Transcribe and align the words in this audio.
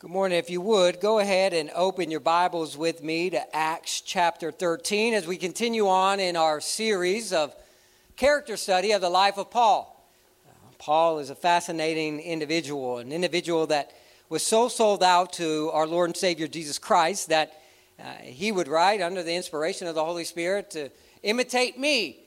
Good 0.00 0.12
morning. 0.12 0.38
If 0.38 0.48
you 0.48 0.60
would, 0.60 1.00
go 1.00 1.18
ahead 1.18 1.52
and 1.52 1.72
open 1.74 2.08
your 2.08 2.20
Bibles 2.20 2.78
with 2.78 3.02
me 3.02 3.30
to 3.30 3.56
Acts 3.56 4.00
chapter 4.00 4.52
13 4.52 5.12
as 5.12 5.26
we 5.26 5.36
continue 5.36 5.88
on 5.88 6.20
in 6.20 6.36
our 6.36 6.60
series 6.60 7.32
of 7.32 7.52
character 8.14 8.56
study 8.56 8.92
of 8.92 9.00
the 9.00 9.10
life 9.10 9.38
of 9.38 9.50
Paul. 9.50 10.08
Paul 10.78 11.18
is 11.18 11.30
a 11.30 11.34
fascinating 11.34 12.20
individual, 12.20 12.98
an 12.98 13.10
individual 13.10 13.66
that 13.66 13.90
was 14.28 14.44
so 14.44 14.68
sold 14.68 15.02
out 15.02 15.32
to 15.32 15.68
our 15.72 15.84
Lord 15.84 16.10
and 16.10 16.16
Savior 16.16 16.46
Jesus 16.46 16.78
Christ 16.78 17.30
that 17.30 17.60
uh, 17.98 18.04
he 18.22 18.52
would 18.52 18.68
write 18.68 19.00
under 19.00 19.24
the 19.24 19.34
inspiration 19.34 19.88
of 19.88 19.96
the 19.96 20.04
Holy 20.04 20.22
Spirit 20.22 20.70
to 20.70 20.90
imitate 21.24 21.76
me 21.76 22.20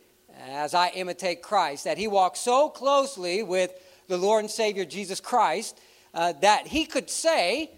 as 0.49 0.73
I 0.73 0.89
imitate 0.89 1.41
Christ, 1.41 1.85
that 1.85 1.97
he 1.97 2.09
walked 2.09 2.37
so 2.37 2.67
closely 2.67 3.43
with 3.43 3.71
the 4.09 4.17
Lord 4.17 4.43
and 4.43 4.51
Savior 4.51 4.83
Jesus 4.83 5.21
Christ 5.21 5.79
uh, 6.13 6.33
that 6.41 6.67
he 6.67 6.85
could 6.85 7.09
say, 7.09 7.71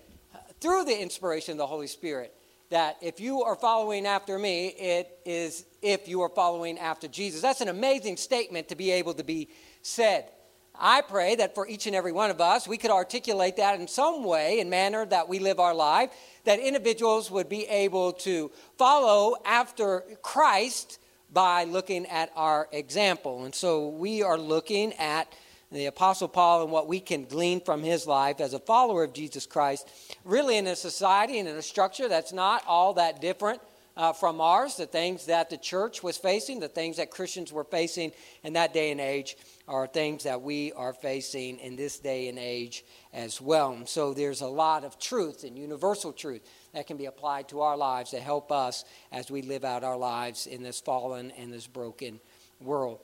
through 0.59 0.85
the 0.85 1.01
inspiration 1.01 1.53
of 1.53 1.57
the 1.57 1.67
Holy 1.67 1.87
Spirit, 1.87 2.33
that 2.69 2.97
if 3.01 3.19
you 3.19 3.43
are 3.43 3.55
following 3.55 4.07
after 4.07 4.39
me, 4.39 4.67
it 4.69 5.19
is 5.25 5.65
if 5.81 6.07
you 6.07 6.21
are 6.21 6.29
following 6.29 6.79
after 6.79 7.07
Jesus. 7.07 7.41
That's 7.41 7.61
an 7.61 7.69
amazing 7.69 8.17
statement 8.17 8.69
to 8.69 8.75
be 8.75 8.89
able 8.91 9.13
to 9.15 9.23
be 9.23 9.49
said. 9.81 10.25
I 10.73 11.01
pray 11.01 11.35
that 11.35 11.53
for 11.53 11.67
each 11.67 11.85
and 11.85 11.95
every 11.95 12.11
one 12.11 12.31
of 12.31 12.41
us, 12.41 12.67
we 12.67 12.77
could 12.77 12.89
articulate 12.89 13.57
that 13.57 13.79
in 13.79 13.87
some 13.87 14.23
way 14.23 14.59
and 14.59 14.69
manner 14.69 15.05
that 15.05 15.29
we 15.29 15.37
live 15.37 15.59
our 15.59 15.75
life, 15.75 16.09
that 16.45 16.59
individuals 16.59 17.29
would 17.29 17.47
be 17.47 17.67
able 17.67 18.13
to 18.13 18.49
follow 18.77 19.35
after 19.45 20.03
Christ 20.23 20.97
by 21.31 21.65
looking 21.65 22.05
at 22.07 22.31
our 22.35 22.67
example. 22.71 23.45
And 23.45 23.53
so 23.53 23.89
we 23.89 24.23
are 24.23 24.37
looking 24.37 24.93
at 24.93 25.31
the 25.73 25.87
Apostle 25.87 26.27
Paul 26.27 26.63
and 26.63 26.71
what 26.71 26.87
we 26.87 26.99
can 26.99 27.25
glean 27.25 27.61
from 27.61 27.83
his 27.83 28.05
life 28.05 28.39
as 28.39 28.53
a 28.53 28.59
follower 28.59 29.03
of 29.03 29.13
Jesus 29.13 29.45
Christ, 29.45 29.89
really 30.23 30.57
in 30.57 30.67
a 30.67 30.75
society 30.75 31.39
and 31.39 31.49
in 31.49 31.55
a 31.55 31.61
structure 31.61 32.07
that's 32.07 32.33
not 32.33 32.63
all 32.67 32.93
that 32.93 33.21
different 33.21 33.61
uh, 33.95 34.13
from 34.13 34.41
ours. 34.41 34.75
The 34.75 34.85
things 34.85 35.25
that 35.27 35.49
the 35.49 35.57
church 35.57 36.03
was 36.03 36.17
facing, 36.17 36.59
the 36.59 36.67
things 36.67 36.97
that 36.97 37.11
Christians 37.11 37.51
were 37.51 37.63
facing 37.63 38.11
in 38.43 38.53
that 38.53 38.73
day 38.73 38.91
and 38.91 39.01
age, 39.01 39.37
are 39.67 39.87
things 39.87 40.23
that 40.23 40.41
we 40.41 40.73
are 40.73 40.93
facing 40.93 41.59
in 41.59 41.75
this 41.75 41.99
day 41.99 42.27
and 42.27 42.37
age 42.37 42.83
as 43.13 43.39
well. 43.39 43.71
And 43.71 43.87
so 43.87 44.13
there's 44.13 44.41
a 44.41 44.47
lot 44.47 44.83
of 44.83 44.99
truth 44.99 45.43
and 45.43 45.57
universal 45.57 46.11
truth 46.11 46.41
that 46.73 46.87
can 46.87 46.97
be 46.97 47.05
applied 47.05 47.47
to 47.49 47.61
our 47.61 47.77
lives 47.77 48.11
to 48.11 48.19
help 48.19 48.51
us 48.51 48.83
as 49.11 49.31
we 49.31 49.41
live 49.41 49.63
out 49.63 49.83
our 49.83 49.97
lives 49.97 50.47
in 50.47 50.63
this 50.63 50.81
fallen 50.81 51.31
and 51.31 51.53
this 51.53 51.67
broken 51.67 52.19
world. 52.59 52.99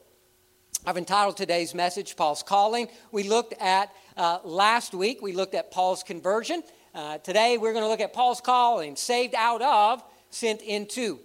I've 0.86 0.98
entitled 0.98 1.36
today's 1.36 1.76
message 1.76 2.16
Paul's 2.16 2.42
Calling. 2.42 2.88
We 3.12 3.24
looked 3.24 3.54
at 3.60 3.94
uh, 4.16 4.40
last 4.46 4.94
week, 4.94 5.22
we 5.22 5.34
looked 5.34 5.54
at 5.54 5.72
Paul's 5.72 6.04
conversion. 6.04 6.64
Uh, 6.96 7.18
today 7.18 7.58
we're 7.58 7.74
going 7.74 7.84
to 7.84 7.90
look 7.90 8.00
at 8.00 8.14
Paul's 8.14 8.40
calling, 8.40 8.96
saved 8.96 9.36
out 9.36 9.62
of, 9.62 10.02
sent 10.30 10.62
into. 10.62 11.20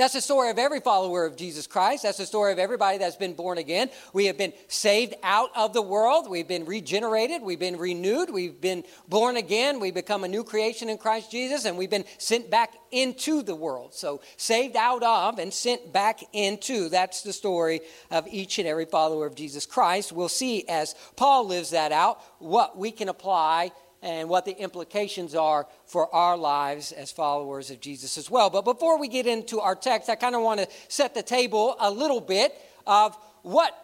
That's 0.00 0.14
the 0.14 0.22
story 0.22 0.48
of 0.48 0.58
every 0.58 0.80
follower 0.80 1.26
of 1.26 1.36
Jesus 1.36 1.66
Christ. 1.66 2.04
That's 2.04 2.16
the 2.16 2.24
story 2.24 2.52
of 2.52 2.58
everybody 2.58 2.96
that's 2.96 3.16
been 3.16 3.34
born 3.34 3.58
again. 3.58 3.90
We 4.14 4.24
have 4.26 4.38
been 4.38 4.54
saved 4.66 5.12
out 5.22 5.50
of 5.54 5.74
the 5.74 5.82
world. 5.82 6.30
We've 6.30 6.48
been 6.48 6.64
regenerated. 6.64 7.42
We've 7.42 7.58
been 7.58 7.76
renewed. 7.76 8.30
We've 8.30 8.58
been 8.58 8.84
born 9.10 9.36
again. 9.36 9.78
We 9.78 9.90
become 9.90 10.24
a 10.24 10.28
new 10.28 10.42
creation 10.42 10.88
in 10.88 10.96
Christ 10.96 11.30
Jesus, 11.30 11.66
and 11.66 11.76
we've 11.76 11.90
been 11.90 12.06
sent 12.16 12.48
back 12.48 12.72
into 12.90 13.42
the 13.42 13.54
world. 13.54 13.92
So, 13.92 14.22
saved 14.38 14.74
out 14.74 15.02
of 15.02 15.38
and 15.38 15.52
sent 15.52 15.92
back 15.92 16.22
into. 16.32 16.88
That's 16.88 17.20
the 17.20 17.34
story 17.34 17.82
of 18.10 18.26
each 18.26 18.58
and 18.58 18.66
every 18.66 18.86
follower 18.86 19.26
of 19.26 19.34
Jesus 19.34 19.66
Christ. 19.66 20.12
We'll 20.12 20.30
see 20.30 20.66
as 20.66 20.94
Paul 21.16 21.46
lives 21.46 21.72
that 21.72 21.92
out 21.92 22.22
what 22.38 22.78
we 22.78 22.90
can 22.90 23.10
apply 23.10 23.72
and 24.02 24.28
what 24.28 24.44
the 24.44 24.58
implications 24.58 25.34
are 25.34 25.66
for 25.86 26.12
our 26.14 26.36
lives 26.36 26.92
as 26.92 27.12
followers 27.12 27.70
of 27.70 27.80
Jesus 27.80 28.16
as 28.16 28.30
well. 28.30 28.50
But 28.50 28.64
before 28.64 28.98
we 28.98 29.08
get 29.08 29.26
into 29.26 29.60
our 29.60 29.74
text, 29.74 30.08
I 30.08 30.14
kind 30.14 30.34
of 30.34 30.42
want 30.42 30.60
to 30.60 30.68
set 30.88 31.14
the 31.14 31.22
table 31.22 31.76
a 31.78 31.90
little 31.90 32.20
bit 32.20 32.54
of 32.86 33.16
what 33.42 33.74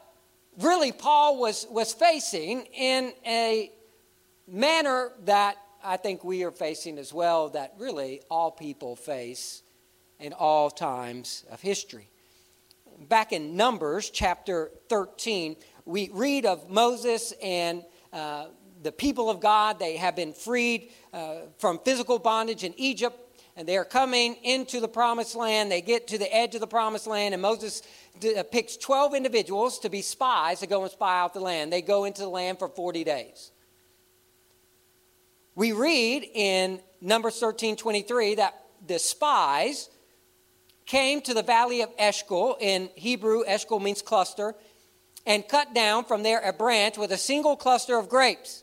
really 0.59 0.93
Paul 0.93 1.39
was, 1.39 1.67
was 1.71 1.93
facing 1.93 2.63
in 2.75 3.13
a 3.27 3.71
manner 4.49 5.13
that 5.25 5.57
I 5.85 5.97
think 5.97 6.25
we 6.25 6.45
are 6.45 6.51
facing 6.51 6.99
as 6.99 7.13
well, 7.13 7.51
that 7.51 7.75
really 7.79 8.23
all 8.31 8.51
people 8.51 8.97
face 8.97 9.63
in 10.19 10.33
all 10.33 10.71
times 10.71 11.45
of 11.51 11.61
history. 11.61 12.09
Back 13.09 13.33
in 13.33 13.57
Numbers 13.57 14.09
chapter 14.09 14.71
13, 14.89 15.57
we 15.85 16.11
read 16.13 16.47
of 16.47 16.71
Moses 16.71 17.35
and 17.43 17.85
uh, 18.13 18.47
the 18.87 18.93
people 18.93 19.29
of 19.29 19.41
God. 19.41 19.79
They 19.79 19.97
have 19.97 20.17
been 20.17 20.33
freed 20.33 20.93
uh, 21.13 21.41
from 21.59 21.81
physical 21.85 22.19
bondage 22.19 22.63
in 22.63 22.73
Egypt, 22.79 23.19
and 23.57 23.69
they 23.69 23.77
are 23.77 23.85
coming 23.85 24.37
into 24.45 24.81
the 24.81 24.89
promised 24.89 25.35
land. 25.35 25.71
They 25.71 25.83
get 25.83 26.07
to 26.09 26.19
the 26.19 26.35
edge 26.35 26.55
of 26.55 26.61
the 26.61 26.67
promised 26.69 27.09
land, 27.09 27.35
and 27.35 27.43
Moses 27.43 27.83
d- 28.21 28.37
uh, 28.37 28.45
picks 28.45 28.77
12 28.77 29.15
individuals 29.15 29.81
to 29.81 29.91
be 29.91 30.03
spies 30.03 30.61
to 30.61 30.69
go 30.69 30.83
and 30.83 30.91
spy 30.91 31.19
out 31.19 31.35
the 31.35 31.41
land. 31.41 31.73
They 31.73 31.83
go 31.83 32.05
into 32.05 32.23
the 32.23 32.29
land 32.29 32.61
for 32.61 32.69
40 32.69 33.03
days. 33.03 33.51
We 35.57 35.73
read 35.73 36.25
in 36.33 36.81
Numbers 37.01 37.41
13 37.41 37.77
23 37.77 38.37
that 38.37 38.55
the 38.87 39.01
spies 39.01 39.91
came 40.85 41.21
to 41.23 41.35
the 41.35 41.43
valley 41.43 41.83
of 41.83 41.91
Eshcol. 41.99 42.57
In 42.61 42.89
Hebrew, 42.95 43.43
Eshcol 43.47 43.81
means 43.81 44.01
cluster, 44.01 44.55
and 45.27 45.49
cut 45.49 45.75
down 45.75 46.05
from 46.05 46.23
there 46.23 46.39
a 46.39 46.53
branch 46.53 46.97
with 46.97 47.11
a 47.11 47.17
single 47.17 47.57
cluster 47.57 47.99
of 47.99 48.09
grapes. 48.09 48.63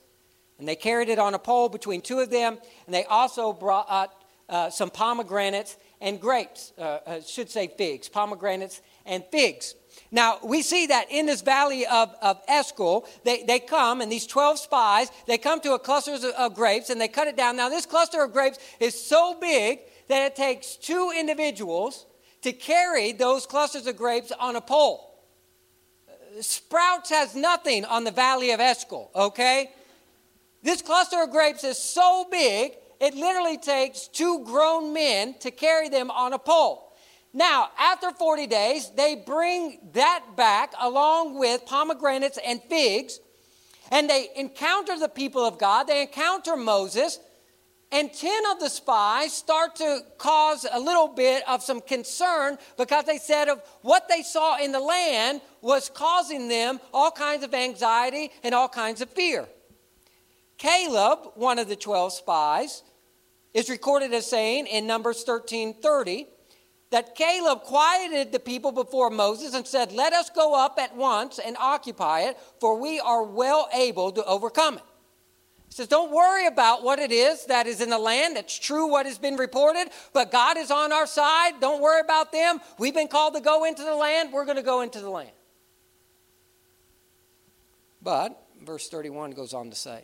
And 0.60 0.68
they 0.68 0.76
carried 0.76 1.10
it 1.10 1.20
on 1.20 1.34
a 1.34 1.40
pole 1.40 1.70
between 1.70 2.02
two 2.02 2.20
of 2.20 2.30
them, 2.30 2.58
and 2.86 2.94
they 2.94 3.06
also 3.06 3.54
brought 3.54 3.86
uh, 3.90 4.08
uh, 4.50 4.70
some 4.70 4.90
pomegranates 4.90 5.78
and 6.00 6.20
grapes, 6.20 6.74
uh, 6.78 7.00
uh, 7.06 7.22
should 7.22 7.50
say 7.50 7.68
figs, 7.78 8.10
pomegranates 8.10 8.82
and 9.06 9.24
figs. 9.32 9.76
Now, 10.12 10.40
we 10.44 10.62
see 10.62 10.88
that 10.88 11.10
in 11.10 11.26
this 11.26 11.42
valley 11.42 11.86
of, 11.86 12.14
of 12.22 12.42
Eshcol, 12.48 13.08
they, 13.24 13.44
they 13.44 13.60
come, 13.60 14.02
and 14.02 14.12
these 14.12 14.28
12 14.28 14.60
spies, 14.60 15.10
they 15.28 15.38
come 15.38 15.60
to 15.62 15.74
a 15.74 15.80
cluster 15.80 16.14
of, 16.14 16.24
of 16.24 16.56
grapes 16.56 16.90
and 16.90 17.00
they 17.00 17.08
cut 17.08 17.28
it 17.28 17.38
down. 17.38 17.56
Now, 17.56 17.70
this 17.70 17.86
cluster 17.86 18.22
of 18.22 18.34
grapes 18.34 18.60
is 18.80 19.00
so 19.00 19.38
big 19.40 19.80
that 20.08 20.26
it 20.26 20.36
takes 20.36 20.76
two 20.76 21.14
individuals 21.18 22.06
to 22.42 22.52
carry 22.52 23.14
those 23.14 23.46
clusters 23.46 23.88
of 23.88 23.96
grapes 23.96 24.32
on 24.40 24.56
a 24.56 24.62
pole. 24.62 25.10
Sprouts 26.42 27.10
has 27.10 27.36
nothing 27.36 27.86
on 27.86 28.04
the 28.04 28.12
valley 28.12 28.52
of 28.52 28.60
Eshcol, 28.60 29.10
okay? 29.16 29.72
This 30.64 30.82
cluster 30.82 31.22
of 31.22 31.32
grapes 31.32 31.66
is 31.66 31.78
so 31.78 32.26
big, 32.32 32.74
it 33.02 33.14
literally 33.16 33.58
takes 33.58 34.08
two 34.08 34.46
grown 34.46 34.94
men 34.94 35.36
to 35.42 35.52
carry 35.52 35.90
them 35.90 36.10
on 36.10 36.32
a 36.32 36.40
pole. 36.40 36.94
Now, 37.34 37.70
after 37.78 38.12
40 38.12 38.48
days, 38.48 38.92
they 38.96 39.16
bring 39.16 39.80
that 39.94 40.24
back 40.38 40.74
along 40.80 41.38
with 41.38 41.66
pomegranates 41.66 42.40
and 42.46 42.62
figs, 42.64 43.20
and 43.92 44.10
they 44.10 44.30
encounter 44.38 44.98
the 44.98 45.10
people 45.10 45.44
of 45.44 45.60
God. 45.60 45.88
They 45.88 46.04
encounter 46.04 46.56
Moses, 46.56 47.20
and 47.92 48.14
10 48.14 48.44
of 48.52 48.60
the 48.60 48.70
spies 48.70 49.34
start 49.34 49.76
to 49.78 50.00
cause 50.18 50.66
a 50.72 50.80
little 50.80 51.10
bit 51.10 51.44
of 51.48 51.62
some 51.62 51.82
concern 51.82 52.58
because 52.78 53.04
they 53.06 53.18
said 53.18 53.50
of 53.50 53.62
what 53.82 54.08
they 54.08 54.22
saw 54.22 54.58
in 54.58 54.72
the 54.72 54.80
land 54.80 55.42
was 55.62 55.90
causing 55.90 56.48
them 56.48 56.80
all 56.94 57.12
kinds 57.12 57.44
of 57.44 57.54
anxiety 57.54 58.32
and 58.44 58.56
all 58.56 58.70
kinds 58.70 59.02
of 59.02 59.10
fear. 59.10 59.48
Caleb, 60.58 61.32
one 61.36 61.60
of 61.60 61.68
the 61.68 61.76
12 61.76 62.14
spies, 62.14 62.84
is 63.54 63.70
recorded 63.70 64.14
as 64.14 64.30
saying 64.30 64.68
in 64.68 64.88
Numbers 64.88 65.24
13 65.24 65.76
30 65.82 66.28
that 66.94 67.16
Caleb 67.16 67.64
quieted 67.64 68.32
the 68.32 68.40
people 68.40 68.72
before 68.72 69.10
Moses 69.10 69.56
and 69.56 69.66
said, 69.66 69.92
Let 69.92 70.14
us 70.14 70.30
go 70.30 70.54
up 70.54 70.78
at 70.80 70.96
once 70.96 71.40
and 71.40 71.58
occupy 71.60 72.22
it, 72.22 72.38
for 72.60 72.80
we 72.80 73.00
are 73.00 73.24
well 73.24 73.68
able 73.74 74.12
to 74.12 74.24
overcome 74.26 74.76
it. 74.76 74.84
He 75.70 75.74
says, 75.74 75.88
Don't 75.88 76.12
worry 76.12 76.46
about 76.46 76.84
what 76.84 77.00
it 77.00 77.12
is 77.12 77.48
that 77.48 77.66
is 77.66 77.82
in 77.82 77.90
the 77.90 77.98
land. 77.98 78.38
It's 78.38 78.60
true 78.60 78.88
what 78.88 79.08
has 79.08 79.18
been 79.18 79.38
reported, 79.38 79.90
but 80.14 80.32
God 80.32 80.56
is 80.56 80.70
on 80.70 80.92
our 80.92 81.08
side. 81.08 81.54
Don't 81.60 81.82
worry 81.82 82.00
about 82.00 82.32
them. 82.32 82.60
We've 82.78 82.94
been 82.94 83.08
called 83.08 83.34
to 83.34 83.42
go 83.42 83.64
into 83.64 83.84
the 83.84 83.96
land. 83.96 84.32
We're 84.32 84.46
going 84.46 84.58
to 84.58 84.64
go 84.64 84.82
into 84.82 85.00
the 85.00 85.10
land. 85.10 85.32
But 88.04 88.40
verse 88.62 88.88
31 88.88 89.32
goes 89.32 89.56
on 89.56 89.72
to 89.72 89.76
say, 89.76 90.04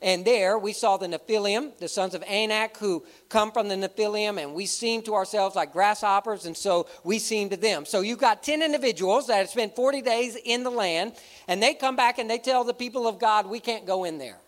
and 0.00 0.24
there 0.24 0.58
we 0.58 0.72
saw 0.72 0.96
the 0.96 1.08
Nephilim, 1.08 1.76
the 1.78 1.88
sons 1.88 2.14
of 2.14 2.22
Anak, 2.22 2.76
who 2.76 3.04
come 3.28 3.50
from 3.50 3.68
the 3.68 3.74
Nephilim, 3.74 4.40
and 4.40 4.54
we 4.54 4.64
seem 4.64 5.02
to 5.02 5.14
ourselves 5.14 5.56
like 5.56 5.72
grasshoppers, 5.72 6.46
and 6.46 6.56
so 6.56 6.86
we 7.02 7.18
seem 7.18 7.48
to 7.50 7.56
them. 7.56 7.84
So 7.84 8.00
you've 8.00 8.20
got 8.20 8.42
10 8.44 8.62
individuals 8.62 9.26
that 9.26 9.38
have 9.38 9.48
spent 9.48 9.74
40 9.74 10.02
days 10.02 10.36
in 10.44 10.62
the 10.62 10.70
land, 10.70 11.14
and 11.48 11.60
they 11.60 11.74
come 11.74 11.96
back 11.96 12.18
and 12.18 12.30
they 12.30 12.38
tell 12.38 12.62
the 12.62 12.74
people 12.74 13.08
of 13.08 13.18
God, 13.18 13.48
we 13.48 13.58
can't 13.58 13.86
go 13.86 14.04
in 14.04 14.18
there. 14.18 14.38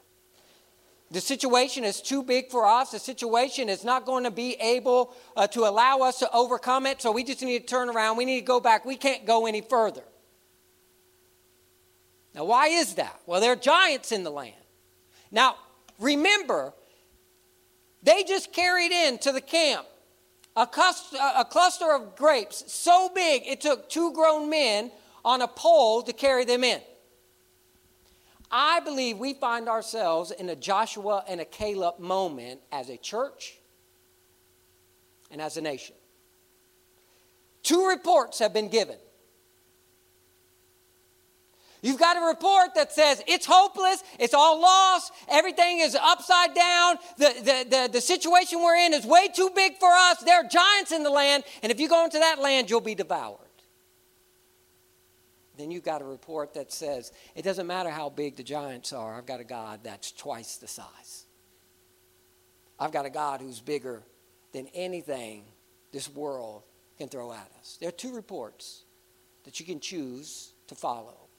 The 1.11 1.21
situation 1.21 1.83
is 1.83 2.01
too 2.01 2.23
big 2.23 2.51
for 2.51 2.65
us. 2.65 2.93
The 2.93 3.01
situation 3.01 3.69
is 3.69 3.83
not 3.83 4.07
going 4.07 4.23
to 4.23 4.31
be 4.31 4.55
able 4.61 5.13
uh, 5.37 5.49
to 5.49 5.67
allow 5.67 5.99
us 6.01 6.21
to 6.21 6.31
overcome 6.33 6.87
it, 6.87 7.03
so 7.03 7.11
we 7.11 7.25
just 7.25 7.43
need 7.43 7.61
to 7.61 7.67
turn 7.67 7.91
around. 7.91 8.17
We 8.17 8.25
need 8.25 8.41
to 8.41 8.47
go 8.47 8.61
back. 8.61 8.85
We 8.85 8.97
can't 8.97 9.27
go 9.27 9.47
any 9.47 9.61
further. 9.61 10.05
Now, 12.33 12.45
why 12.45 12.69
is 12.69 12.95
that? 12.95 13.21
Well, 13.27 13.41
there 13.41 13.51
are 13.51 13.57
giants 13.57 14.13
in 14.13 14.23
the 14.23 14.31
land. 14.31 14.55
Now, 15.31 15.57
remember, 15.99 16.73
they 18.03 18.25
just 18.25 18.53
carried 18.53 18.93
into 18.93 19.33
the 19.33 19.41
camp 19.41 19.87
a, 20.57 20.69
a 21.37 21.45
cluster 21.45 21.93
of 21.93 22.17
grapes 22.17 22.65
so 22.73 23.11
big 23.15 23.43
it 23.47 23.61
took 23.61 23.89
two 23.89 24.13
grown 24.13 24.51
men 24.51 24.91
on 25.25 25.43
a 25.43 25.49
pole 25.49 26.03
to 26.03 26.13
carry 26.13 26.45
them 26.45 26.65
in. 26.65 26.81
I 28.51 28.81
believe 28.81 29.19
we 29.19 29.35
find 29.35 29.69
ourselves 29.69 30.33
in 30.33 30.49
a 30.49 30.57
Joshua 30.57 31.25
and 31.29 31.41
a 31.41 31.45
Caleb 31.45 32.01
moment 32.01 32.61
as 32.73 32.91
a 32.91 32.97
church 32.97 33.59
and 35.31 35.41
as 35.41 35.57
a 35.57 35.61
nation. 35.61 35.95
Two 37.63 37.87
reports 37.87 38.41
have 38.41 38.53
been 38.53 38.69
given 38.69 38.97
You've 41.83 41.99
got 41.99 42.17
a 42.17 42.27
report 42.27 42.75
that 42.75 42.93
says 42.93 43.23
it's 43.27 43.47
hopeless, 43.47 44.03
it's 44.19 44.35
all 44.35 44.61
lost, 44.61 45.13
everything 45.29 45.81
is 45.81 45.95
upside 45.95 46.55
down, 46.55 46.97
the, 47.17 47.33
the, 47.39 47.67
the, 47.71 47.89
the, 47.93 48.01
situation 48.01 48.61
we're 48.61 48.77
in 48.77 48.93
is 48.93 49.07
way 49.07 49.29
too 49.29 49.51
big 49.55 49.79
for 49.79 49.89
us. 49.91 50.19
There 50.19 50.37
are 50.37 50.49
giants 50.49 50.93
in 50.93 51.03
the 51.03 51.11
land, 51.11 51.45
and 51.63 51.73
if 51.73 51.81
you 51.81 51.89
go 51.89 52.05
into 52.05 52.19
that 52.19 52.39
land, 52.39 52.69
you'll 52.69 52.83
be 52.83 52.95
devoured. 52.95 53.39
Then 55.57 55.71
you've 55.71 55.85
got 55.85 56.03
a 56.03 56.05
report 56.05 56.55
that 56.55 56.71
says 56.73 57.13
it 57.35 57.43
doesn't 57.43 57.67
matter 57.67 57.91
how 57.91 58.11
big 58.11 58.37
the 58.37 58.43
giants 58.43 58.93
are, 58.93 59.17
I've 59.17 59.27
got 59.27 59.41
a 59.41 59.45
God 59.45 59.81
that's 59.83 60.13
twice 60.13 60.57
the 60.57 60.69
size. 60.69 61.25
I've 62.79 62.93
got 62.93 63.07
a 63.07 63.11
God 63.11 63.41
who's 63.41 63.61
bigger 63.61 64.03
than 64.53 64.67
anything 64.75 65.45
this 65.93 66.09
world 66.09 66.63
can 66.99 67.09
throw 67.09 67.33
at 67.33 67.51
us. 67.59 67.79
There 67.81 67.89
are 67.89 67.93
two 67.93 68.15
reports 68.15 68.85
that 69.45 69.61
you 69.61 69.67
can 69.67 69.81
choose 69.81 70.53
to 70.67 70.75
follow. 70.75 71.30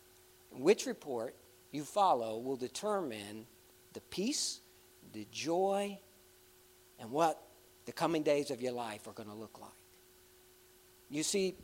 Which 0.51 0.85
report 0.85 1.35
you 1.71 1.83
follow 1.83 2.37
will 2.37 2.57
determine 2.57 3.45
the 3.93 4.01
peace, 4.01 4.59
the 5.13 5.27
joy, 5.31 5.99
and 6.99 7.11
what 7.11 7.41
the 7.85 7.91
coming 7.91 8.23
days 8.23 8.51
of 8.51 8.61
your 8.61 8.73
life 8.73 9.07
are 9.07 9.13
going 9.13 9.29
to 9.29 9.35
look 9.35 9.59
like. 9.59 9.71
You 11.09 11.23
see, 11.23 11.55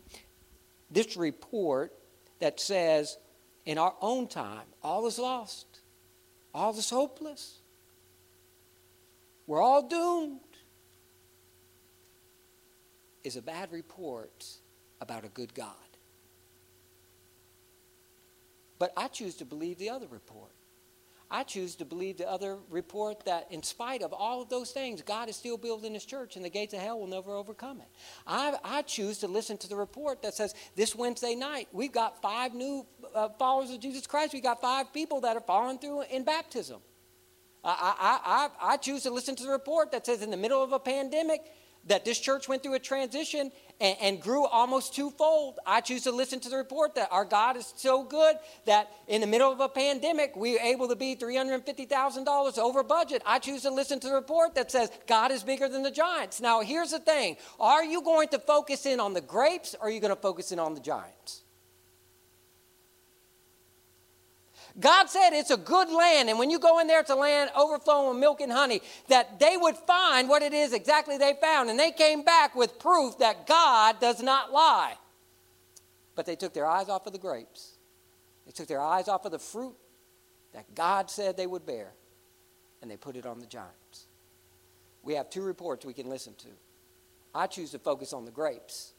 this 0.89 1.15
report 1.15 1.93
that 2.39 2.59
says 2.59 3.17
in 3.65 3.77
our 3.77 3.95
own 4.01 4.27
time, 4.27 4.65
all 4.83 5.07
is 5.07 5.19
lost, 5.19 5.81
all 6.53 6.77
is 6.77 6.89
hopeless, 6.89 7.59
we're 9.45 9.61
all 9.61 9.87
doomed, 9.87 10.39
is 13.23 13.35
a 13.35 13.41
bad 13.41 13.71
report 13.71 14.45
about 14.99 15.23
a 15.23 15.29
good 15.29 15.53
God. 15.53 15.86
But 18.79 18.93
I 18.95 19.07
choose 19.07 19.35
to 19.35 19.45
believe 19.45 19.77
the 19.77 19.89
other 19.89 20.07
report. 20.07 20.51
I 21.29 21.43
choose 21.43 21.75
to 21.75 21.85
believe 21.85 22.17
the 22.17 22.29
other 22.29 22.57
report 22.69 23.25
that, 23.25 23.47
in 23.51 23.61
spite 23.61 24.01
of 24.01 24.13
all 24.13 24.41
of 24.41 24.47
those 24.47 24.71
things, 24.71 25.01
God 25.01 25.27
is 25.27 25.35
still 25.35 25.57
building 25.57 25.93
his 25.93 26.05
church 26.05 26.37
and 26.37 26.45
the 26.45 26.49
gates 26.49 26.73
of 26.73 26.79
hell 26.79 26.99
will 26.99 27.07
never 27.07 27.35
overcome 27.35 27.81
it. 27.81 27.87
I, 28.25 28.55
I 28.63 28.81
choose 28.83 29.17
to 29.19 29.27
listen 29.27 29.57
to 29.57 29.67
the 29.67 29.75
report 29.75 30.21
that 30.21 30.35
says 30.35 30.55
this 30.77 30.95
Wednesday 30.95 31.35
night, 31.35 31.67
we've 31.73 31.91
got 31.91 32.21
five 32.21 32.53
new 32.53 32.85
uh, 33.13 33.27
followers 33.37 33.71
of 33.71 33.81
Jesus 33.81 34.07
Christ. 34.07 34.33
We've 34.33 34.41
got 34.43 34.61
five 34.61 34.93
people 34.93 35.19
that 35.21 35.35
are 35.35 35.41
following 35.41 35.79
through 35.79 36.03
in 36.03 36.23
baptism. 36.23 36.79
I, 37.61 37.95
I, 37.99 38.19
I, 38.63 38.73
I 38.73 38.77
choose 38.77 39.03
to 39.03 39.11
listen 39.11 39.35
to 39.35 39.43
the 39.43 39.49
report 39.49 39.91
that 39.91 40.05
says 40.05 40.21
in 40.21 40.31
the 40.31 40.37
middle 40.37 40.63
of 40.63 40.71
a 40.71 40.79
pandemic, 40.79 41.41
that 41.87 42.05
this 42.05 42.19
church 42.19 42.47
went 42.47 42.63
through 42.63 42.73
a 42.73 42.79
transition 42.79 43.51
and, 43.79 43.97
and, 44.01 44.21
grew 44.21 44.45
almost 44.45 44.95
twofold. 44.95 45.59
I 45.65 45.81
choose 45.81 46.03
to 46.03 46.11
listen 46.11 46.39
to 46.41 46.49
the 46.49 46.57
report 46.57 46.95
that 46.95 47.09
our 47.11 47.25
God 47.25 47.57
is 47.57 47.73
so 47.75 48.03
good 48.03 48.37
that 48.65 48.91
in 49.07 49.21
the 49.21 49.27
middle 49.27 49.51
of 49.51 49.59
a 49.59 49.69
pandemic, 49.69 50.35
we 50.35 50.53
were 50.53 50.59
able 50.59 50.87
to 50.87 50.95
be 50.95 51.15
$350,000 51.15 52.57
over 52.57 52.83
budget. 52.83 53.21
I 53.25 53.39
choose 53.39 53.61
to 53.63 53.71
listen 53.71 53.99
to 53.99 54.07
the 54.07 54.13
report 54.15 54.55
that 54.55 54.71
says 54.71 54.89
God 55.07 55.31
is 55.31 55.43
bigger 55.43 55.69
than 55.69 55.83
the 55.83 55.91
giants. 55.91 56.41
Now, 56.41 56.61
here's 56.61 56.91
the 56.91 56.99
thing 56.99 57.37
are 57.59 57.83
you 57.83 58.01
going 58.01 58.29
to 58.29 58.39
focus 58.39 58.85
in 58.85 58.99
on 58.99 59.13
the 59.13 59.21
grapes 59.21 59.75
or 59.79 59.87
are 59.87 59.91
you 59.91 59.99
going 59.99 60.15
to 60.15 60.21
focus 60.21 60.51
in 60.51 60.59
on 60.59 60.73
the 60.73 60.81
giants? 60.81 61.43
God 64.79 65.09
said 65.09 65.31
it's 65.33 65.49
a 65.49 65.57
good 65.57 65.89
land, 65.89 66.29
and 66.29 66.37
when 66.37 66.51
you 66.51 66.59
go 66.59 66.79
in 66.79 66.87
there, 66.87 66.99
it's 66.99 67.09
a 67.09 67.15
land 67.15 67.49
overflowing 67.55 68.09
with 68.09 68.19
milk 68.19 68.41
and 68.41 68.51
honey, 68.51 68.81
that 69.07 69.39
they 69.39 69.57
would 69.57 69.75
find 69.75 70.29
what 70.29 70.43
it 70.43 70.53
is 70.53 70.71
exactly 70.71 71.17
they 71.17 71.33
found. 71.41 71.69
And 71.69 71.79
they 71.79 71.91
came 71.91 72.23
back 72.23 72.55
with 72.55 72.77
proof 72.77 73.17
that 73.17 73.47
God 73.47 73.99
does 73.99 74.21
not 74.21 74.51
lie. 74.51 74.93
But 76.15 76.25
they 76.25 76.35
took 76.35 76.53
their 76.53 76.67
eyes 76.67 76.89
off 76.89 77.07
of 77.07 77.13
the 77.13 77.19
grapes, 77.19 77.73
they 78.45 78.51
took 78.51 78.67
their 78.67 78.81
eyes 78.81 79.07
off 79.07 79.25
of 79.25 79.31
the 79.31 79.39
fruit 79.39 79.75
that 80.53 80.73
God 80.75 81.09
said 81.09 81.37
they 81.37 81.47
would 81.47 81.65
bear, 81.65 81.91
and 82.81 82.89
they 82.89 82.97
put 82.97 83.15
it 83.15 83.25
on 83.25 83.39
the 83.39 83.45
giants. 83.45 84.05
We 85.03 85.15
have 85.15 85.29
two 85.29 85.41
reports 85.41 85.85
we 85.85 85.93
can 85.93 86.09
listen 86.09 86.33
to. 86.35 86.47
I 87.33 87.47
choose 87.47 87.71
to 87.71 87.79
focus 87.79 88.13
on 88.13 88.25
the 88.25 88.31
grapes, 88.31 88.93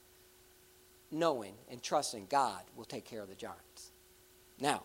knowing 1.11 1.55
and 1.71 1.83
trusting 1.83 2.27
God 2.29 2.63
will 2.77 2.85
take 2.85 3.05
care 3.05 3.23
of 3.23 3.29
the 3.29 3.35
giants. 3.35 3.91
Now, 4.61 4.83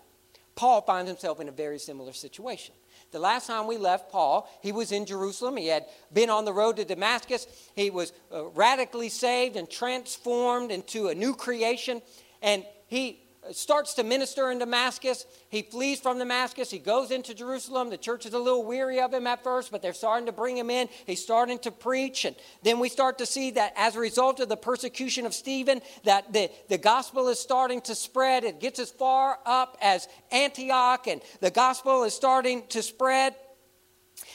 Paul 0.56 0.82
finds 0.82 1.10
himself 1.10 1.40
in 1.40 1.50
a 1.50 1.52
very 1.52 1.80
similar 1.80 2.14
situation. 2.14 2.76
The 3.12 3.20
last 3.20 3.48
time 3.48 3.68
we 3.68 3.78
left 3.78 4.12
Paul, 4.12 4.50
he 4.62 4.72
was 4.72 4.92
in 4.92 5.06
Jerusalem. 5.06 5.58
He 5.58 5.68
had 5.68 5.86
been 6.12 6.30
on 6.30 6.46
the 6.46 6.54
road 6.54 6.78
to 6.78 6.86
Damascus. 6.86 7.48
He 7.76 7.90
was 7.90 8.14
uh, 8.32 8.46
radically 8.48 9.10
saved 9.10 9.56
and 9.56 9.70
transformed 9.70 10.72
into 10.72 11.08
a 11.08 11.16
new 11.16 11.34
creation. 11.36 12.02
And 12.42 12.66
he 12.88 13.23
starts 13.52 13.94
to 13.96 14.04
minister 14.04 14.52
in 14.52 14.60
Damascus. 14.60 15.26
He 15.50 15.64
flees 15.64 16.00
from 16.00 16.18
Damascus. 16.18 16.72
He 16.72 16.80
goes 16.80 17.12
into 17.12 17.34
Jerusalem. 17.34 17.90
The 17.90 17.98
church 17.98 18.26
is 18.26 18.34
a 18.34 18.40
little 18.40 18.64
weary 18.64 19.02
of 19.02 19.14
him 19.14 19.28
at 19.28 19.44
first, 19.44 19.72
but 19.72 19.82
they're 19.82 19.94
starting 19.94 20.26
to 20.28 20.32
bring 20.32 20.58
him 20.58 20.70
in. 20.70 20.88
He's 21.06 21.22
starting 21.22 21.60
to 21.60 21.72
preach. 21.72 22.26
And 22.26 22.36
then 22.64 22.80
we 22.80 22.90
start 22.90 23.18
to 23.18 23.26
see 23.26 23.52
that 23.52 23.74
as 23.76 23.96
a 23.96 24.00
result 24.00 24.40
of 24.40 24.50
the 24.50 24.58
persecution 24.58 25.26
of 25.26 25.34
Stephen, 25.34 25.82
that 26.06 26.32
the, 26.32 26.50
the 26.70 26.78
gospel 26.78 27.28
is 27.28 27.40
starting 27.40 27.82
to 27.82 27.96
spread. 27.96 28.44
It 28.44 28.60
gets 28.60 28.80
as 28.80 28.92
far 28.92 29.40
up 29.46 29.78
as 29.82 30.08
Antioch, 30.32 31.08
and 31.08 31.22
the 31.42 31.52
gospel 31.52 32.04
is 32.04 32.14
starting 32.14 32.66
to 32.70 32.82
spread. 32.82 33.36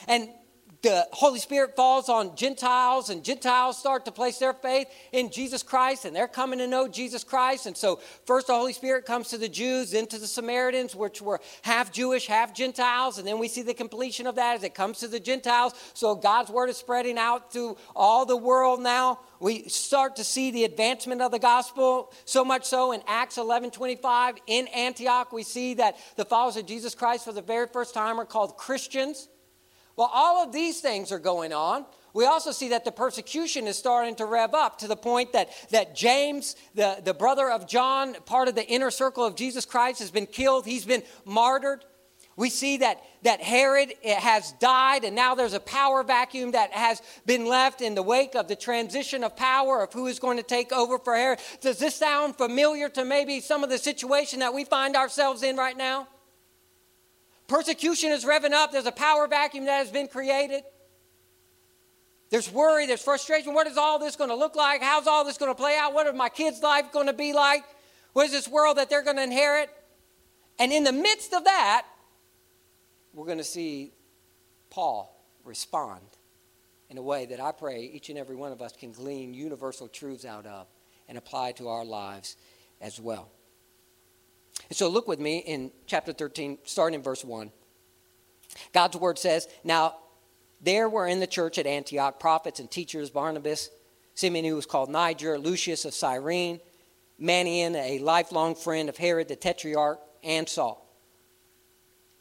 And 0.07 0.29
the 0.83 1.09
Holy 1.13 1.41
Spirit 1.41 1.75
falls 1.75 2.09
on 2.09 2.37
Gentiles, 2.37 3.11
and 3.11 3.25
Gentiles 3.25 3.77
start 3.77 4.05
to 4.05 4.13
place 4.13 4.39
their 4.39 4.53
faith 4.53 4.87
in 5.11 5.31
Jesus 5.31 5.65
Christ, 5.65 6.05
and 6.05 6.15
they're 6.15 6.29
coming 6.29 6.61
to 6.61 6.69
know 6.69 6.87
Jesus 6.87 7.25
Christ. 7.25 7.67
And 7.67 7.77
so, 7.77 8.01
first, 8.27 8.47
the 8.47 8.55
Holy 8.55 8.73
Spirit 8.73 9.05
comes 9.05 9.29
to 9.31 9.39
the 9.39 9.49
Jews, 9.49 9.91
then 9.91 10.07
to 10.07 10.19
the 10.19 10.27
Samaritans, 10.27 10.95
which 10.95 11.21
were 11.21 11.41
half 11.63 11.93
Jewish, 11.93 12.27
half 12.29 12.55
Gentiles. 12.55 13.19
And 13.19 13.27
then 13.27 13.41
we 13.41 13.49
see 13.49 13.63
the 13.63 13.75
completion 13.75 14.29
of 14.29 14.37
that 14.37 14.55
as 14.55 14.63
it 14.63 14.75
comes 14.75 15.01
to 15.01 15.09
the 15.09 15.19
Gentiles. 15.19 15.75
So, 15.95 16.15
God's 16.15 16.51
word 16.51 16.71
is 16.71 16.77
spreading 16.77 17.19
out 17.19 17.53
through 17.53 17.77
all 17.97 18.25
the 18.25 18.37
world 18.37 18.81
now. 18.81 19.19
We 19.41 19.69
start 19.69 20.15
to 20.17 20.25
see 20.25 20.53
the 20.53 20.65
advancement 20.65 21.23
of 21.23 21.33
the 21.33 21.41
gospel, 21.41 22.13
so 22.25 22.45
much 22.45 22.65
so 22.65 22.93
in 22.93 23.03
Acts 23.09 23.37
11 23.37 23.73
25. 23.73 24.37
In 24.47 24.69
Antioch, 24.69 25.33
we 25.33 25.43
see 25.43 25.75
that 25.75 25.97
the 26.15 26.25
followers 26.25 26.57
of 26.57 26.67
Jesus 26.67 26.95
Christ 26.95 27.25
for 27.25 27.33
the 27.33 27.43
very 27.43 27.67
first 27.67 27.95
time 27.95 28.21
are 28.21 28.25
called 28.25 28.57
Christians. 28.57 29.29
Well, 29.99 30.11
all 30.15 30.45
of 30.45 30.53
these 30.53 30.81
things 30.81 31.11
are 31.11 31.19
going 31.19 31.53
on. 31.53 31.85
We 32.15 32.25
also 32.25 32.53
see 32.53 32.69
that 32.69 32.85
the 32.85 32.93
persecution 32.93 33.67
is 33.67 33.77
starting 33.77 34.15
to 34.15 34.27
rev 34.27 34.55
up 34.55 34.79
to 34.79 34.87
the 34.87 34.95
point 34.95 35.33
that, 35.33 35.51
that 35.71 35.97
James, 35.97 36.55
the, 36.77 37.03
the 37.05 37.13
brother 37.13 37.51
of 37.51 37.67
John, 37.67 38.15
part 38.25 38.47
of 38.47 38.55
the 38.55 38.65
inner 38.65 38.93
circle 38.93 39.25
of 39.25 39.35
Jesus 39.35 39.67
Christ, 39.67 39.99
has 39.99 40.13
been 40.13 40.27
killed. 40.27 40.67
He's 40.67 40.85
been 40.85 41.03
martyred. 41.25 41.85
We 42.37 42.49
see 42.49 42.77
that, 42.77 43.03
that 43.25 43.41
Herod 43.41 43.93
eh, 44.05 44.15
has 44.15 44.53
died, 44.61 45.03
and 45.03 45.17
now 45.17 45.35
there's 45.35 45.53
a 45.53 45.59
power 45.59 46.05
vacuum 46.05 46.53
that 46.53 46.71
has 46.71 47.03
been 47.27 47.47
left 47.47 47.81
in 47.81 47.97
the 47.97 48.03
wake 48.03 48.37
of 48.37 48.47
the 48.47 48.55
transition 48.55 49.25
of 49.25 49.35
power 49.35 49.83
of 49.83 49.93
who 49.93 50.07
is 50.07 50.21
going 50.21 50.37
to 50.37 50.45
take 50.45 50.71
over 50.71 51.01
for 51.01 51.17
Herod. 51.17 51.41
Does 51.61 51.81
this 51.81 51.97
sound 51.97 52.37
familiar 52.37 52.89
to 52.91 53.05
maybe 53.05 53.41
some 53.41 53.65
of 53.65 53.71
the 53.71 53.79
situation 53.79 54.39
that 54.39 54.55
we 54.55 54.65
find 54.65 54.95
ourselves 54.95 55.43
in 55.43 55.57
right 55.57 55.77
now? 55.77 56.07
Persecution 57.49 58.13
is 58.13 58.25
revving 58.25 58.53
up. 58.53 58.73
There's 58.73 58.87
a 58.87 58.93
power 58.93 59.27
vacuum 59.27 59.65
that 59.65 59.79
has 59.79 59.91
been 59.91 60.07
created. 60.07 60.63
There's 62.31 62.53
worry, 62.53 62.87
there's 62.87 63.03
frustration. 63.03 63.55
What 63.55 63.67
is 63.67 63.79
all 63.79 63.99
this 63.99 64.17
going 64.17 64.29
to 64.29 64.37
look 64.37 64.55
like? 64.55 64.83
How's 64.83 65.07
all 65.07 65.25
this 65.25 65.39
going 65.39 65.51
to 65.51 65.55
play 65.55 65.77
out? 65.79 65.95
What 65.95 66.07
is 66.07 66.15
my 66.15 66.29
kids' 66.29 66.63
life 66.63 66.93
going 66.93 67.07
to 67.07 67.15
be 67.15 67.33
like? 67.33 67.65
What 68.13 68.27
is 68.27 68.33
this 68.33 68.47
world 68.47 68.77
that 68.77 68.91
they're 68.91 69.03
going 69.03 69.17
to 69.17 69.23
inherit? 69.23 69.71
And 70.59 70.73
in 70.73 70.85
the 70.85 70.93
midst 70.93 71.33
of 71.33 71.45
that, 71.45 71.87
we're 73.15 73.25
going 73.25 73.39
to 73.39 73.45
see 73.45 73.93
Paul 74.69 75.15
respond 75.43 76.03
in 76.91 76.99
a 76.99 77.03
way 77.03 77.25
that 77.27 77.41
I 77.41 77.53
pray 77.53 77.81
each 77.81 78.11
and 78.11 78.19
every 78.19 78.37
one 78.37 78.53
of 78.53 78.61
us 78.61 78.73
can 78.73 78.93
glean 78.93 79.33
universal 79.33 79.89
truths 79.89 80.27
out 80.27 80.45
of 80.45 80.67
and 81.09 81.17
apply 81.17 81.53
to 81.53 81.69
our 81.69 81.85
lives 81.85 82.37
as 82.83 83.01
well. 83.01 83.31
And 84.69 84.77
so 84.77 84.89
look 84.89 85.09
with 85.09 85.21
me 85.21 85.39
in 85.39 85.71
chapter 85.87 86.13
13, 86.13 86.59
starting 86.65 86.99
in 86.99 87.03
verse 87.03 87.25
1. 87.25 87.51
God's 88.73 88.97
word 88.97 89.19
says, 89.19 89.49
Now 89.65 89.97
there 90.61 90.89
were 90.89 91.07
in 91.07 91.21
the 91.21 91.27
church 91.27 91.59
at 91.59 91.67
Antioch 91.67 92.19
prophets 92.19 92.61
and 92.61 92.71
teachers 92.71 93.11
Barnabas, 93.11 93.71
Simeon, 94.15 94.45
who 94.45 94.57
was 94.57 94.67
called 94.67 94.91
Niger, 94.91 95.39
Lucius 95.39 95.85
of 95.85 95.95
Cyrene, 95.95 96.61
Manaen, 97.21 97.75
a 97.75 97.99
lifelong 98.01 98.55
friend 98.55 98.89
of 98.89 98.97
Herod 98.97 99.29
the 99.29 99.37
Tetrarch, 99.37 100.01
and 100.23 100.49
Saul. 100.49 100.85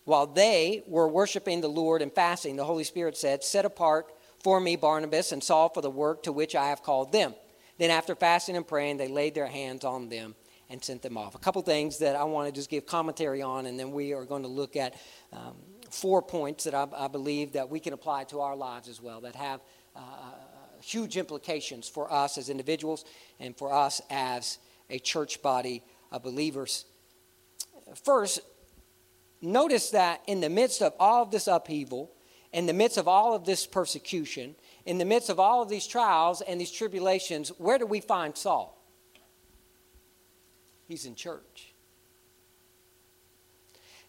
While 0.05 0.27
they 0.27 0.83
were 0.87 1.07
worshiping 1.07 1.59
the 1.59 1.67
Lord 1.67 2.01
and 2.01 2.13
fasting, 2.13 2.55
the 2.55 2.63
Holy 2.63 2.83
Spirit 2.83 3.17
said, 3.17 3.43
Set 3.43 3.65
apart 3.65 4.13
for 4.41 4.59
me 4.59 4.75
Barnabas 4.75 5.31
and 5.31 5.43
Saul 5.43 5.69
for 5.69 5.81
the 5.81 5.89
work 5.89 6.23
to 6.23 6.31
which 6.31 6.55
I 6.55 6.69
have 6.69 6.83
called 6.83 7.11
them. 7.11 7.33
Then, 7.77 7.91
after 7.91 8.15
fasting 8.15 8.55
and 8.55 8.67
praying, 8.67 8.97
they 8.97 9.07
laid 9.07 9.35
their 9.35 9.47
hands 9.47 9.83
on 9.83 10.09
them 10.09 10.35
and 10.69 10.83
sent 10.83 11.01
them 11.01 11.17
off. 11.17 11.35
A 11.35 11.39
couple 11.39 11.61
things 11.61 11.99
that 11.99 12.15
I 12.15 12.23
want 12.23 12.47
to 12.47 12.53
just 12.53 12.69
give 12.69 12.85
commentary 12.85 13.41
on, 13.41 13.65
and 13.65 13.79
then 13.79 13.91
we 13.91 14.13
are 14.13 14.25
going 14.25 14.43
to 14.43 14.49
look 14.49 14.75
at 14.75 14.95
um, 15.31 15.55
four 15.89 16.21
points 16.21 16.65
that 16.65 16.73
I, 16.73 16.87
I, 16.95 17.07
believe 17.07 17.53
that 17.53 17.69
we 17.69 17.79
can 17.79 17.93
apply 17.93 18.25
to 18.25 18.41
our 18.41 18.55
lives 18.55 18.89
as 18.89 19.01
well 19.01 19.21
that 19.21 19.35
have 19.35 19.61
uh, 19.95 20.01
huge 20.81 21.17
implications 21.17 21.87
for 21.87 22.11
us 22.11 22.37
as 22.37 22.49
individuals 22.49 23.05
and 23.39 23.57
for 23.57 23.73
us 23.73 24.01
as 24.09 24.57
a 24.89 24.99
church 24.99 25.41
body 25.41 25.83
of 26.11 26.23
believers. 26.23 26.85
First, 28.03 28.39
notice 29.41 29.91
that 29.91 30.21
in 30.27 30.41
the 30.41 30.49
midst 30.49 30.81
of 30.81 30.93
all 30.99 31.23
of 31.23 31.31
this 31.31 31.47
upheaval, 31.47 32.11
in 32.53 32.65
the 32.65 32.73
midst 32.73 32.97
of 32.97 33.07
all 33.07 33.35
of 33.35 33.45
this 33.45 33.65
persecution, 33.65 34.55
in 34.85 34.97
the 34.97 35.05
midst 35.05 35.29
of 35.29 35.39
all 35.39 35.61
of 35.61 35.69
these 35.69 35.85
trials 35.85 36.41
and 36.41 36.59
these 36.59 36.71
tribulations, 36.71 37.49
where 37.57 37.77
do 37.77 37.85
we 37.85 37.99
find 37.99 38.37
Saul? 38.37 38.76
He's 40.87 41.05
in 41.05 41.15
church. 41.15 41.73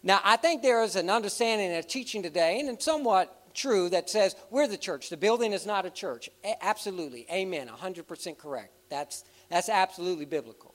Now, 0.02 0.20
I 0.23 0.37
think 0.37 0.62
there 0.62 0.82
is 0.82 0.97
an 0.97 1.11
understanding 1.11 1.68
and 1.68 1.85
a 1.85 1.88
teaching 1.88 2.23
today, 2.23 2.61
and 2.61 2.68
it's 2.68 2.85
somewhat 2.85 3.54
true, 3.54 3.88
that 3.88 4.08
says 4.08 4.37
we're 4.50 4.68
the 4.68 4.76
church. 4.76 5.11
The 5.11 5.16
building 5.16 5.52
is 5.52 5.66
not 5.66 5.85
a 5.85 5.90
church. 5.90 6.30
A- 6.44 6.64
absolutely. 6.64 7.26
Amen. 7.30 7.68
100% 7.68 8.38
correct. 8.38 8.73
That's, 8.88 9.25
that's 9.50 9.68
absolutely 9.68 10.25
biblical. 10.25 10.75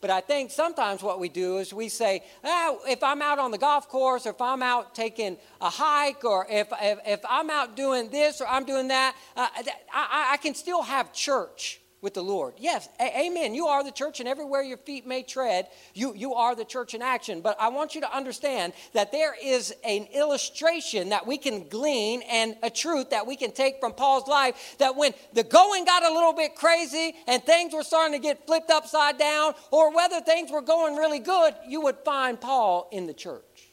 But 0.00 0.10
I 0.10 0.20
think 0.20 0.50
sometimes 0.50 1.02
what 1.02 1.20
we 1.20 1.28
do 1.28 1.58
is 1.58 1.72
we 1.72 1.88
say, 1.88 2.24
ah, 2.42 2.76
if 2.86 3.02
I'm 3.02 3.22
out 3.22 3.38
on 3.38 3.52
the 3.52 3.58
golf 3.58 3.88
course, 3.88 4.26
or 4.26 4.30
if 4.30 4.40
I'm 4.40 4.62
out 4.62 4.94
taking 4.94 5.38
a 5.60 5.70
hike, 5.70 6.24
or 6.24 6.46
if, 6.50 6.68
if, 6.82 6.98
if 7.06 7.20
I'm 7.26 7.48
out 7.48 7.76
doing 7.76 8.10
this 8.10 8.40
or 8.40 8.48
I'm 8.48 8.66
doing 8.66 8.88
that, 8.88 9.16
uh, 9.36 9.46
I, 9.94 10.30
I 10.32 10.36
can 10.38 10.54
still 10.54 10.82
have 10.82 11.12
church 11.12 11.80
with 12.04 12.14
the 12.14 12.22
Lord. 12.22 12.54
Yes, 12.58 12.86
a- 13.00 13.22
amen. 13.22 13.54
You 13.54 13.66
are 13.68 13.82
the 13.82 13.90
church, 13.90 14.20
and 14.20 14.28
everywhere 14.28 14.62
your 14.62 14.76
feet 14.76 15.06
may 15.06 15.22
tread, 15.22 15.68
you, 15.94 16.14
you 16.14 16.34
are 16.34 16.54
the 16.54 16.64
church 16.64 16.92
in 16.92 17.00
action. 17.00 17.40
But 17.40 17.56
I 17.58 17.68
want 17.68 17.94
you 17.94 18.02
to 18.02 18.14
understand 18.14 18.74
that 18.92 19.10
there 19.10 19.34
is 19.42 19.74
an 19.82 20.06
illustration 20.12 21.08
that 21.08 21.26
we 21.26 21.38
can 21.38 21.66
glean 21.68 22.22
and 22.30 22.56
a 22.62 22.68
truth 22.68 23.10
that 23.10 23.26
we 23.26 23.36
can 23.36 23.52
take 23.52 23.80
from 23.80 23.94
Paul's 23.94 24.28
life 24.28 24.76
that 24.78 24.94
when 24.94 25.14
the 25.32 25.42
going 25.42 25.86
got 25.86 26.04
a 26.04 26.12
little 26.12 26.34
bit 26.34 26.54
crazy 26.54 27.14
and 27.26 27.42
things 27.42 27.72
were 27.72 27.82
starting 27.82 28.12
to 28.12 28.22
get 28.22 28.46
flipped 28.46 28.70
upside 28.70 29.18
down, 29.18 29.54
or 29.70 29.92
whether 29.92 30.20
things 30.20 30.52
were 30.52 30.62
going 30.62 30.96
really 30.96 31.20
good, 31.20 31.54
you 31.66 31.80
would 31.80 31.96
find 32.04 32.38
Paul 32.38 32.86
in 32.92 33.06
the 33.06 33.14
church. 33.14 33.72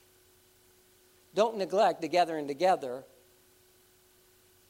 Don't 1.36 1.58
neglect 1.58 2.02
the 2.02 2.08
gathering 2.08 2.48
together 2.48 3.04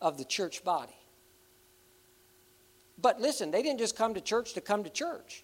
of 0.02 0.18
the 0.18 0.26
church 0.26 0.64
body. 0.64 0.96
But 3.02 3.20
listen, 3.20 3.52
they 3.52 3.62
didn't 3.62 3.80
just 3.80 3.96
come 3.96 4.14
to 4.14 4.22
church 4.22 4.54
to 4.54 4.62
come 4.62 4.84
to 4.84 4.90
church. 4.90 5.44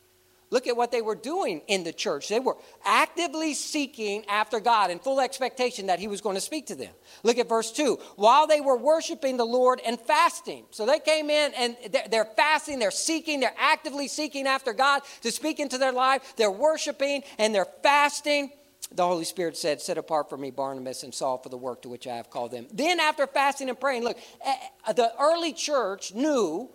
Look 0.50 0.66
at 0.66 0.78
what 0.78 0.92
they 0.92 1.02
were 1.02 1.16
doing 1.16 1.62
in 1.68 1.84
the 1.84 1.92
church. 1.92 2.30
They 2.30 2.40
were 2.40 2.56
actively 2.86 3.54
seeking 3.54 4.24
after 4.28 4.62
God 4.62 4.92
in 4.92 5.00
full 5.00 5.20
expectation 5.20 5.88
that 5.88 6.00
He 6.00 6.08
was 6.08 6.22
going 6.22 6.36
to 6.36 6.42
speak 6.42 6.68
to 6.68 6.76
them. 6.76 6.92
Look 7.24 7.38
at 7.38 7.50
verse 7.50 7.70
2. 7.72 8.00
While 8.16 8.48
they 8.48 8.62
were 8.62 8.78
worshiping 8.78 9.36
the 9.36 9.46
Lord 9.46 9.82
and 9.86 10.00
fasting. 10.00 10.64
So 10.72 10.86
they 10.86 11.00
came 11.00 11.30
in 11.30 11.54
and 11.54 11.76
they're 12.10 12.30
fasting, 12.38 12.80
they're 12.80 12.92
seeking, 12.92 13.42
they're 13.42 13.54
actively 13.58 14.08
seeking 14.08 14.48
after 14.48 14.72
God 14.72 15.02
to 15.22 15.32
speak 15.32 15.60
into 15.60 15.78
their 15.78 15.92
life. 15.92 16.36
They're 16.38 16.50
worshiping 16.50 17.24
and 17.38 17.54
they're 17.54 17.68
fasting. 17.84 18.52
The 18.94 19.06
Holy 19.06 19.26
Spirit 19.26 19.58
said, 19.58 19.82
Set 19.82 19.98
apart 19.98 20.30
for 20.30 20.38
me 20.38 20.50
Barnabas 20.50 21.04
and 21.04 21.14
Saul 21.14 21.40
for 21.40 21.50
the 21.50 21.58
work 21.58 21.82
to 21.82 21.90
which 21.90 22.08
I 22.08 22.16
have 22.16 22.30
called 22.30 22.52
them. 22.52 22.68
Then, 22.72 23.02
after 23.02 23.28
fasting 23.28 23.68
and 23.68 23.78
praying, 23.78 24.06
look, 24.06 24.18
eh, 24.46 24.56
eh, 24.88 24.94
the 24.94 25.12
early 25.20 25.52
church 25.52 26.14
knew 26.14 26.70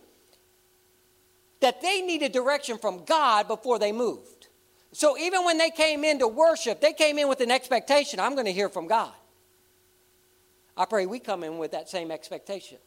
that 1.63 1.81
they 1.81 2.03
needed 2.03 2.33
direction 2.33 2.77
from 2.79 3.05
God 3.05 3.49
before 3.49 3.79
they 3.79 3.93
moved. 3.93 4.49
So 4.93 5.17
even 5.17 5.45
when 5.45 5.57
they 5.57 5.71
came 5.71 6.05
in 6.05 6.19
to 6.19 6.29
worship, 6.29 6.81
they 6.81 6.93
came 6.93 7.19
in 7.19 7.29
with 7.29 7.41
an 7.41 7.51
expectation 7.51 8.21
I'm 8.21 8.35
going 8.35 8.47
to 8.47 8.53
hear 8.53 8.69
from 8.69 8.87
God. 8.87 9.13
I 10.77 10.85
pray 10.85 11.07
we 11.07 11.19
come 11.19 11.43
in 11.43 11.59
with 11.59 11.73
that 11.73 11.89
same 11.89 12.11
expectation. 12.11 12.79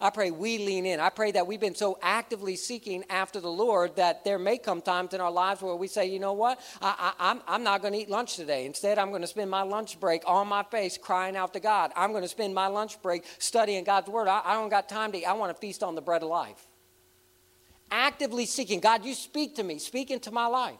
I 0.00 0.10
pray 0.10 0.32
we 0.32 0.58
lean 0.58 0.84
in. 0.84 0.98
I 0.98 1.10
pray 1.10 1.30
that 1.30 1.46
we've 1.46 1.60
been 1.60 1.76
so 1.76 1.96
actively 2.02 2.56
seeking 2.56 3.04
after 3.08 3.38
the 3.38 3.50
Lord 3.50 3.94
that 3.96 4.24
there 4.24 4.38
may 4.38 4.58
come 4.58 4.82
times 4.82 5.14
in 5.14 5.20
our 5.20 5.30
lives 5.30 5.62
where 5.62 5.76
we 5.76 5.86
say, 5.86 6.06
you 6.06 6.18
know 6.18 6.32
what, 6.32 6.60
I, 6.80 7.12
am 7.20 7.38
I'm, 7.38 7.42
I'm 7.46 7.62
not 7.62 7.82
going 7.82 7.92
to 7.92 8.00
eat 8.00 8.10
lunch 8.10 8.34
today. 8.34 8.66
Instead, 8.66 8.98
I'm 8.98 9.10
going 9.10 9.22
to 9.22 9.28
spend 9.28 9.48
my 9.48 9.62
lunch 9.62 10.00
break 10.00 10.22
on 10.26 10.48
my 10.48 10.64
face 10.64 10.98
crying 10.98 11.36
out 11.36 11.52
to 11.52 11.60
God. 11.60 11.92
I'm 11.94 12.10
going 12.10 12.24
to 12.24 12.28
spend 12.28 12.52
my 12.52 12.66
lunch 12.66 13.00
break 13.00 13.24
studying 13.38 13.84
God's 13.84 14.08
Word. 14.08 14.26
I, 14.26 14.42
I 14.44 14.54
don't 14.54 14.70
got 14.70 14.88
time 14.88 15.12
to 15.12 15.18
eat. 15.18 15.24
I 15.24 15.34
want 15.34 15.54
to 15.54 15.60
feast 15.60 15.84
on 15.84 15.94
the 15.94 16.02
bread 16.02 16.24
of 16.24 16.28
life 16.30 16.66
actively 17.92 18.46
seeking 18.46 18.80
God, 18.80 19.04
you 19.04 19.14
speak 19.14 19.56
to 19.56 19.62
me, 19.62 19.78
speak 19.78 20.10
into 20.10 20.32
my 20.32 20.46
life. 20.46 20.78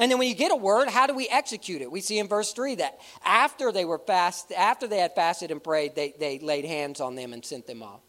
And 0.00 0.10
then 0.10 0.18
when 0.18 0.28
you 0.28 0.34
get 0.34 0.50
a 0.50 0.56
word, 0.56 0.88
how 0.88 1.06
do 1.06 1.14
we 1.14 1.28
execute 1.28 1.80
it? 1.80 1.92
We 1.92 2.00
see 2.00 2.18
in 2.18 2.26
verse 2.26 2.52
3 2.52 2.76
that 2.76 2.98
after 3.24 3.70
they 3.70 3.84
were 3.84 3.98
fast, 3.98 4.50
after 4.50 4.88
they 4.88 4.98
had 4.98 5.14
fasted 5.14 5.52
and 5.52 5.62
prayed, 5.62 5.94
they, 5.94 6.14
they 6.18 6.40
laid 6.40 6.64
hands 6.64 7.00
on 7.00 7.14
them 7.14 7.32
and 7.32 7.44
sent 7.44 7.68
them 7.68 7.82
off. 7.82 8.00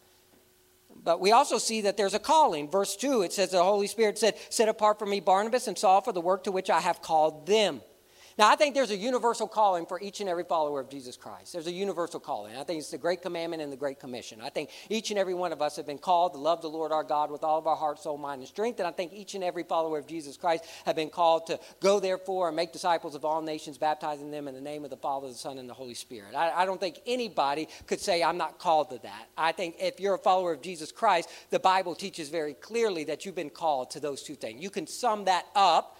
But 1.04 1.20
we 1.20 1.30
also 1.30 1.58
see 1.58 1.82
that 1.82 1.96
there's 1.96 2.14
a 2.14 2.18
calling. 2.18 2.68
Verse 2.68 2.96
2, 2.96 3.22
it 3.22 3.32
says 3.32 3.50
the 3.50 3.62
Holy 3.62 3.86
Spirit 3.86 4.18
said, 4.18 4.34
Set 4.50 4.68
apart 4.68 4.98
for 4.98 5.06
me 5.06 5.20
Barnabas 5.20 5.68
and 5.68 5.78
Saul 5.78 6.00
for 6.00 6.12
the 6.12 6.20
work 6.20 6.42
to 6.44 6.52
which 6.52 6.70
I 6.70 6.80
have 6.80 7.00
called 7.00 7.46
them. 7.46 7.80
Now, 8.38 8.50
I 8.50 8.56
think 8.56 8.74
there's 8.74 8.90
a 8.90 8.96
universal 8.96 9.48
calling 9.48 9.86
for 9.86 9.98
each 9.98 10.20
and 10.20 10.28
every 10.28 10.44
follower 10.44 10.78
of 10.78 10.90
Jesus 10.90 11.16
Christ. 11.16 11.54
There's 11.54 11.68
a 11.68 11.72
universal 11.72 12.20
calling. 12.20 12.54
I 12.54 12.64
think 12.64 12.80
it's 12.80 12.90
the 12.90 12.98
Great 12.98 13.22
Commandment 13.22 13.62
and 13.62 13.72
the 13.72 13.78
Great 13.78 13.98
Commission. 13.98 14.42
I 14.42 14.50
think 14.50 14.68
each 14.90 15.08
and 15.08 15.18
every 15.18 15.32
one 15.32 15.54
of 15.54 15.62
us 15.62 15.76
have 15.76 15.86
been 15.86 15.96
called 15.96 16.34
to 16.34 16.38
love 16.38 16.60
the 16.60 16.68
Lord 16.68 16.92
our 16.92 17.02
God 17.02 17.30
with 17.30 17.42
all 17.42 17.58
of 17.58 17.66
our 17.66 17.76
heart, 17.76 17.98
soul, 17.98 18.18
mind, 18.18 18.40
and 18.40 18.48
strength. 18.48 18.78
And 18.78 18.86
I 18.86 18.90
think 18.90 19.14
each 19.14 19.34
and 19.34 19.42
every 19.42 19.62
follower 19.62 19.96
of 19.96 20.06
Jesus 20.06 20.36
Christ 20.36 20.66
have 20.84 20.94
been 20.96 21.08
called 21.08 21.46
to 21.46 21.58
go, 21.80 21.98
therefore, 21.98 22.48
and 22.48 22.56
make 22.56 22.74
disciples 22.74 23.14
of 23.14 23.24
all 23.24 23.40
nations, 23.40 23.78
baptizing 23.78 24.30
them 24.30 24.48
in 24.48 24.54
the 24.54 24.60
name 24.60 24.84
of 24.84 24.90
the 24.90 24.98
Father, 24.98 25.28
the 25.28 25.34
Son, 25.34 25.56
and 25.56 25.66
the 25.66 25.74
Holy 25.74 25.94
Spirit. 25.94 26.34
I, 26.34 26.50
I 26.50 26.66
don't 26.66 26.78
think 26.78 27.00
anybody 27.06 27.68
could 27.86 28.00
say, 28.00 28.22
I'm 28.22 28.36
not 28.36 28.58
called 28.58 28.90
to 28.90 28.98
that. 28.98 29.28
I 29.38 29.52
think 29.52 29.76
if 29.80 29.98
you're 29.98 30.16
a 30.16 30.18
follower 30.18 30.52
of 30.52 30.60
Jesus 30.60 30.92
Christ, 30.92 31.30
the 31.48 31.58
Bible 31.58 31.94
teaches 31.94 32.28
very 32.28 32.52
clearly 32.52 33.04
that 33.04 33.24
you've 33.24 33.34
been 33.34 33.48
called 33.48 33.92
to 33.92 34.00
those 34.00 34.22
two 34.22 34.34
things. 34.34 34.62
You 34.62 34.68
can 34.68 34.86
sum 34.86 35.24
that 35.24 35.46
up 35.54 35.96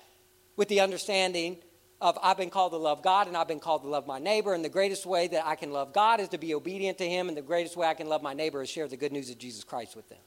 with 0.57 0.69
the 0.69 0.81
understanding 0.81 1.57
of 2.01 2.19
I've 2.23 2.37
been 2.37 2.51
called 2.51 2.73
to 2.73 2.79
love 2.79 3.03
God 3.03 3.27
and 3.27 3.37
I've 3.37 3.49
been 3.49 3.61
called 3.61 3.83
to 3.83 3.89
love 3.89 4.07
my 4.07 4.19
neighbor. 4.19 4.55
And 4.55 4.65
the 4.65 4.69
greatest 4.69 5.07
way 5.07 5.29
that 5.29 5.47
I 5.47 5.55
can 5.55 5.71
love 5.71 5.93
God 5.93 6.21
is 6.21 6.29
to 6.31 6.39
be 6.39 6.55
obedient 6.55 6.99
to 6.99 7.09
Him. 7.09 7.29
And 7.29 7.37
the 7.37 7.43
greatest 7.43 7.77
way 7.77 7.87
I 7.87 7.95
can 7.95 8.09
love 8.09 8.23
my 8.23 8.35
neighbor 8.35 8.63
is 8.63 8.69
share 8.69 8.89
the 8.89 8.97
good 8.97 9.13
news 9.13 9.31
of 9.31 9.39
Jesus 9.39 9.65
Christ 9.65 9.97
with 9.97 10.09
them. 10.09 10.19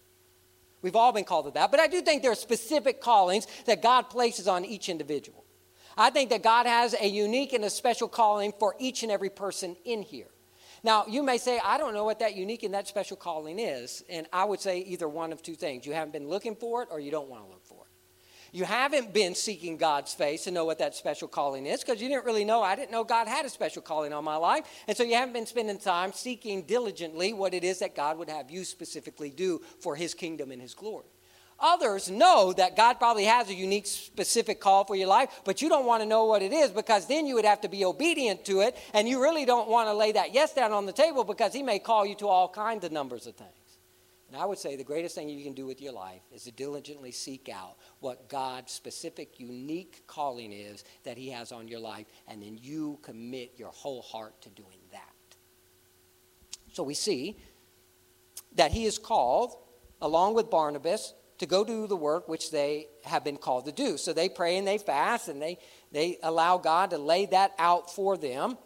We've 0.82 0.96
all 0.96 1.12
been 1.12 1.26
called 1.26 1.46
to 1.46 1.52
that. 1.52 1.72
But 1.72 1.80
I 1.80 1.88
do 1.88 2.02
think 2.02 2.22
there 2.22 2.32
are 2.32 2.36
specific 2.36 3.02
callings 3.02 3.48
that 3.66 3.82
God 3.82 4.04
places 4.04 4.48
on 4.48 4.66
each 4.66 4.90
individual. 4.90 5.44
I 5.98 6.10
think 6.10 6.30
that 6.30 6.42
God 6.42 6.66
has 6.66 6.96
a 7.00 7.08
unique 7.08 7.54
and 7.54 7.66
a 7.66 7.70
special 7.70 8.08
calling 8.08 8.54
for 8.58 8.76
each 8.80 9.04
and 9.04 9.12
every 9.12 9.30
person 9.30 9.76
in 9.84 10.02
here. 10.02 10.30
Now, 10.82 11.04
you 11.08 11.24
may 11.24 11.38
say, 11.38 11.60
I 11.64 11.78
don't 11.78 11.94
know 11.94 12.06
what 12.06 12.20
that 12.20 12.36
unique 12.36 12.64
and 12.64 12.74
that 12.74 12.88
special 12.88 13.18
calling 13.18 13.60
is. 13.60 14.04
And 14.10 14.28
I 14.32 14.46
would 14.46 14.62
say 14.62 14.80
either 14.80 15.10
one 15.10 15.34
of 15.34 15.44
two 15.44 15.56
things. 15.56 15.86
You 15.86 15.94
haven't 15.94 16.14
been 16.14 16.30
looking 16.30 16.56
for 16.56 16.84
it 16.84 16.88
or 16.90 17.00
you 17.00 17.12
don't 17.12 17.30
want 17.30 17.44
to 17.44 17.50
look 17.50 17.66
for 17.66 17.79
it. 17.79 17.79
You 18.52 18.66
haven't 18.66 19.14
been 19.14 19.36
seeking 19.36 19.78
God's 19.78 20.14
face 20.14 20.46
to 20.46 20.52
know 20.52 20.66
what 20.66 20.80
that 20.80 20.96
special 20.96 21.28
calling 21.28 21.66
is 21.66 21.82
because 21.82 22.02
you 22.02 22.10
didn't 22.10 22.26
really 22.26 22.46
know. 22.46 22.64
I 22.64 22.76
didn't 22.76 22.92
know 22.92 23.04
God 23.04 23.28
had 23.28 23.46
a 23.46 23.50
special 23.50 23.82
calling 23.82 24.14
on 24.14 24.24
my 24.24 24.36
life. 24.36 24.66
And 24.88 24.98
so 24.98 25.04
you 25.04 25.16
haven't 25.16 25.34
been 25.34 25.46
spending 25.46 25.78
time 25.78 26.14
seeking 26.14 26.64
diligently 26.64 27.34
what 27.34 27.54
it 27.54 27.64
is 27.64 27.80
that 27.80 27.96
God 27.96 28.18
would 28.18 28.30
have 28.30 28.50
you 28.50 28.64
specifically 28.64 29.30
do 29.30 29.62
for 29.80 29.96
his 29.96 30.14
kingdom 30.14 30.52
and 30.52 30.62
his 30.62 30.74
glory. 30.74 31.06
Others 31.62 32.10
know 32.10 32.54
that 32.54 32.78
God 32.78 32.94
probably 33.00 33.26
has 33.26 33.50
a 33.50 33.54
unique, 33.54 33.86
specific 33.86 34.62
call 34.62 34.86
for 34.86 34.96
your 34.96 35.08
life, 35.08 35.42
but 35.44 35.62
you 35.62 35.68
don't 35.68 35.86
want 35.86 36.02
to 36.02 36.08
know 36.08 36.26
what 36.26 36.42
it 36.42 36.54
is 36.54 36.72
because 36.72 37.06
then 37.08 37.26
you 37.26 37.36
would 37.36 37.46
have 37.46 37.62
to 37.62 37.68
be 37.68 37.84
obedient 37.84 38.46
to 38.46 38.62
it, 38.62 38.78
and 38.94 39.10
you 39.10 39.22
really 39.22 39.46
don't 39.46 39.68
want 39.68 39.90
to 39.90 39.94
lay 39.94 40.14
that 40.14 40.34
yes 40.34 40.54
down 40.54 40.72
on 40.72 40.86
the 40.86 40.94
table 40.94 41.26
because 41.26 41.52
He 41.52 41.62
may 41.62 41.80
call 41.80 42.06
you 42.06 42.16
to 42.16 42.28
all 42.28 42.48
kinds 42.48 42.86
of 42.86 42.94
numbers 42.94 43.28
of 43.28 43.36
things. 43.36 43.59
And 44.30 44.40
I 44.40 44.46
would 44.46 44.60
say 44.60 44.76
the 44.76 44.84
greatest 44.84 45.16
thing 45.16 45.28
you 45.28 45.44
can 45.44 45.54
do 45.54 45.66
with 45.66 45.82
your 45.82 45.92
life 45.92 46.22
is 46.32 46.44
to 46.44 46.52
diligently 46.52 47.12
seek 47.12 47.50
out 47.50 47.78
what 48.00 48.30
God's 48.30 48.72
specific, 48.72 49.40
unique 49.40 50.04
calling 50.06 50.54
is 50.54 50.84
that 51.04 51.18
He 51.18 51.30
has 51.32 51.52
on 51.52 51.68
your 51.68 51.80
life, 51.80 52.06
and 52.28 52.42
then 52.42 52.58
you 52.62 53.00
commit 53.02 53.54
your 53.58 53.70
whole 53.70 54.04
heart 54.04 54.40
to 54.44 54.50
doing 54.50 54.78
that. 54.92 55.02
So 56.74 56.84
we 56.84 56.94
see 56.94 57.38
that 58.56 58.72
he 58.72 58.86
is 58.86 58.98
called, 58.98 59.56
along 60.02 60.36
with 60.36 60.50
Barnabas, 60.50 61.14
to 61.40 61.46
go 61.46 61.64
do 61.64 61.88
the 61.88 61.96
work 61.96 62.28
which 62.28 62.52
they 62.52 62.88
have 63.06 63.24
been 63.24 63.38
called 63.38 63.66
to 63.66 63.72
do. 63.72 63.98
So 63.98 64.14
they 64.14 64.30
pray 64.30 64.58
and 64.58 64.68
they 64.68 64.78
fast 64.78 65.30
and 65.30 65.42
they, 65.42 65.58
they 65.92 66.18
allow 66.22 66.58
God 66.58 66.90
to 66.92 66.98
lay 66.98 67.26
that 67.28 67.54
out 67.58 67.94
for 67.94 68.18
them. 68.18 68.58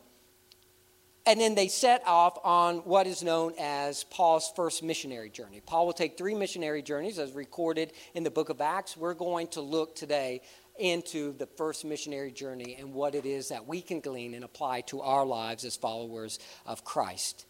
And 1.25 1.39
then 1.39 1.55
they 1.55 1.69
set 1.69 2.03
off 2.05 2.37
on 2.43 2.77
what 2.79 3.07
is 3.07 3.23
known 3.23 3.53
as 3.57 4.03
Paul's 4.05 4.51
first 4.57 4.83
missionary 4.83 5.29
journey. 5.29 5.61
Paul 5.65 5.85
will 5.85 5.93
take 5.93 6.17
three 6.17 6.35
missionary 6.35 6.81
journeys 6.81 7.17
as 7.17 7.31
recorded 7.31 7.93
in 8.13 8.23
the 8.23 8.31
book 8.31 8.49
of 8.49 8.59
Acts. 8.59 8.97
We're 8.97 9.13
going 9.13 9.47
to 9.49 9.61
look 9.61 9.95
today 9.95 10.41
into 10.77 11.31
the 11.37 11.45
first 11.45 11.85
missionary 11.85 12.31
journey 12.31 12.75
and 12.77 12.93
what 12.93 13.15
it 13.15 13.25
is 13.25 13.49
that 13.49 13.67
we 13.67 13.81
can 13.81 14.01
glean 14.01 14.33
and 14.33 14.43
apply 14.43 14.81
to 14.81 14.99
our 15.01 15.25
lives 15.25 15.63
as 15.63 15.77
followers 15.77 16.39
of 16.65 16.83
Christ. 16.83 17.45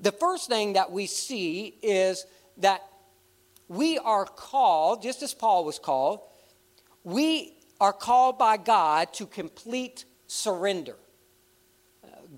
The 0.00 0.12
first 0.12 0.48
thing 0.48 0.72
that 0.72 0.90
we 0.90 1.06
see 1.06 1.78
is 1.82 2.24
that 2.56 2.82
we 3.68 3.98
are 3.98 4.24
called, 4.24 5.02
just 5.02 5.22
as 5.22 5.34
Paul 5.34 5.64
was 5.64 5.78
called, 5.78 6.20
we 7.04 7.54
are 7.80 7.92
called 7.92 8.38
by 8.38 8.56
God 8.56 9.12
to 9.14 9.26
complete 9.26 10.04
surrender. 10.26 10.96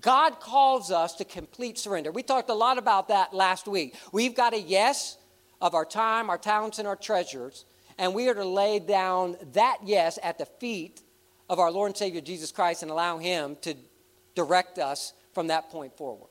God 0.03 0.41
calls 0.41 0.91
us 0.91 1.15
to 1.15 1.25
complete 1.25 1.79
surrender. 1.79 2.11
We 2.11 2.23
talked 2.23 2.49
a 2.49 2.53
lot 2.53 2.77
about 2.77 3.07
that 3.07 3.33
last 3.33 3.69
week. 3.69 3.95
We've 4.11 4.35
got 4.35 4.53
a 4.53 4.59
yes 4.59 5.17
of 5.61 5.73
our 5.73 5.85
time, 5.85 6.29
our 6.29 6.37
talents, 6.37 6.77
and 6.77 6.87
our 6.87 6.97
treasures, 6.97 7.63
and 7.97 8.13
we 8.13 8.27
are 8.27 8.33
to 8.33 8.43
lay 8.43 8.79
down 8.79 9.37
that 9.53 9.77
yes 9.85 10.19
at 10.21 10.37
the 10.37 10.45
feet 10.45 11.01
of 11.49 11.57
our 11.57 11.71
Lord 11.71 11.89
and 11.89 11.97
Savior 11.97 12.19
Jesus 12.19 12.51
Christ 12.51 12.83
and 12.83 12.91
allow 12.91 13.17
Him 13.17 13.55
to 13.61 13.75
direct 14.35 14.77
us 14.77 15.13
from 15.33 15.47
that 15.47 15.69
point 15.69 15.95
forward. 15.95 16.29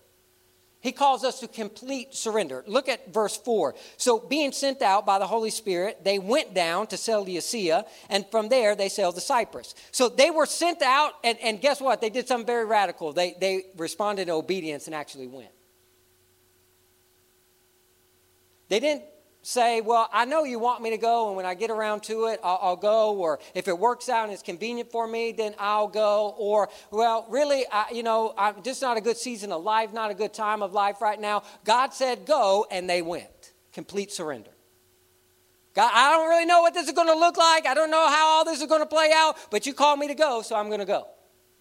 He 0.82 0.90
calls 0.90 1.22
us 1.22 1.38
to 1.40 1.48
complete 1.48 2.12
surrender. 2.12 2.64
Look 2.66 2.88
at 2.88 3.14
verse 3.14 3.36
4. 3.36 3.76
So, 3.96 4.18
being 4.18 4.50
sent 4.50 4.82
out 4.82 5.06
by 5.06 5.20
the 5.20 5.26
Holy 5.28 5.50
Spirit, 5.50 6.02
they 6.02 6.18
went 6.18 6.54
down 6.54 6.88
to 6.88 6.96
Seleucia, 6.96 7.86
and 8.10 8.26
from 8.32 8.48
there 8.48 8.74
they 8.74 8.88
sailed 8.88 9.14
to 9.14 9.20
Cyprus. 9.20 9.76
So, 9.92 10.08
they 10.08 10.32
were 10.32 10.44
sent 10.44 10.82
out, 10.82 11.12
and, 11.22 11.38
and 11.38 11.60
guess 11.60 11.80
what? 11.80 12.00
They 12.00 12.10
did 12.10 12.26
something 12.26 12.46
very 12.46 12.64
radical. 12.64 13.12
They, 13.12 13.36
they 13.40 13.66
responded 13.76 14.22
in 14.22 14.30
obedience 14.30 14.86
and 14.86 14.94
actually 14.94 15.28
went. 15.28 15.52
They 18.68 18.80
didn't 18.80 19.04
say, 19.42 19.80
Well, 19.80 20.08
I 20.12 20.24
know 20.24 20.44
you 20.44 20.58
want 20.58 20.82
me 20.82 20.90
to 20.90 20.96
go, 20.96 21.28
and 21.28 21.36
when 21.36 21.44
I 21.44 21.54
get 21.54 21.70
around 21.70 22.04
to 22.04 22.26
it, 22.26 22.40
I'll, 22.42 22.58
I'll, 22.62 22.76
go. 22.76 23.14
Or 23.16 23.40
if 23.54 23.68
it 23.68 23.78
works 23.78 24.08
out 24.08 24.24
and 24.24 24.32
it's 24.32 24.42
convenient 24.42 24.90
for 24.90 25.06
me, 25.06 25.32
then 25.32 25.54
I'll 25.58 25.88
go. 25.88 26.34
Or, 26.38 26.68
well, 26.90 27.26
really, 27.28 27.64
I, 27.70 27.86
you 27.92 28.02
know, 28.02 28.34
I'm 28.38 28.62
just 28.62 28.80
not 28.80 28.96
a 28.96 29.00
good 29.00 29.16
season 29.16 29.52
of 29.52 29.62
life, 29.62 29.92
not 29.92 30.10
a 30.10 30.14
good 30.14 30.32
time 30.32 30.62
of 30.62 30.72
life 30.72 31.00
right 31.00 31.20
now. 31.20 31.42
God 31.64 31.92
said, 31.92 32.24
Go, 32.24 32.66
and 32.70 32.88
they 32.88 33.02
went. 33.02 33.52
Complete 33.72 34.12
surrender. 34.12 34.50
God, 35.74 35.90
I 35.94 36.10
don't 36.10 36.28
really 36.28 36.44
know 36.44 36.60
what 36.60 36.74
this 36.74 36.86
is 36.86 36.92
going 36.92 37.08
to 37.08 37.14
look 37.14 37.38
like. 37.38 37.66
I 37.66 37.74
don't 37.74 37.90
know 37.90 38.08
how 38.08 38.26
all 38.28 38.44
this 38.44 38.60
is 38.60 38.66
going 38.66 38.82
to 38.82 38.86
play 38.86 39.10
out, 39.14 39.36
but 39.50 39.64
you 39.64 39.72
called 39.72 39.98
me 39.98 40.08
to 40.08 40.14
go, 40.14 40.42
so 40.42 40.54
I'm 40.54 40.66
going 40.66 40.80
to 40.80 40.86
go. 40.86 41.06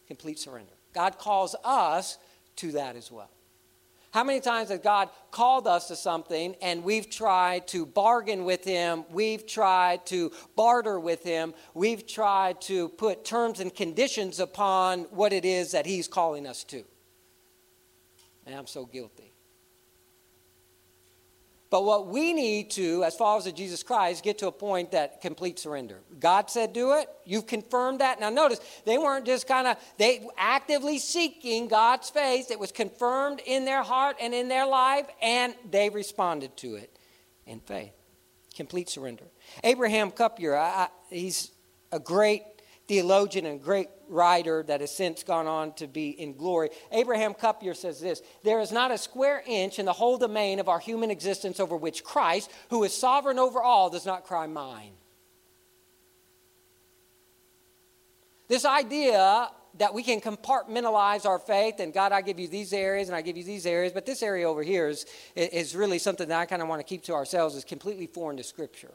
Complete 0.07 0.37
surrender. 0.37 0.73
God 0.93 1.17
calls 1.17 1.55
us 1.63 2.17
to 2.57 2.73
that 2.73 2.97
as 2.97 3.09
well. 3.09 3.29
How 4.11 4.25
many 4.25 4.41
times 4.41 4.69
has 4.69 4.79
God 4.79 5.09
called 5.31 5.67
us 5.67 5.87
to 5.87 5.95
something 5.95 6.55
and 6.61 6.83
we've 6.83 7.09
tried 7.09 7.67
to 7.69 7.85
bargain 7.85 8.43
with 8.43 8.65
Him? 8.65 9.05
We've 9.09 9.47
tried 9.47 10.05
to 10.07 10.33
barter 10.57 10.99
with 10.99 11.23
Him. 11.23 11.53
We've 11.73 12.05
tried 12.05 12.59
to 12.63 12.89
put 12.89 13.23
terms 13.23 13.61
and 13.61 13.73
conditions 13.73 14.41
upon 14.41 15.03
what 15.11 15.31
it 15.31 15.45
is 15.45 15.71
that 15.71 15.85
He's 15.85 16.09
calling 16.09 16.45
us 16.45 16.65
to. 16.65 16.83
And 18.45 18.53
I'm 18.53 18.67
so 18.67 18.85
guilty. 18.85 19.30
But 21.71 21.85
what 21.85 22.07
we 22.07 22.33
need 22.33 22.69
to, 22.71 23.05
as 23.05 23.15
followers 23.15 23.47
of 23.47 23.55
Jesus 23.55 23.81
Christ, 23.81 24.25
get 24.25 24.39
to 24.39 24.47
a 24.47 24.51
point 24.51 24.91
that 24.91 25.21
complete 25.21 25.57
surrender. 25.57 26.01
God 26.19 26.49
said 26.49 26.73
do 26.73 26.91
it. 26.97 27.07
You've 27.23 27.47
confirmed 27.47 28.01
that. 28.01 28.19
Now 28.19 28.29
notice, 28.29 28.59
they 28.85 28.97
weren't 28.97 29.25
just 29.25 29.47
kind 29.47 29.65
of, 29.65 29.77
they 29.97 30.27
actively 30.37 30.99
seeking 30.99 31.69
God's 31.69 32.09
face. 32.09 32.51
It 32.51 32.59
was 32.59 32.73
confirmed 32.73 33.41
in 33.45 33.63
their 33.63 33.83
heart 33.83 34.17
and 34.21 34.33
in 34.33 34.49
their 34.49 34.67
life, 34.67 35.07
and 35.21 35.55
they 35.71 35.89
responded 35.89 36.57
to 36.57 36.75
it 36.75 36.99
in 37.47 37.61
faith. 37.61 37.93
Complete 38.53 38.89
surrender. 38.89 39.23
Abraham 39.63 40.11
Kuyper, 40.11 40.57
I, 40.57 40.83
I, 40.83 40.87
he's 41.09 41.51
a 41.93 41.99
great 41.99 42.43
theologian 42.87 43.45
and 43.45 43.61
great 43.61 43.87
writer 44.07 44.63
that 44.63 44.81
has 44.81 44.91
since 44.95 45.23
gone 45.23 45.47
on 45.47 45.73
to 45.73 45.87
be 45.87 46.09
in 46.09 46.35
glory. 46.35 46.69
Abraham 46.91 47.33
Kuyper 47.33 47.75
says 47.75 47.99
this 47.99 48.21
There 48.43 48.59
is 48.59 48.71
not 48.71 48.91
a 48.91 48.97
square 48.97 49.43
inch 49.45 49.79
in 49.79 49.85
the 49.85 49.93
whole 49.93 50.17
domain 50.17 50.59
of 50.59 50.69
our 50.69 50.79
human 50.79 51.11
existence 51.11 51.59
over 51.59 51.75
which 51.75 52.03
Christ, 52.03 52.51
who 52.69 52.83
is 52.83 52.93
sovereign 52.93 53.39
over 53.39 53.61
all, 53.61 53.89
does 53.89 54.05
not 54.05 54.25
cry, 54.25 54.47
Mine. 54.47 54.93
This 58.47 58.65
idea 58.65 59.49
that 59.77 59.93
we 59.93 60.03
can 60.03 60.19
compartmentalize 60.19 61.25
our 61.25 61.39
faith 61.39 61.79
and 61.79 61.93
God, 61.93 62.11
I 62.11 62.21
give 62.21 62.39
you 62.39 62.49
these 62.49 62.73
areas 62.73 63.07
and 63.07 63.15
I 63.15 63.21
give 63.21 63.37
you 63.37 63.43
these 63.43 63.65
areas, 63.65 63.93
but 63.93 64.05
this 64.05 64.21
area 64.21 64.49
over 64.49 64.63
here 64.63 64.89
is, 64.89 65.05
is 65.35 65.75
really 65.75 65.99
something 65.99 66.27
that 66.27 66.37
I 66.37 66.45
kind 66.45 66.61
of 66.61 66.67
want 66.67 66.81
to 66.81 66.83
keep 66.83 67.03
to 67.03 67.13
ourselves, 67.13 67.55
is 67.55 67.63
completely 67.63 68.07
foreign 68.07 68.35
to 68.37 68.43
Scripture. 68.43 68.91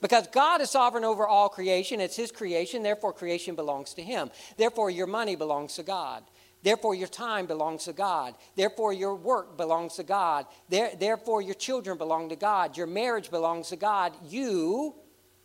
Because 0.00 0.28
God 0.28 0.60
is 0.60 0.70
sovereign 0.70 1.04
over 1.04 1.26
all 1.26 1.48
creation, 1.48 2.00
it's 2.00 2.16
His 2.16 2.30
creation, 2.30 2.82
therefore 2.82 3.12
creation 3.12 3.54
belongs 3.54 3.94
to 3.94 4.02
Him. 4.02 4.30
Therefore, 4.56 4.90
your 4.90 5.06
money 5.06 5.36
belongs 5.36 5.74
to 5.74 5.82
God. 5.82 6.24
Therefore, 6.62 6.94
your 6.94 7.08
time 7.08 7.46
belongs 7.46 7.84
to 7.84 7.92
God. 7.92 8.34
Therefore, 8.56 8.92
your 8.92 9.14
work 9.14 9.56
belongs 9.56 9.94
to 9.94 10.02
God. 10.02 10.46
There, 10.68 10.90
therefore, 10.98 11.40
your 11.40 11.54
children 11.54 11.98
belong 11.98 12.28
to 12.30 12.36
God. 12.36 12.76
Your 12.76 12.86
marriage 12.86 13.30
belongs 13.30 13.68
to 13.68 13.76
God. 13.76 14.12
You, 14.26 14.94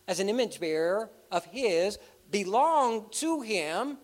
as 0.08 0.20
an 0.20 0.28
image 0.28 0.58
bearer 0.58 1.10
of 1.30 1.44
His, 1.46 1.98
belong 2.30 3.10
to 3.12 3.42
Him, 3.42 3.98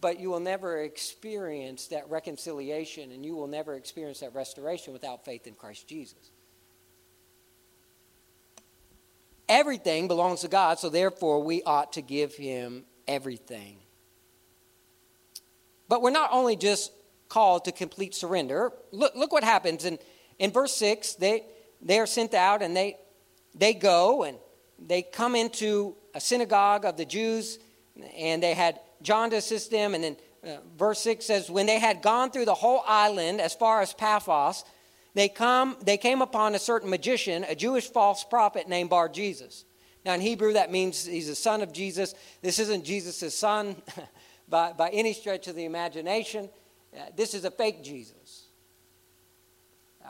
but 0.00 0.18
you 0.18 0.30
will 0.30 0.40
never 0.40 0.82
experience 0.82 1.86
that 1.88 2.08
reconciliation 2.10 3.12
and 3.12 3.24
you 3.24 3.34
will 3.34 3.46
never 3.46 3.74
experience 3.74 4.20
that 4.20 4.34
restoration 4.34 4.92
without 4.92 5.24
faith 5.24 5.46
in 5.46 5.54
Christ 5.54 5.88
Jesus. 5.88 6.32
Everything 9.50 10.06
belongs 10.06 10.42
to 10.42 10.48
God, 10.48 10.78
so 10.78 10.88
therefore 10.88 11.42
we 11.42 11.60
ought 11.64 11.94
to 11.94 12.02
give 12.02 12.36
him 12.36 12.84
everything. 13.08 13.78
But 15.88 16.02
we're 16.02 16.10
not 16.10 16.30
only 16.32 16.54
just 16.54 16.92
called 17.28 17.64
to 17.64 17.72
complete 17.72 18.14
surrender. 18.14 18.72
Look, 18.92 19.16
look 19.16 19.32
what 19.32 19.42
happens 19.42 19.84
in, 19.84 19.98
in 20.38 20.52
verse 20.52 20.72
6. 20.76 21.14
They, 21.14 21.42
they 21.82 21.98
are 21.98 22.06
sent 22.06 22.32
out 22.32 22.62
and 22.62 22.76
they, 22.76 22.96
they 23.52 23.74
go 23.74 24.22
and 24.22 24.38
they 24.78 25.02
come 25.02 25.34
into 25.34 25.96
a 26.14 26.20
synagogue 26.20 26.84
of 26.84 26.96
the 26.96 27.04
Jews 27.04 27.58
and 28.16 28.40
they 28.40 28.54
had 28.54 28.78
John 29.02 29.30
to 29.30 29.36
assist 29.36 29.72
them. 29.72 29.94
And 29.94 30.04
then 30.04 30.16
uh, 30.46 30.58
verse 30.78 31.00
6 31.00 31.24
says, 31.24 31.50
When 31.50 31.66
they 31.66 31.80
had 31.80 32.02
gone 32.02 32.30
through 32.30 32.44
the 32.44 32.54
whole 32.54 32.84
island 32.86 33.40
as 33.40 33.54
far 33.54 33.80
as 33.80 33.92
Paphos, 33.94 34.64
they, 35.14 35.28
come, 35.28 35.76
they 35.82 35.96
came 35.96 36.22
upon 36.22 36.54
a 36.54 36.58
certain 36.58 36.90
magician, 36.90 37.44
a 37.44 37.54
Jewish 37.54 37.88
false 37.88 38.24
prophet 38.24 38.68
named 38.68 38.90
Bar 38.90 39.08
Jesus. 39.08 39.64
Now, 40.04 40.14
in 40.14 40.20
Hebrew, 40.20 40.54
that 40.54 40.70
means 40.70 41.04
he's 41.04 41.28
a 41.28 41.34
son 41.34 41.62
of 41.62 41.72
Jesus. 41.72 42.14
This 42.42 42.58
isn't 42.58 42.84
Jesus' 42.84 43.36
son 43.36 43.76
by, 44.48 44.72
by 44.72 44.88
any 44.90 45.12
stretch 45.12 45.48
of 45.48 45.56
the 45.56 45.64
imagination. 45.64 46.48
Uh, 46.96 47.04
this 47.16 47.34
is 47.34 47.44
a 47.44 47.50
fake 47.50 47.82
Jesus. 47.84 48.14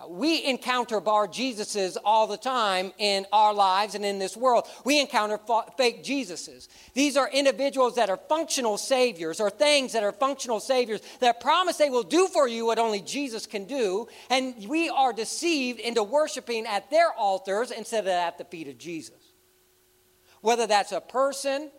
We 0.08 0.44
encounter 0.44 1.00
bar 1.00 1.28
Jesuses 1.28 1.96
all 2.04 2.26
the 2.26 2.36
time 2.36 2.92
in 2.98 3.26
our 3.32 3.52
lives 3.52 3.94
and 3.94 4.04
in 4.04 4.18
this 4.18 4.36
world. 4.36 4.66
We 4.84 4.98
encounter 5.00 5.38
fake 5.76 6.04
Jesuses. 6.04 6.68
These 6.94 7.16
are 7.16 7.28
individuals 7.30 7.96
that 7.96 8.08
are 8.08 8.18
functional 8.28 8.78
saviors 8.78 9.40
or 9.40 9.50
things 9.50 9.92
that 9.92 10.02
are 10.02 10.12
functional 10.12 10.60
saviors 10.60 11.00
that 11.20 11.40
promise 11.40 11.76
they 11.76 11.90
will 11.90 12.02
do 12.02 12.28
for 12.28 12.48
you 12.48 12.66
what 12.66 12.78
only 12.78 13.00
Jesus 13.00 13.46
can 13.46 13.64
do. 13.64 14.08
And 14.30 14.54
we 14.68 14.88
are 14.88 15.12
deceived 15.12 15.80
into 15.80 16.02
worshiping 16.02 16.66
at 16.66 16.90
their 16.90 17.12
altars 17.12 17.70
instead 17.70 18.04
of 18.04 18.08
at 18.08 18.38
the 18.38 18.44
feet 18.44 18.68
of 18.68 18.78
Jesus. 18.78 19.16
Whether 20.40 20.66
that's 20.66 20.92
a 20.92 21.00
person, 21.00 21.70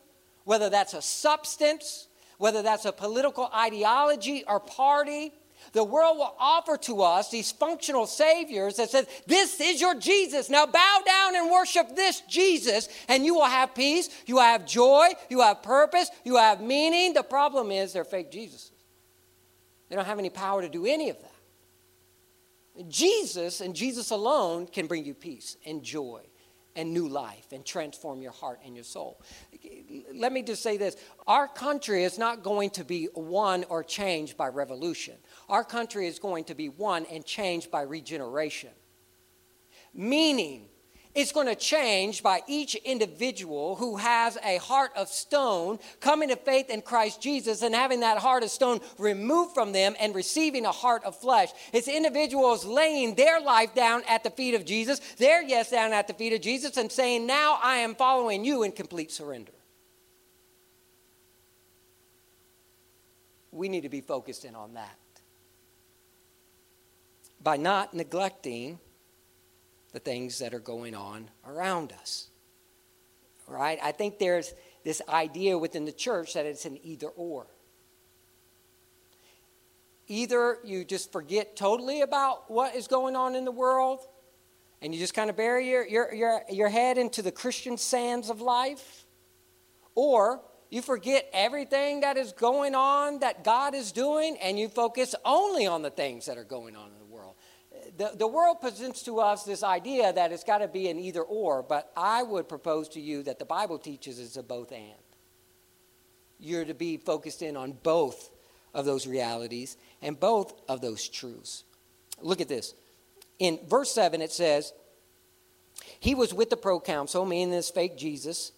whether 0.44 0.70
that's 0.70 0.94
a 0.94 1.02
substance, 1.02 2.08
whether 2.38 2.62
that's 2.62 2.86
a 2.86 2.92
political 2.92 3.50
ideology 3.56 4.44
or 4.48 4.60
party, 4.60 5.32
the 5.74 5.84
world 5.84 6.18
will 6.18 6.36
offer 6.40 6.78
to 6.78 7.02
us 7.02 7.30
these 7.30 7.52
functional 7.52 8.06
saviors 8.06 8.76
that 8.76 8.90
says, 8.90 9.08
This 9.28 9.60
is 9.60 9.80
your 9.80 9.96
Jesus. 9.96 10.50
Now 10.50 10.66
bow 10.66 11.02
down 11.06 11.36
and 11.36 11.50
worship 11.50 11.96
this 11.96 12.22
Jesus, 12.22 12.90
and 13.08 13.26
you 13.26 13.36
will 13.36 13.46
have 13.46 13.74
peace, 13.74 14.10
you 14.26 14.36
will 14.36 14.42
have 14.42 14.66
joy, 14.66 15.10
you 15.30 15.38
will 15.38 15.46
have 15.46 15.64
purpose, 15.64 16.10
you 16.24 16.34
will 16.34 16.40
have 16.40 16.62
meaning. 16.62 17.14
The 17.14 17.24
problem 17.24 17.72
is 17.72 17.94
they're 17.94 18.04
fake 18.04 18.32
Jesuses. 18.32 18.72
They 19.90 19.96
don't 19.96 20.06
have 20.06 20.20
any 20.20 20.30
power 20.30 20.62
to 20.62 20.70
do 20.70 20.86
any 20.86 21.10
of 21.10 21.18
that. 21.22 21.32
Jesus 22.90 23.62
and 23.62 23.76
Jesus 23.76 24.12
alone 24.12 24.66
can 24.68 24.88
bring 24.88 25.06
you 25.06 25.14
peace 25.14 25.58
and 25.66 25.84
joy 25.84 26.22
and 26.76 26.94
new 26.94 27.08
life 27.08 27.52
and 27.52 27.66
transform 27.66 28.22
your 28.22 28.32
heart 28.32 28.60
and 28.66 28.76
your 28.76 28.84
soul. 28.84 29.22
Let 30.14 30.32
me 30.32 30.42
just 30.42 30.64
say 30.64 30.78
this 30.78 30.96
our 31.28 31.48
country 31.48 32.04
is 32.04 32.18
not 32.18 32.44
going 32.44 32.70
to 32.72 32.84
be 32.84 33.10
won 33.14 33.66
or 33.66 33.84
changed 33.84 34.38
by 34.38 34.48
revolution, 34.48 35.16
our 35.52 35.66
country 35.66 36.08
is 36.08 36.18
going 36.18 36.46
to 36.46 36.56
be 36.56 36.70
won 36.70 37.06
and 37.12 37.26
changed 37.26 37.70
by 37.70 37.82
regeneration. 37.82 38.72
Meaning, 39.94 40.70
it's 41.14 41.34
going 41.34 41.48
to 41.48 41.56
change 41.56 42.24
by 42.24 42.42
each 42.48 42.76
individual 42.76 43.76
who 43.76 43.98
has 43.98 44.38
a 44.46 44.58
heart 44.60 44.92
of 44.96 45.10
stone 45.10 45.78
coming 46.00 46.30
to 46.30 46.38
faith 46.38 46.70
in 46.70 46.82
Christ 46.82 47.22
Jesus 47.22 47.64
and 47.64 47.76
having 47.76 48.00
that 48.00 48.18
heart 48.18 48.44
of 48.44 48.50
stone 48.50 48.80
removed 48.98 49.54
from 49.54 49.74
them 49.74 49.94
and 50.00 50.16
receiving 50.16 50.66
a 50.66 50.72
heart 50.72 51.04
of 51.04 51.20
flesh. 51.20 51.50
It's 51.74 51.90
individuals 51.90 52.64
laying 52.64 53.16
their 53.16 53.42
life 53.42 53.76
down 53.76 54.04
at 54.08 54.24
the 54.24 54.30
feet 54.30 54.56
of 54.56 54.64
Jesus, 54.64 55.00
their 55.18 55.44
yes 55.44 55.70
down 55.70 55.92
at 55.92 56.08
the 56.08 56.14
feet 56.14 56.32
of 56.32 56.40
Jesus, 56.40 56.78
and 56.78 56.90
saying, 56.90 57.28
Now 57.28 57.60
I 57.62 57.78
am 57.78 57.94
following 57.96 58.46
you 58.46 58.64
in 58.64 58.72
complete 58.72 59.12
surrender. 59.12 59.52
We 63.52 63.68
need 63.68 63.82
to 63.82 63.90
be 63.90 64.00
focused 64.00 64.46
in 64.46 64.56
on 64.56 64.76
that. 64.76 64.98
By 67.44 67.58
not 67.58 67.94
neglecting 67.94 68.80
the 69.94 70.00
things 70.00 70.40
that 70.40 70.54
are 70.54 70.60
going 70.60 70.96
on 70.96 71.30
around 71.46 71.94
us. 71.94 72.30
Right? 73.48 73.80
I 73.84 73.92
think 73.92 74.20
there's 74.20 74.54
this 74.84 75.02
idea 75.10 75.58
within 75.58 75.86
the 75.86 75.92
church 75.92 76.34
that 76.34 76.46
it's 76.46 76.66
an 76.66 76.80
either 76.84 77.08
or. 77.08 77.48
Either 80.08 80.58
you 80.64 80.84
just 80.84 81.12
forget 81.12 81.56
totally 81.56 82.02
about 82.02 82.50
what 82.50 82.76
is 82.76 82.88
going 82.88 83.16
on 83.16 83.36
in 83.36 83.46
the 83.46 83.52
world 83.52 84.00
and 84.82 84.94
you 84.94 85.00
just 85.00 85.14
kind 85.14 85.30
of 85.30 85.38
bury 85.38 85.70
your, 85.70 85.88
your, 85.88 86.14
your, 86.14 86.42
your 86.50 86.70
head 86.70 86.98
into 86.98 87.22
the 87.22 87.32
Christian 87.32 87.78
sands 87.78 88.30
of 88.30 88.42
life, 88.42 89.06
or 89.94 90.42
you 90.70 90.82
forget 90.82 91.30
everything 91.34 92.02
that 92.02 92.18
is 92.18 92.32
going 92.34 92.74
on 92.74 93.20
that 93.20 93.44
God 93.44 93.76
is 93.76 93.92
doing 93.92 94.38
and 94.42 94.58
you 94.58 94.70
focus 94.70 95.14
only 95.24 95.68
on 95.68 95.82
the 95.82 95.92
things 95.92 96.26
that 96.26 96.38
are 96.38 96.44
going 96.44 96.76
on 96.76 96.90
the, 97.98 98.12
the 98.18 98.28
world 98.28 98.62
presents 98.62 99.04
to 99.04 99.20
us 99.20 99.44
this 99.44 99.64
idea 99.64 100.12
that 100.14 100.32
it's 100.32 100.44
got 100.44 100.60
to 100.60 100.68
be 100.68 100.90
an 100.90 101.00
either 101.00 101.22
or, 101.22 101.64
but 101.64 101.92
I 101.96 102.24
would 102.24 102.48
propose 102.48 102.90
to 102.90 103.02
you 103.02 103.24
that 103.24 103.40
the 103.40 103.46
Bible 103.46 103.78
teaches 103.78 104.20
it's 104.20 104.38
a 104.38 104.44
both 104.44 104.72
and. 104.72 104.94
You're 106.40 106.66
to 106.66 106.74
be 106.74 106.98
focused 106.98 107.42
in 107.42 107.56
on 107.56 107.74
both 107.84 108.30
of 108.74 108.86
those 108.86 109.06
realities 109.06 109.78
and 110.02 110.20
both 110.20 110.54
of 110.68 110.82
those 110.82 111.08
truths. 111.08 111.64
Look 112.22 112.42
at 112.42 112.48
this. 112.48 112.74
In 113.40 113.60
verse 113.68 113.92
7, 113.92 114.22
it 114.22 114.32
says, 114.32 114.74
He 116.00 116.16
was 116.16 116.34
with 116.34 116.50
the 116.50 116.58
proconsul, 116.58 117.26
meaning 117.26 117.52
this 117.52 117.70
fake 117.70 117.98
Jesus. 117.98 118.52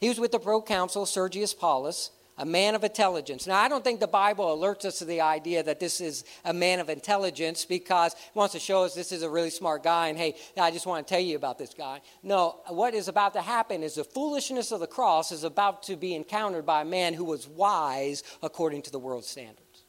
He 0.00 0.08
was 0.08 0.18
with 0.18 0.32
the 0.32 0.38
proconsul, 0.38 1.06
Sergius 1.06 1.54
Paulus 1.54 2.10
a 2.42 2.44
man 2.44 2.74
of 2.74 2.82
intelligence. 2.82 3.46
Now, 3.46 3.60
I 3.60 3.68
don't 3.68 3.84
think 3.84 4.00
the 4.00 4.08
Bible 4.08 4.46
alerts 4.46 4.84
us 4.84 4.98
to 4.98 5.04
the 5.04 5.20
idea 5.20 5.62
that 5.62 5.78
this 5.78 6.00
is 6.00 6.24
a 6.44 6.52
man 6.52 6.80
of 6.80 6.90
intelligence 6.90 7.64
because 7.64 8.14
it 8.14 8.18
wants 8.34 8.52
to 8.54 8.58
show 8.58 8.82
us 8.82 8.96
this 8.96 9.12
is 9.12 9.22
a 9.22 9.30
really 9.30 9.48
smart 9.48 9.84
guy 9.84 10.08
and 10.08 10.18
hey, 10.18 10.34
I 10.60 10.72
just 10.72 10.84
want 10.84 11.06
to 11.06 11.14
tell 11.14 11.22
you 11.22 11.36
about 11.36 11.56
this 11.56 11.72
guy. 11.72 12.00
No, 12.20 12.58
what 12.66 12.94
is 12.94 13.06
about 13.06 13.34
to 13.34 13.40
happen 13.40 13.84
is 13.84 13.94
the 13.94 14.02
foolishness 14.02 14.72
of 14.72 14.80
the 14.80 14.88
cross 14.88 15.30
is 15.30 15.44
about 15.44 15.84
to 15.84 15.94
be 15.94 16.16
encountered 16.16 16.66
by 16.66 16.82
a 16.82 16.84
man 16.84 17.14
who 17.14 17.22
was 17.24 17.46
wise 17.46 18.24
according 18.42 18.82
to 18.82 18.90
the 18.90 18.98
world's 18.98 19.28
standards. 19.28 19.84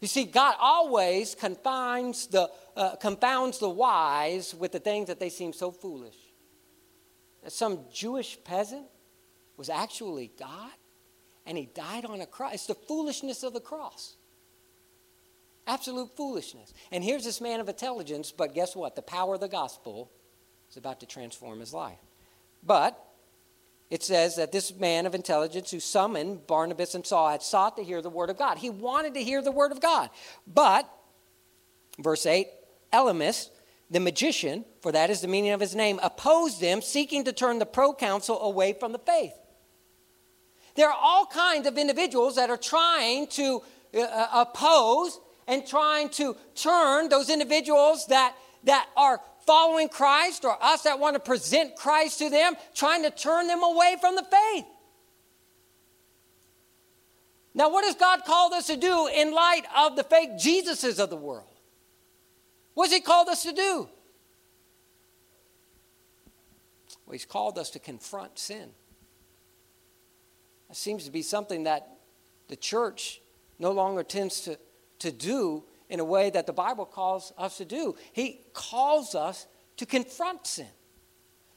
You 0.00 0.08
see, 0.08 0.24
God 0.24 0.54
always 0.58 1.34
confines 1.34 2.26
the, 2.26 2.50
uh, 2.74 2.96
confounds 2.96 3.58
the 3.58 3.68
wise 3.68 4.54
with 4.54 4.72
the 4.72 4.80
things 4.80 5.08
that 5.08 5.20
they 5.20 5.28
seem 5.28 5.52
so 5.52 5.70
foolish. 5.70 6.16
Some 7.48 7.80
Jewish 7.92 8.38
peasant 8.44 8.86
was 9.58 9.68
actually 9.68 10.32
God 10.38 10.72
and 11.46 11.58
he 11.58 11.66
died 11.66 12.04
on 12.04 12.20
a 12.20 12.26
cross. 12.26 12.54
It's 12.54 12.66
the 12.66 12.74
foolishness 12.74 13.42
of 13.42 13.52
the 13.52 13.60
cross. 13.60 14.16
Absolute 15.66 16.14
foolishness. 16.16 16.72
And 16.92 17.02
here's 17.02 17.24
this 17.24 17.40
man 17.40 17.60
of 17.60 17.68
intelligence, 17.68 18.32
but 18.32 18.54
guess 18.54 18.76
what? 18.76 18.96
The 18.96 19.02
power 19.02 19.34
of 19.34 19.40
the 19.40 19.48
gospel 19.48 20.10
is 20.70 20.76
about 20.76 21.00
to 21.00 21.06
transform 21.06 21.60
his 21.60 21.72
life. 21.72 21.98
But 22.62 22.98
it 23.90 24.02
says 24.02 24.36
that 24.36 24.52
this 24.52 24.74
man 24.74 25.06
of 25.06 25.14
intelligence 25.14 25.70
who 25.70 25.80
summoned 25.80 26.46
Barnabas 26.46 26.94
and 26.94 27.06
Saul 27.06 27.30
had 27.30 27.42
sought 27.42 27.76
to 27.76 27.84
hear 27.84 28.02
the 28.02 28.10
word 28.10 28.30
of 28.30 28.38
God. 28.38 28.58
He 28.58 28.70
wanted 28.70 29.14
to 29.14 29.22
hear 29.22 29.40
the 29.40 29.52
word 29.52 29.72
of 29.72 29.80
God. 29.80 30.10
But, 30.46 30.90
verse 31.98 32.26
8, 32.26 32.48
Elymas, 32.92 33.50
the 33.90 34.00
magician, 34.00 34.64
for 34.80 34.92
that 34.92 35.10
is 35.10 35.20
the 35.20 35.28
meaning 35.28 35.52
of 35.52 35.60
his 35.60 35.74
name, 35.74 36.00
opposed 36.02 36.60
them, 36.60 36.82
seeking 36.82 37.24
to 37.24 37.32
turn 37.32 37.58
the 37.58 37.66
proconsul 37.66 38.40
away 38.40 38.72
from 38.72 38.92
the 38.92 38.98
faith. 38.98 39.34
There 40.74 40.88
are 40.88 40.98
all 41.00 41.26
kinds 41.26 41.66
of 41.66 41.78
individuals 41.78 42.36
that 42.36 42.50
are 42.50 42.56
trying 42.56 43.28
to 43.28 43.62
uh, 43.94 44.00
uh, 44.00 44.28
oppose 44.32 45.18
and 45.46 45.66
trying 45.66 46.08
to 46.10 46.36
turn 46.54 47.08
those 47.08 47.30
individuals 47.30 48.06
that, 48.06 48.34
that 48.64 48.88
are 48.96 49.20
following 49.46 49.88
Christ 49.88 50.44
or 50.44 50.56
us 50.62 50.82
that 50.82 50.98
want 50.98 51.14
to 51.14 51.20
present 51.20 51.76
Christ 51.76 52.18
to 52.18 52.30
them, 52.30 52.54
trying 52.74 53.02
to 53.02 53.10
turn 53.10 53.46
them 53.46 53.62
away 53.62 53.96
from 54.00 54.16
the 54.16 54.24
faith. 54.24 54.64
Now, 57.54 57.70
what 57.70 57.84
has 57.84 57.94
God 57.94 58.24
called 58.24 58.52
us 58.52 58.66
to 58.66 58.76
do 58.76 59.06
in 59.06 59.32
light 59.32 59.62
of 59.76 59.94
the 59.94 60.02
fake 60.02 60.30
Jesuses 60.32 60.98
of 60.98 61.08
the 61.08 61.16
world? 61.16 61.46
What 62.74 62.86
has 62.86 62.92
He 62.92 63.00
called 63.00 63.28
us 63.28 63.44
to 63.44 63.52
do? 63.52 63.88
Well, 67.06 67.12
He's 67.12 67.24
called 67.24 67.58
us 67.58 67.70
to 67.70 67.78
confront 67.78 68.40
sin. 68.40 68.70
Seems 70.74 71.04
to 71.04 71.10
be 71.10 71.22
something 71.22 71.64
that 71.64 71.98
the 72.48 72.56
church 72.56 73.20
no 73.58 73.70
longer 73.70 74.02
tends 74.02 74.40
to, 74.42 74.58
to 74.98 75.12
do 75.12 75.62
in 75.88 76.00
a 76.00 76.04
way 76.04 76.30
that 76.30 76.46
the 76.46 76.52
Bible 76.52 76.84
calls 76.84 77.32
us 77.38 77.58
to 77.58 77.64
do. 77.64 77.94
He 78.12 78.40
calls 78.52 79.14
us 79.14 79.46
to 79.76 79.86
confront 79.86 80.46
sin. 80.46 80.66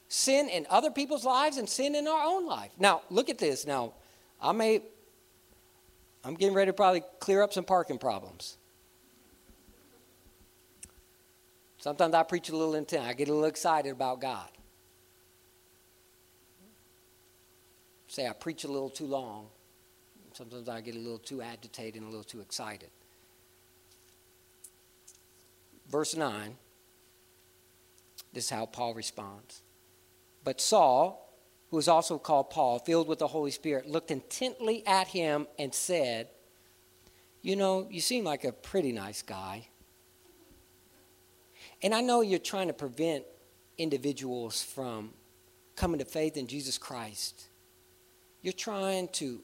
Sin 0.08 0.48
in 0.48 0.66
other 0.70 0.90
people's 0.90 1.24
lives 1.24 1.56
and 1.56 1.68
sin 1.68 1.94
in 1.94 2.06
our 2.06 2.22
own 2.24 2.46
life. 2.46 2.70
Now, 2.78 3.02
look 3.10 3.28
at 3.28 3.38
this. 3.38 3.66
Now, 3.66 3.94
I 4.40 4.52
may, 4.52 4.82
I'm 6.24 6.34
getting 6.34 6.54
ready 6.54 6.68
to 6.68 6.72
probably 6.72 7.02
clear 7.18 7.42
up 7.42 7.52
some 7.52 7.64
parking 7.64 7.98
problems. 7.98 8.56
Sometimes 11.78 12.14
I 12.14 12.22
preach 12.22 12.48
a 12.48 12.56
little 12.56 12.74
intent. 12.74 13.04
I 13.04 13.12
get 13.12 13.28
a 13.28 13.32
little 13.32 13.46
excited 13.46 13.90
about 13.90 14.20
God. 14.20 14.48
Say 18.08 18.26
I 18.26 18.32
preach 18.32 18.64
a 18.64 18.68
little 18.68 18.90
too 18.90 19.06
long. 19.06 19.46
Sometimes 20.32 20.68
I 20.68 20.80
get 20.80 20.94
a 20.94 20.98
little 20.98 21.18
too 21.18 21.42
agitated 21.42 21.96
and 21.96 22.04
a 22.04 22.08
little 22.08 22.24
too 22.24 22.40
excited. 22.40 22.90
Verse 25.88 26.16
9, 26.16 26.56
this 28.32 28.44
is 28.44 28.50
how 28.50 28.66
Paul 28.66 28.94
responds. 28.94 29.62
But 30.44 30.60
Saul, 30.60 31.34
who 31.70 31.78
is 31.78 31.88
also 31.88 32.18
called 32.18 32.50
Paul, 32.50 32.78
filled 32.78 33.08
with 33.08 33.18
the 33.18 33.26
Holy 33.26 33.50
Spirit, 33.50 33.88
looked 33.88 34.10
intently 34.10 34.86
at 34.86 35.08
him 35.08 35.46
and 35.58 35.74
said, 35.74 36.28
You 37.42 37.56
know, 37.56 37.86
you 37.90 38.00
seem 38.00 38.24
like 38.24 38.44
a 38.44 38.52
pretty 38.52 38.92
nice 38.92 39.22
guy. 39.22 39.68
And 41.82 41.94
I 41.94 42.00
know 42.00 42.20
you're 42.20 42.38
trying 42.38 42.68
to 42.68 42.74
prevent 42.74 43.24
individuals 43.76 44.62
from 44.62 45.10
coming 45.76 45.98
to 46.00 46.04
faith 46.04 46.36
in 46.36 46.46
Jesus 46.46 46.76
Christ. 46.76 47.47
You're 48.42 48.52
trying 48.52 49.08
to 49.08 49.40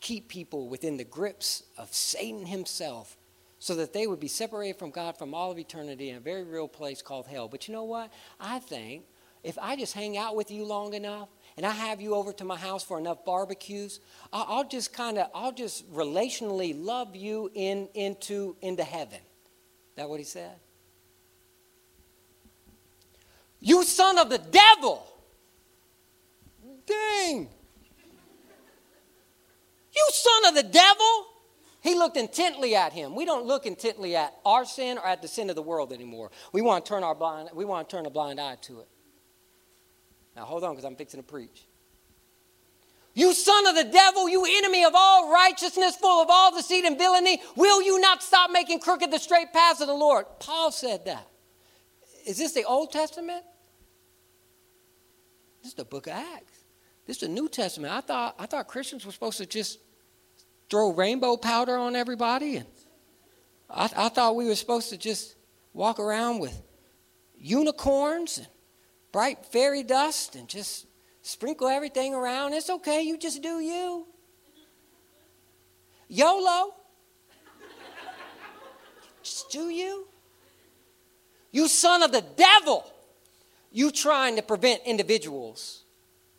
keep 0.00 0.28
people 0.28 0.68
within 0.68 0.96
the 0.96 1.04
grips 1.04 1.64
of 1.76 1.92
Satan 1.92 2.46
himself 2.46 3.16
so 3.58 3.74
that 3.74 3.92
they 3.92 4.06
would 4.06 4.20
be 4.20 4.28
separated 4.28 4.78
from 4.78 4.90
God 4.90 5.16
from 5.16 5.34
all 5.34 5.50
of 5.50 5.58
eternity 5.58 6.10
in 6.10 6.16
a 6.16 6.20
very 6.20 6.44
real 6.44 6.68
place 6.68 7.02
called 7.02 7.26
hell. 7.26 7.48
But 7.48 7.66
you 7.66 7.74
know 7.74 7.84
what? 7.84 8.12
I 8.38 8.60
think 8.60 9.04
if 9.42 9.58
I 9.58 9.76
just 9.76 9.94
hang 9.94 10.16
out 10.16 10.36
with 10.36 10.50
you 10.50 10.64
long 10.64 10.94
enough 10.94 11.28
and 11.56 11.66
I 11.66 11.70
have 11.70 12.00
you 12.00 12.14
over 12.14 12.32
to 12.34 12.44
my 12.44 12.56
house 12.56 12.84
for 12.84 12.98
enough 12.98 13.24
barbecues, 13.24 14.00
I'll 14.32 14.66
just 14.66 14.92
kind 14.92 15.18
of, 15.18 15.28
I'll 15.34 15.52
just 15.52 15.92
relationally 15.92 16.72
love 16.76 17.16
you 17.16 17.50
in, 17.54 17.88
into, 17.94 18.56
into 18.62 18.84
heaven. 18.84 19.18
Is 19.18 19.96
that 19.96 20.08
what 20.08 20.20
he 20.20 20.24
said? 20.24 20.54
You 23.60 23.82
son 23.82 24.18
of 24.18 24.30
the 24.30 24.38
devil! 24.38 25.04
Dang! 26.86 27.48
You 29.98 30.08
son 30.12 30.46
of 30.46 30.54
the 30.54 30.62
devil! 30.62 31.26
He 31.80 31.94
looked 31.94 32.16
intently 32.16 32.74
at 32.74 32.92
him. 32.92 33.14
We 33.14 33.24
don't 33.24 33.46
look 33.46 33.66
intently 33.66 34.16
at 34.16 34.34
our 34.44 34.64
sin 34.64 34.98
or 34.98 35.06
at 35.06 35.22
the 35.22 35.28
sin 35.28 35.48
of 35.48 35.56
the 35.56 35.62
world 35.62 35.92
anymore. 35.92 36.30
We 36.52 36.60
want 36.60 36.84
to 36.84 36.88
turn 36.88 37.04
our 37.04 37.14
blind, 37.14 37.50
we 37.54 37.64
want 37.64 37.88
to 37.88 37.96
turn 37.96 38.06
a 38.06 38.10
blind 38.10 38.40
eye 38.40 38.56
to 38.62 38.80
it. 38.80 38.88
Now 40.36 40.44
hold 40.44 40.64
on, 40.64 40.70
because 40.70 40.84
I'm 40.84 40.96
fixing 40.96 41.20
to 41.20 41.26
preach. 41.26 41.66
You 43.14 43.32
son 43.32 43.66
of 43.66 43.74
the 43.74 43.84
devil, 43.84 44.28
you 44.28 44.44
enemy 44.58 44.84
of 44.84 44.92
all 44.94 45.32
righteousness, 45.32 45.96
full 45.96 46.22
of 46.22 46.28
all 46.30 46.54
deceit 46.54 46.84
and 46.84 46.96
villainy, 46.96 47.40
will 47.56 47.82
you 47.82 48.00
not 48.00 48.22
stop 48.22 48.50
making 48.52 48.78
crooked 48.78 49.10
the 49.10 49.18
straight 49.18 49.52
paths 49.52 49.80
of 49.80 49.88
the 49.88 49.94
Lord? 49.94 50.26
Paul 50.38 50.70
said 50.70 51.04
that. 51.06 51.26
Is 52.26 52.38
this 52.38 52.52
the 52.52 52.64
Old 52.64 52.92
Testament? 52.92 53.42
This 55.62 55.72
is 55.72 55.74
the 55.74 55.84
book 55.84 56.06
of 56.06 56.12
Acts. 56.12 56.64
This 57.06 57.16
is 57.16 57.28
the 57.28 57.34
New 57.34 57.48
Testament. 57.48 57.92
I 57.92 58.00
thought, 58.02 58.36
I 58.38 58.46
thought 58.46 58.68
Christians 58.68 59.04
were 59.04 59.12
supposed 59.12 59.38
to 59.38 59.46
just 59.46 59.78
throw 60.70 60.92
rainbow 60.92 61.36
powder 61.36 61.76
on 61.76 61.96
everybody. 61.96 62.56
And 62.56 62.66
I, 63.70 63.90
I 63.96 64.08
thought 64.08 64.36
we 64.36 64.46
were 64.46 64.54
supposed 64.54 64.90
to 64.90 64.96
just 64.96 65.34
walk 65.72 65.98
around 65.98 66.38
with 66.38 66.60
unicorns 67.36 68.38
and 68.38 68.46
bright 69.12 69.46
fairy 69.46 69.82
dust 69.82 70.34
and 70.36 70.48
just 70.48 70.86
sprinkle 71.22 71.68
everything 71.68 72.14
around. 72.14 72.52
It's 72.52 72.70
okay, 72.70 73.02
you 73.02 73.18
just 73.18 73.42
do 73.42 73.60
you. 73.60 74.06
YOLO. 76.08 76.74
just 79.22 79.50
do 79.50 79.68
you. 79.68 80.08
You 81.52 81.68
son 81.68 82.02
of 82.02 82.12
the 82.12 82.24
devil. 82.36 82.84
You 83.70 83.90
trying 83.90 84.36
to 84.36 84.42
prevent 84.42 84.82
individuals 84.86 85.84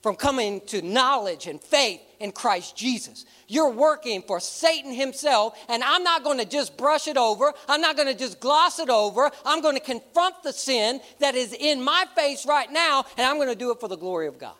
from 0.01 0.15
coming 0.15 0.61
to 0.67 0.81
knowledge 0.81 1.45
and 1.45 1.61
faith 1.61 2.01
in 2.19 2.31
Christ 2.31 2.75
Jesus. 2.75 3.25
You're 3.47 3.71
working 3.71 4.21
for 4.21 4.39
Satan 4.39 4.93
himself, 4.93 5.57
and 5.69 5.83
I'm 5.83 6.03
not 6.03 6.23
going 6.23 6.37
to 6.37 6.45
just 6.45 6.77
brush 6.77 7.07
it 7.07 7.17
over. 7.17 7.53
I'm 7.67 7.81
not 7.81 7.95
going 7.95 8.07
to 8.07 8.17
just 8.17 8.39
gloss 8.39 8.79
it 8.79 8.89
over. 8.89 9.31
I'm 9.45 9.61
going 9.61 9.75
to 9.75 9.81
confront 9.81 10.43
the 10.43 10.53
sin 10.53 10.99
that 11.19 11.35
is 11.35 11.53
in 11.53 11.81
my 11.81 12.05
face 12.15 12.45
right 12.45 12.71
now, 12.71 13.05
and 13.17 13.25
I'm 13.25 13.37
going 13.37 13.49
to 13.49 13.55
do 13.55 13.71
it 13.71 13.79
for 13.79 13.87
the 13.87 13.97
glory 13.97 14.27
of 14.27 14.37
God. 14.37 14.55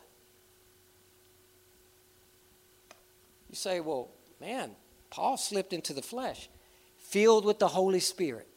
You 3.50 3.56
say, 3.56 3.80
well, 3.80 4.10
man, 4.40 4.72
Paul 5.10 5.38
slipped 5.38 5.74
into 5.74 5.94
the 5.94 6.02
flesh, 6.02 6.50
filled 6.98 7.46
with 7.46 7.60
the 7.60 7.68
Holy 7.68 8.00
Spirit. 8.00 8.48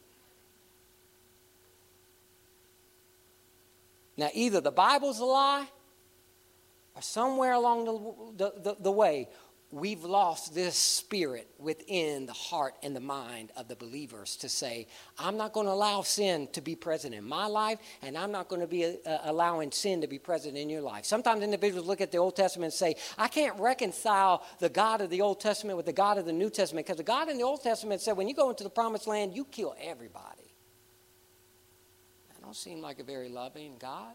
Now, 4.16 4.28
either 4.34 4.60
the 4.60 4.70
Bible's 4.70 5.18
a 5.18 5.24
lie 5.24 5.66
somewhere 7.00 7.52
along 7.52 7.85
the, 8.37 8.44
the, 8.44 8.61
the, 8.61 8.76
the 8.83 8.92
way, 8.92 9.28
we've 9.72 10.05
lost 10.05 10.55
this 10.55 10.76
spirit 10.76 11.48
within 11.59 12.26
the 12.26 12.33
heart 12.33 12.74
and 12.83 12.94
the 12.94 13.00
mind 13.00 13.50
of 13.57 13.68
the 13.68 13.74
believers 13.74 14.37
to 14.37 14.48
say, 14.48 14.87
I'm 15.18 15.38
not 15.38 15.55
going 15.55 15.66
to 15.66 15.72
allow 15.72 16.02
sin 16.02 16.46
to 16.52 16.61
be 16.61 16.76
present 16.76 17.14
in 17.14 17.24
my 17.24 17.46
life, 17.46 17.78
and 18.02 18.16
I'm 18.16 18.31
not 18.31 18.48
going 18.48 18.61
to 18.61 18.66
be 18.66 18.85
uh, 18.85 19.18
allowing 19.24 19.72
sin 19.72 20.02
to 20.02 20.07
be 20.07 20.18
present 20.18 20.59
in 20.59 20.68
your 20.68 20.83
life. 20.83 21.07
Sometimes 21.07 21.42
individuals 21.42 21.87
look 21.87 22.02
at 22.02 22.12
the 22.12 22.18
Old 22.18 22.37
Testament 22.37 22.74
and 22.74 22.78
say, 22.78 22.96
I 23.16 23.28
can't 23.28 23.59
reconcile 23.59 24.44
the 24.59 24.68
God 24.68 25.00
of 25.00 25.09
the 25.09 25.22
Old 25.22 25.40
Testament 25.40 25.78
with 25.78 25.87
the 25.87 25.92
God 25.92 26.18
of 26.18 26.26
the 26.26 26.33
New 26.33 26.50
Testament 26.50 26.87
because 26.87 26.98
the 26.98 27.02
God 27.02 27.31
in 27.31 27.38
the 27.38 27.44
Old 27.44 27.62
Testament 27.62 28.02
said, 28.02 28.16
when 28.16 28.28
you 28.28 28.35
go 28.35 28.50
into 28.50 28.64
the 28.64 28.70
promised 28.70 29.07
land, 29.07 29.35
you 29.35 29.46
kill 29.46 29.74
everybody. 29.81 30.55
That 32.28 32.42
don't 32.42 32.55
seem 32.55 32.83
like 32.83 32.98
a 32.98 33.05
very 33.05 33.31
loving 33.31 33.76
God. 33.78 34.12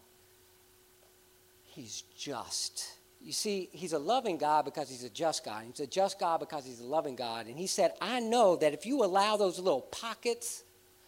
He's 1.78 2.02
just. 2.16 2.88
You 3.20 3.30
see, 3.30 3.68
he's 3.70 3.92
a 3.92 4.00
loving 4.00 4.36
God 4.36 4.64
because 4.64 4.90
he's 4.90 5.04
a 5.04 5.08
just 5.08 5.44
God. 5.44 5.62
He's 5.64 5.78
a 5.78 5.86
just 5.86 6.18
God 6.18 6.40
because 6.40 6.66
he's 6.66 6.80
a 6.80 6.84
loving 6.84 7.14
God. 7.14 7.46
And 7.46 7.56
he 7.56 7.68
said, 7.68 7.92
I 8.00 8.18
know 8.18 8.56
that 8.56 8.74
if 8.74 8.84
you 8.84 9.04
allow 9.04 9.36
those 9.36 9.60
little 9.60 9.82
pockets 9.82 10.64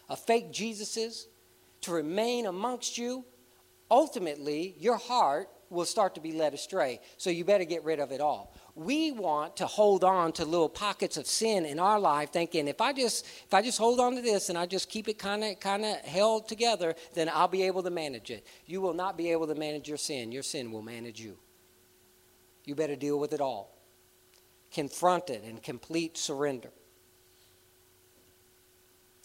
of 0.07 0.17
fake 0.17 0.53
Jesuses 0.53 1.25
to 1.81 1.91
remain 1.91 2.45
amongst 2.45 2.97
you, 2.97 3.25
ultimately 3.89 4.73
your 4.79 4.95
heart 4.95 5.49
will 5.69 5.83
start 5.83 6.15
to 6.15 6.21
be 6.21 6.31
led 6.31 6.53
astray. 6.53 7.01
So 7.17 7.29
you 7.29 7.43
better 7.43 7.65
get 7.65 7.83
rid 7.83 7.99
of 7.99 8.13
it 8.13 8.21
all. 8.21 8.55
We 8.75 9.11
want 9.11 9.57
to 9.57 9.65
hold 9.65 10.03
on 10.03 10.31
to 10.33 10.45
little 10.45 10.69
pockets 10.69 11.17
of 11.17 11.27
sin 11.27 11.65
in 11.65 11.77
our 11.77 11.99
life, 11.99 12.31
thinking 12.31 12.67
if 12.67 12.79
I 12.79 12.93
just 12.93 13.25
if 13.25 13.53
I 13.53 13.61
just 13.61 13.77
hold 13.77 13.99
on 13.99 14.15
to 14.15 14.21
this 14.21 14.49
and 14.49 14.57
I 14.57 14.65
just 14.65 14.89
keep 14.89 15.07
it 15.09 15.19
kind 15.19 15.43
of 15.43 15.59
kind 15.59 15.83
of 15.83 15.97
held 15.97 16.47
together, 16.47 16.95
then 17.13 17.29
I'll 17.29 17.47
be 17.47 17.63
able 17.63 17.83
to 17.83 17.89
manage 17.89 18.31
it. 18.31 18.45
You 18.65 18.79
will 18.79 18.93
not 18.93 19.17
be 19.17 19.31
able 19.31 19.47
to 19.47 19.55
manage 19.55 19.89
your 19.89 19.97
sin. 19.97 20.31
Your 20.31 20.43
sin 20.43 20.71
will 20.71 20.81
manage 20.81 21.19
you. 21.19 21.37
You 22.63 22.75
better 22.75 22.95
deal 22.95 23.19
with 23.19 23.33
it 23.33 23.41
all. 23.41 23.75
Confront 24.71 25.29
it 25.29 25.43
in 25.43 25.57
complete 25.57 26.17
surrender. 26.17 26.69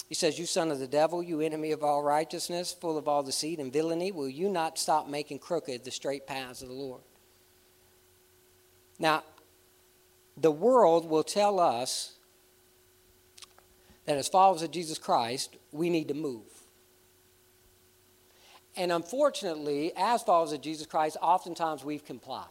He 0.09 0.15
says, 0.15 0.39
You 0.39 0.47
son 0.47 0.71
of 0.71 0.79
the 0.79 0.87
devil, 0.87 1.23
you 1.23 1.41
enemy 1.41 1.73
of 1.73 1.83
all 1.83 2.03
righteousness, 2.03 2.73
full 2.73 2.97
of 2.97 3.09
all 3.09 3.23
deceit 3.23 3.59
and 3.59 3.73
villainy, 3.73 4.13
will 4.13 4.29
you 4.29 4.49
not 4.49 4.79
stop 4.79 5.09
making 5.09 5.41
crooked 5.41 5.85
the 5.85 5.91
straight 5.91 6.27
paths 6.27 6.63
of 6.63 6.69
the 6.69 6.75
Lord? 6.75 7.03
Now, 8.99 9.25
the 10.37 10.51
world 10.51 11.09
will 11.09 11.25
tell 11.25 11.59
us 11.59 12.13
that 14.05 14.17
as 14.17 14.29
followers 14.29 14.63
of 14.63 14.71
Jesus 14.71 14.99
Christ, 14.99 15.57
we 15.73 15.91
need 15.91 16.09
to 16.09 16.15
move. 16.15 16.45
And 18.77 18.93
unfortunately, 18.93 19.93
as 19.97 20.23
followers 20.23 20.53
of 20.53 20.61
Jesus 20.61 20.87
Christ, 20.87 21.17
oftentimes 21.23 21.83
we've 21.85 22.05
complied. 22.05 22.47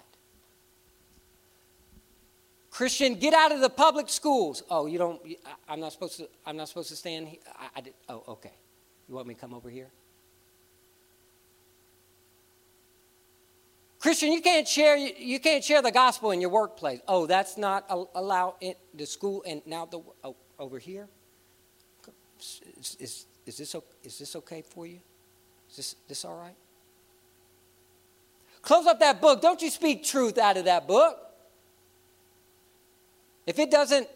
Christian, 2.72 3.16
get 3.16 3.34
out 3.34 3.54
of 3.54 3.62
the 3.62 3.70
public 3.70 4.10
schools. 4.10 4.62
Oh, 4.70 4.86
you 4.86 4.98
don't. 4.98 5.22
I'm 5.70 5.80
not 5.80 5.94
supposed 5.94 6.18
to. 6.18 6.28
I'm 6.46 6.58
not 6.58 6.68
supposed 6.68 6.90
to 6.90 6.96
stand 6.98 7.30
here. 7.30 7.40
I, 7.58 7.68
I 7.78 7.82
did, 7.82 7.94
oh, 8.10 8.24
okay. 8.28 8.52
You 9.08 9.16
want 9.16 9.28
me 9.28 9.34
to 9.34 9.40
come 9.40 9.54
over 9.54 9.70
here? 9.70 9.88
Christian, 14.06 14.32
you 14.32 14.42
can't 14.42 14.68
share. 14.68 14.96
You 14.98 15.40
can't 15.40 15.64
share 15.64 15.82
the 15.82 15.92
gospel 15.92 16.30
in 16.30 16.40
your 16.40 16.52
workplace. 16.52 17.00
Oh, 17.08 17.26
that's 17.26 17.58
not 17.58 17.90
allowed 17.90 18.54
in 18.62 18.76
the 18.94 19.08
school. 19.08 19.44
And 19.48 19.64
now 19.66 19.88
the 19.88 20.00
oh, 20.24 20.36
over 20.60 20.78
here. 20.78 21.08
Is, 22.40 22.98
is, 23.00 23.26
is 23.48 23.58
this 23.58 23.76
is 24.04 24.20
this 24.20 24.36
okay 24.36 24.62
for 24.62 24.86
you? 24.86 25.00
Is 25.72 25.78
this 25.78 25.96
this 26.08 26.24
all 26.24 26.38
right? 26.38 26.54
Close 28.62 28.86
up 28.86 29.00
that 29.00 29.22
book. 29.22 29.42
Don't 29.42 29.60
you 29.64 29.72
speak 29.72 30.04
truth 30.04 30.38
out 30.38 30.56
of 30.58 30.66
that 30.66 30.88
book. 30.88 31.18
If 33.48 33.58
it 33.58 33.72
doesn't 33.72 34.08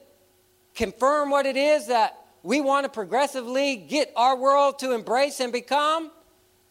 confirm 0.76 1.32
what 1.32 1.48
it 1.48 1.58
is 1.58 1.88
that 1.88 2.16
we 2.44 2.62
want 2.62 2.84
to 2.84 2.90
progressively 2.90 3.76
get 3.76 4.14
our 4.16 4.38
world 4.38 4.78
to 4.80 4.92
embrace 4.92 5.40
and 5.40 5.52
become, 5.52 6.12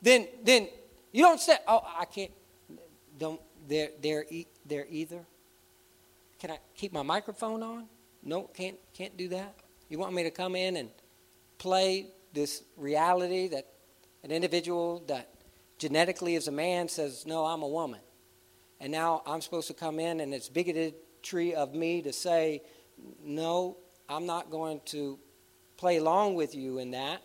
then 0.02 0.28
then 0.44 0.68
you 1.10 1.24
don't 1.24 1.40
say, 1.40 1.56
"Oh, 1.66 1.82
I 1.84 2.04
can't." 2.04 2.30
Don't 3.18 3.40
they're 3.68 3.90
they're 4.00 4.24
they're 4.66 4.86
either. 4.88 5.20
Can 6.38 6.52
I 6.52 6.58
keep 6.76 6.92
my 6.92 7.02
microphone 7.02 7.62
on? 7.62 7.86
No, 8.22 8.44
can't 8.44 8.76
can't 8.94 9.16
do 9.16 9.28
that. 9.28 9.54
You 9.88 9.98
want 9.98 10.14
me 10.14 10.22
to 10.22 10.30
come 10.30 10.54
in 10.54 10.76
and 10.76 10.90
play 11.58 12.06
this 12.32 12.62
reality 12.76 13.48
that 13.48 13.66
an 14.22 14.30
individual 14.30 15.02
that 15.08 15.28
genetically 15.78 16.34
is 16.34 16.48
a 16.48 16.52
man 16.52 16.88
says, 16.88 17.26
"No, 17.26 17.44
I'm 17.44 17.62
a 17.62 17.68
woman," 17.68 18.00
and 18.80 18.92
now 18.92 19.22
I'm 19.26 19.40
supposed 19.40 19.68
to 19.68 19.74
come 19.74 19.98
in 19.98 20.20
and 20.20 20.32
it's 20.32 20.48
bigoted 20.48 20.94
tree 21.22 21.54
of 21.54 21.74
me 21.74 22.02
to 22.02 22.12
say, 22.12 22.62
no, 23.22 23.76
I'm 24.08 24.26
not 24.26 24.50
going 24.50 24.80
to 24.86 25.18
play 25.76 25.98
along 25.98 26.34
with 26.34 26.54
you 26.54 26.78
in 26.78 26.92
that. 26.92 27.22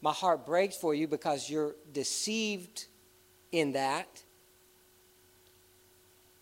My 0.00 0.12
heart 0.12 0.46
breaks 0.46 0.76
for 0.76 0.94
you 0.94 1.06
because 1.06 1.50
you're 1.50 1.74
deceived 1.92 2.86
in 3.52 3.72
that. 3.72 4.22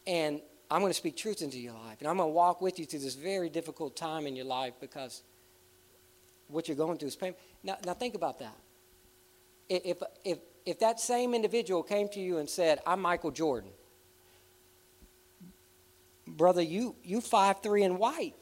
And 0.08 0.40
I'm 0.70 0.80
going 0.80 0.90
to 0.90 0.96
speak 0.96 1.16
truth 1.18 1.42
into 1.42 1.60
your 1.60 1.74
life. 1.74 1.98
And 2.00 2.08
I'm 2.08 2.16
going 2.16 2.30
to 2.30 2.32
walk 2.32 2.62
with 2.62 2.78
you 2.78 2.86
through 2.86 3.00
this 3.00 3.14
very 3.14 3.50
difficult 3.50 3.94
time 3.94 4.26
in 4.26 4.34
your 4.34 4.46
life 4.46 4.72
because 4.80 5.22
what 6.48 6.66
you're 6.66 6.78
going 6.78 6.96
through 6.96 7.08
is 7.08 7.16
pain. 7.16 7.34
Now, 7.62 7.76
now 7.84 7.92
think 7.92 8.14
about 8.14 8.38
that. 8.38 8.56
If, 9.68 10.02
if, 10.24 10.38
if 10.64 10.78
that 10.78 10.98
same 10.98 11.34
individual 11.34 11.82
came 11.82 12.08
to 12.08 12.20
you 12.20 12.38
and 12.38 12.48
said, 12.48 12.80
I'm 12.86 13.02
Michael 13.02 13.30
Jordan, 13.30 13.68
brother, 16.26 16.62
you 16.62 16.96
you 17.04 17.20
five 17.20 17.60
three 17.62 17.82
and 17.82 17.98
white. 17.98 18.34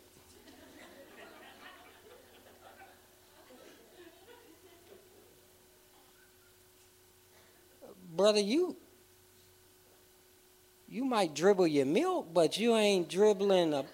brother, 8.17 8.39
you 8.39 8.77
you 10.89 11.05
might 11.05 11.35
dribble 11.35 11.67
your 11.67 11.87
milk, 11.87 12.29
but 12.33 12.59
you 12.59 12.77
ain't 12.77 13.09
dribbling 13.09 13.75
a 13.75 13.85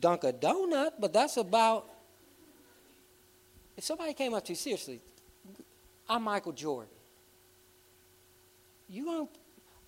dunk 0.00 0.24
a 0.24 0.32
donut. 0.32 0.92
But 0.98 1.12
that's 1.12 1.36
about. 1.36 1.86
If 3.76 3.84
somebody 3.84 4.14
came 4.14 4.32
up 4.32 4.44
to 4.46 4.52
you 4.52 4.56
seriously, 4.56 5.00
I'm 6.08 6.22
Michael 6.22 6.52
Jordan. 6.52 6.92
You 8.88 9.04
gonna 9.04 9.28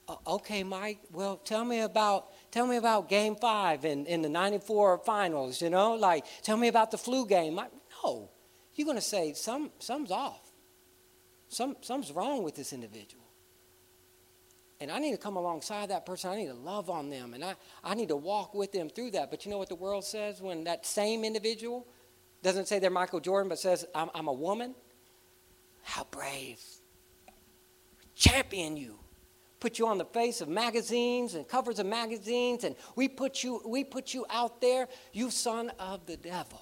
uh, 0.08 0.16
okay, 0.26 0.62
Mike, 0.62 1.00
well, 1.12 1.36
tell 1.36 1.64
me 1.64 1.80
about 1.80 2.28
tell 2.50 2.66
me 2.66 2.76
about 2.76 3.08
game 3.08 3.36
five 3.36 3.84
in, 3.84 4.06
in 4.06 4.22
the 4.22 4.28
94 4.28 4.98
finals, 5.04 5.60
you 5.60 5.68
know? 5.68 5.94
Like, 5.94 6.24
tell 6.42 6.56
me 6.56 6.68
about 6.68 6.90
the 6.90 6.98
flu 6.98 7.26
game. 7.26 7.54
Mike, 7.54 7.70
no. 8.02 8.30
You're 8.74 8.86
going 8.86 8.96
to 8.96 9.02
say, 9.02 9.34
Some, 9.34 9.70
something's 9.80 10.12
off. 10.12 10.40
Some, 11.48 11.76
something's 11.80 12.14
wrong 12.14 12.42
with 12.42 12.54
this 12.54 12.72
individual. 12.72 13.24
And 14.80 14.92
I 14.92 14.98
need 14.98 15.12
to 15.12 15.18
come 15.18 15.36
alongside 15.36 15.90
that 15.90 16.06
person. 16.06 16.30
I 16.30 16.36
need 16.36 16.46
to 16.46 16.54
love 16.54 16.88
on 16.88 17.10
them. 17.10 17.34
And 17.34 17.44
I, 17.44 17.54
I 17.82 17.94
need 17.94 18.08
to 18.08 18.16
walk 18.16 18.54
with 18.54 18.70
them 18.70 18.88
through 18.88 19.12
that. 19.12 19.30
But 19.30 19.44
you 19.44 19.50
know 19.50 19.58
what 19.58 19.68
the 19.68 19.74
world 19.74 20.04
says 20.04 20.40
when 20.40 20.64
that 20.64 20.86
same 20.86 21.24
individual 21.24 21.86
doesn't 22.42 22.68
say 22.68 22.78
they're 22.78 22.90
Michael 22.90 23.18
Jordan, 23.18 23.48
but 23.48 23.58
says, 23.58 23.84
I'm, 23.94 24.08
I'm 24.14 24.28
a 24.28 24.32
woman? 24.32 24.76
How 25.82 26.04
brave. 26.10 26.60
Champion 28.14 28.76
you 28.76 28.98
put 29.60 29.78
you 29.78 29.86
on 29.86 29.98
the 29.98 30.04
face 30.04 30.40
of 30.40 30.48
magazines 30.48 31.34
and 31.34 31.46
covers 31.46 31.78
of 31.78 31.86
magazines, 31.86 32.64
and 32.64 32.76
we 32.94 33.08
put 33.08 33.42
you, 33.42 33.60
we 33.66 33.84
put 33.84 34.14
you 34.14 34.24
out 34.30 34.60
there, 34.60 34.88
you 35.12 35.30
son 35.30 35.70
of 35.78 36.06
the 36.06 36.16
devil. 36.16 36.60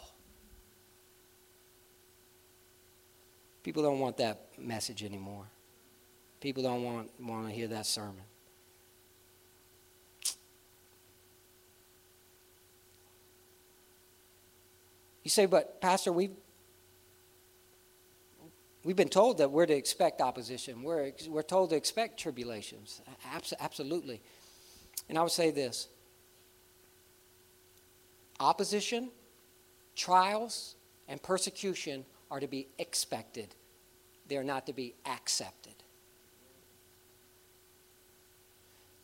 People 3.63 3.83
don't 3.83 3.99
want 3.99 4.17
that 4.19 4.49
message 4.59 5.03
anymore. 5.03 5.47
People 6.47 6.63
don't 6.63 6.85
want, 6.85 7.11
want 7.21 7.49
to 7.49 7.53
hear 7.53 7.67
that 7.67 7.87
sermon. 7.87 8.23
You 15.25 15.31
say, 15.31 15.47
but 15.47 15.81
Pastor, 15.81 16.13
we've 16.13 16.31
We've 18.85 18.95
been 18.95 19.09
told 19.09 19.39
that 19.39 19.51
we're 19.51 19.67
to 19.67 19.75
expect 19.75 20.21
opposition. 20.21 20.85
We're, 20.85 21.11
we're 21.27 21.43
told 21.43 21.71
to 21.71 21.77
expect 21.77 22.21
tribulations. 22.21 23.03
absolutely. 23.61 24.23
And 25.09 25.19
I 25.19 25.23
would 25.23 25.33
say 25.33 25.51
this 25.51 25.89
opposition, 28.39 29.11
trials, 29.97 30.77
and 31.09 31.21
persecution 31.21 32.05
are 32.31 32.39
to 32.39 32.47
be 32.47 32.69
expected, 32.79 33.49
they're 34.29 34.45
not 34.45 34.67
to 34.67 34.73
be 34.73 34.95
accepted. 35.05 35.75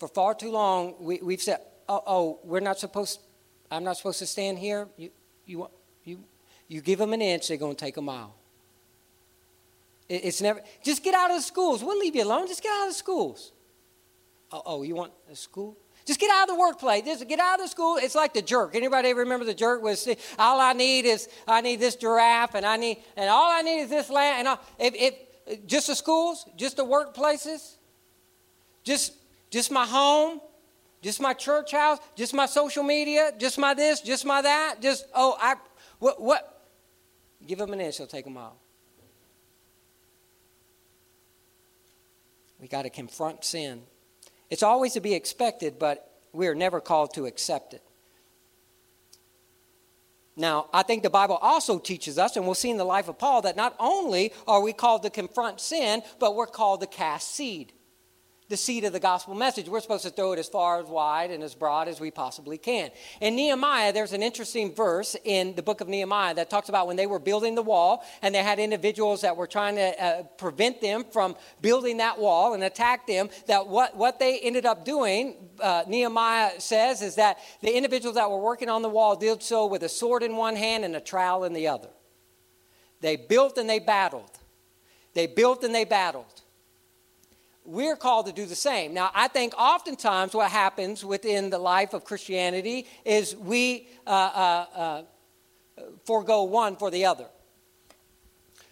For 0.02 0.08
far 0.08 0.34
too 0.34 0.50
long, 0.50 0.96
we, 0.98 1.20
we've 1.22 1.40
said, 1.40 1.60
oh, 1.88 2.02
oh, 2.08 2.38
we're 2.42 2.58
not 2.58 2.76
supposed, 2.76 3.20
I'm 3.70 3.84
not 3.84 3.96
supposed 3.96 4.18
to 4.18 4.26
stand 4.26 4.58
here. 4.58 4.88
You, 4.96 5.10
you, 5.46 5.68
you, 6.02 6.18
you 6.66 6.80
give 6.80 6.98
them 6.98 7.12
an 7.12 7.22
inch, 7.22 7.46
they're 7.46 7.56
going 7.56 7.76
to 7.76 7.84
take 7.84 7.96
a 7.98 8.02
mile. 8.02 8.34
It's 10.08 10.42
never, 10.42 10.60
just 10.82 11.04
get 11.04 11.14
out 11.14 11.30
of 11.30 11.36
the 11.36 11.42
schools. 11.42 11.84
We'll 11.84 12.00
leave 12.00 12.16
you 12.16 12.24
alone. 12.24 12.48
Just 12.48 12.64
get 12.64 12.72
out 12.72 12.88
of 12.88 12.88
the 12.88 12.98
schools. 12.98 13.52
Oh, 14.50 14.62
oh 14.66 14.82
you 14.82 14.96
want 14.96 15.12
a 15.30 15.36
school? 15.36 15.76
Just 16.04 16.18
get 16.18 16.32
out 16.32 16.48
of 16.48 16.56
the 16.56 16.60
workplace. 16.60 17.04
Just 17.04 17.28
get 17.28 17.38
out 17.38 17.60
of 17.60 17.66
the 17.66 17.68
school. 17.68 17.96
It's 17.98 18.16
like 18.16 18.34
the 18.34 18.42
jerk. 18.42 18.74
Anybody 18.74 19.14
remember 19.14 19.44
the 19.44 19.54
jerk 19.54 19.84
was 19.84 20.08
all 20.36 20.58
I 20.58 20.72
need 20.72 21.04
is 21.04 21.28
I 21.46 21.60
need 21.60 21.78
this 21.78 21.94
giraffe 21.94 22.56
and 22.56 22.66
I 22.66 22.76
need 22.76 22.98
and 23.16 23.30
all 23.30 23.52
I 23.52 23.62
need 23.62 23.82
is 23.82 23.90
this 23.90 24.10
land 24.10 24.40
and 24.40 24.48
all, 24.48 24.60
if, 24.80 24.94
if 24.96 25.66
just 25.68 25.86
the 25.86 25.94
schools, 25.94 26.44
just 26.56 26.76
the 26.76 26.84
workplaces, 26.84 27.76
just 28.82 29.12
just 29.52 29.70
my 29.70 29.86
home, 29.86 30.40
just 31.02 31.20
my 31.20 31.34
church 31.34 31.72
house, 31.72 31.98
just 32.16 32.32
my 32.32 32.46
social 32.46 32.82
media, 32.82 33.32
just 33.38 33.58
my 33.58 33.74
this, 33.74 34.00
just 34.00 34.24
my 34.24 34.40
that, 34.40 34.80
just 34.80 35.04
oh 35.14 35.36
I 35.38 35.54
what 35.98 36.20
what 36.20 36.68
give 37.46 37.58
them 37.58 37.72
an 37.72 37.80
inch, 37.80 37.98
they'll 37.98 38.06
take 38.06 38.24
them 38.24 38.38
all. 38.38 38.56
We 42.60 42.66
got 42.66 42.82
to 42.82 42.90
confront 42.90 43.44
sin. 43.44 43.82
It's 44.48 44.62
always 44.62 44.94
to 44.94 45.00
be 45.00 45.14
expected, 45.14 45.78
but 45.78 46.10
we 46.32 46.46
are 46.46 46.54
never 46.54 46.80
called 46.80 47.12
to 47.14 47.26
accept 47.26 47.74
it. 47.74 47.82
Now, 50.36 50.68
I 50.72 50.82
think 50.82 51.02
the 51.02 51.10
Bible 51.10 51.36
also 51.42 51.78
teaches 51.78 52.18
us, 52.18 52.36
and 52.36 52.46
we'll 52.46 52.54
see 52.54 52.70
in 52.70 52.78
the 52.78 52.84
life 52.84 53.08
of 53.08 53.18
Paul, 53.18 53.42
that 53.42 53.56
not 53.56 53.74
only 53.78 54.32
are 54.46 54.62
we 54.62 54.72
called 54.72 55.02
to 55.02 55.10
confront 55.10 55.60
sin, 55.60 56.02
but 56.20 56.36
we're 56.36 56.46
called 56.46 56.80
to 56.80 56.86
cast 56.86 57.34
seed 57.34 57.72
the 58.52 58.56
seed 58.58 58.84
of 58.84 58.92
the 58.92 59.00
gospel 59.00 59.34
message. 59.34 59.66
We're 59.66 59.80
supposed 59.80 60.04
to 60.04 60.10
throw 60.10 60.32
it 60.32 60.38
as 60.38 60.46
far 60.46 60.78
as 60.78 60.84
wide 60.86 61.30
and 61.30 61.42
as 61.42 61.54
broad 61.54 61.88
as 61.88 61.98
we 61.98 62.10
possibly 62.10 62.58
can. 62.58 62.90
In 63.22 63.34
Nehemiah, 63.34 63.94
there's 63.94 64.12
an 64.12 64.22
interesting 64.22 64.74
verse 64.74 65.16
in 65.24 65.54
the 65.54 65.62
book 65.62 65.80
of 65.80 65.88
Nehemiah 65.88 66.34
that 66.34 66.50
talks 66.50 66.68
about 66.68 66.86
when 66.86 66.96
they 66.96 67.06
were 67.06 67.18
building 67.18 67.54
the 67.54 67.62
wall 67.62 68.04
and 68.20 68.34
they 68.34 68.42
had 68.42 68.58
individuals 68.58 69.22
that 69.22 69.38
were 69.38 69.46
trying 69.46 69.76
to 69.76 70.04
uh, 70.04 70.22
prevent 70.36 70.82
them 70.82 71.02
from 71.10 71.34
building 71.62 71.96
that 71.96 72.18
wall 72.18 72.52
and 72.52 72.62
attack 72.62 73.06
them, 73.06 73.30
that 73.46 73.66
what, 73.66 73.96
what 73.96 74.18
they 74.18 74.38
ended 74.40 74.66
up 74.66 74.84
doing, 74.84 75.48
uh, 75.58 75.84
Nehemiah 75.88 76.60
says, 76.60 77.00
is 77.00 77.14
that 77.14 77.38
the 77.62 77.74
individuals 77.74 78.16
that 78.16 78.30
were 78.30 78.38
working 78.38 78.68
on 78.68 78.82
the 78.82 78.90
wall 78.90 79.16
did 79.16 79.42
so 79.42 79.64
with 79.64 79.82
a 79.82 79.88
sword 79.88 80.22
in 80.22 80.36
one 80.36 80.56
hand 80.56 80.84
and 80.84 80.94
a 80.94 81.00
trowel 81.00 81.44
in 81.44 81.54
the 81.54 81.68
other. 81.68 81.88
They 83.00 83.16
built 83.16 83.56
and 83.56 83.68
they 83.68 83.78
battled. 83.78 84.38
They 85.14 85.26
built 85.26 85.64
and 85.64 85.74
they 85.74 85.86
battled 85.86 86.42
we're 87.64 87.96
called 87.96 88.26
to 88.26 88.32
do 88.32 88.46
the 88.46 88.56
same. 88.56 88.92
Now, 88.92 89.10
I 89.14 89.28
think 89.28 89.54
oftentimes 89.56 90.34
what 90.34 90.50
happens 90.50 91.04
within 91.04 91.50
the 91.50 91.58
life 91.58 91.94
of 91.94 92.04
Christianity 92.04 92.86
is 93.04 93.36
we 93.36 93.88
uh, 94.06 94.10
uh, 94.10 94.66
uh, 94.74 95.02
forego 96.04 96.42
one 96.44 96.76
for 96.76 96.90
the 96.90 97.04
other. 97.04 97.26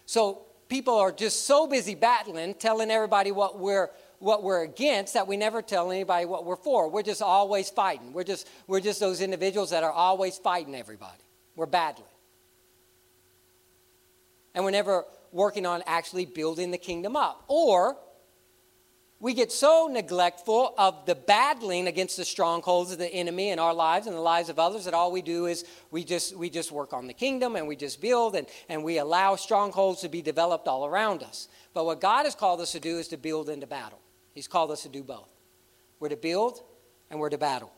So 0.05 0.43
people 0.67 0.95
are 0.95 1.11
just 1.11 1.45
so 1.45 1.67
busy 1.67 1.95
battling, 1.95 2.53
telling 2.55 2.91
everybody 2.91 3.31
what 3.31 3.59
we're 3.59 3.89
what 4.19 4.43
we're 4.43 4.61
against 4.61 5.15
that 5.15 5.25
we 5.25 5.35
never 5.35 5.63
tell 5.63 5.89
anybody 5.91 6.25
what 6.25 6.45
we're 6.45 6.55
for. 6.55 6.87
We're 6.87 7.01
just 7.01 7.23
always 7.23 7.71
fighting. 7.71 8.13
We're 8.13 8.23
just 8.23 8.47
we're 8.67 8.81
just 8.81 8.99
those 8.99 9.21
individuals 9.21 9.71
that 9.71 9.83
are 9.83 9.91
always 9.91 10.37
fighting 10.37 10.75
everybody. 10.75 11.23
We're 11.55 11.65
battling. 11.65 12.07
And 14.53 14.65
we're 14.65 14.71
never 14.71 15.05
working 15.31 15.65
on 15.65 15.81
actually 15.87 16.25
building 16.25 16.71
the 16.71 16.77
kingdom 16.77 17.15
up. 17.15 17.45
Or 17.47 17.97
we 19.21 19.35
get 19.35 19.51
so 19.51 19.87
neglectful 19.89 20.73
of 20.77 21.05
the 21.05 21.13
battling 21.13 21.87
against 21.87 22.17
the 22.17 22.25
strongholds 22.25 22.91
of 22.91 22.97
the 22.97 23.07
enemy 23.07 23.49
in 23.49 23.59
our 23.59 23.73
lives 23.73 24.07
and 24.07 24.15
the 24.15 24.21
lives 24.21 24.49
of 24.49 24.57
others 24.57 24.85
that 24.85 24.95
all 24.95 25.11
we 25.11 25.21
do 25.21 25.45
is 25.45 25.63
we 25.91 26.03
just 26.03 26.35
we 26.35 26.49
just 26.49 26.71
work 26.71 26.91
on 26.91 27.05
the 27.05 27.13
kingdom 27.13 27.55
and 27.55 27.67
we 27.67 27.75
just 27.75 28.01
build 28.01 28.35
and, 28.35 28.47
and 28.67 28.83
we 28.83 28.97
allow 28.97 29.35
strongholds 29.35 30.01
to 30.01 30.09
be 30.09 30.21
developed 30.21 30.67
all 30.67 30.85
around 30.85 31.21
us. 31.21 31.47
But 31.73 31.85
what 31.85 32.01
god 32.01 32.25
has 32.25 32.35
called 32.35 32.59
us 32.59 32.71
to 32.71 32.79
do 32.79 32.97
is 32.97 33.07
to 33.09 33.17
build 33.17 33.47
into 33.47 33.67
battle. 33.67 33.99
He's 34.33 34.47
called 34.47 34.71
us 34.71 34.81
to 34.83 34.89
do 34.89 35.03
both. 35.03 35.31
We're 35.99 36.09
to 36.09 36.17
build 36.17 36.61
and 37.11 37.19
we're 37.19 37.29
to 37.29 37.37
battle 37.37 37.71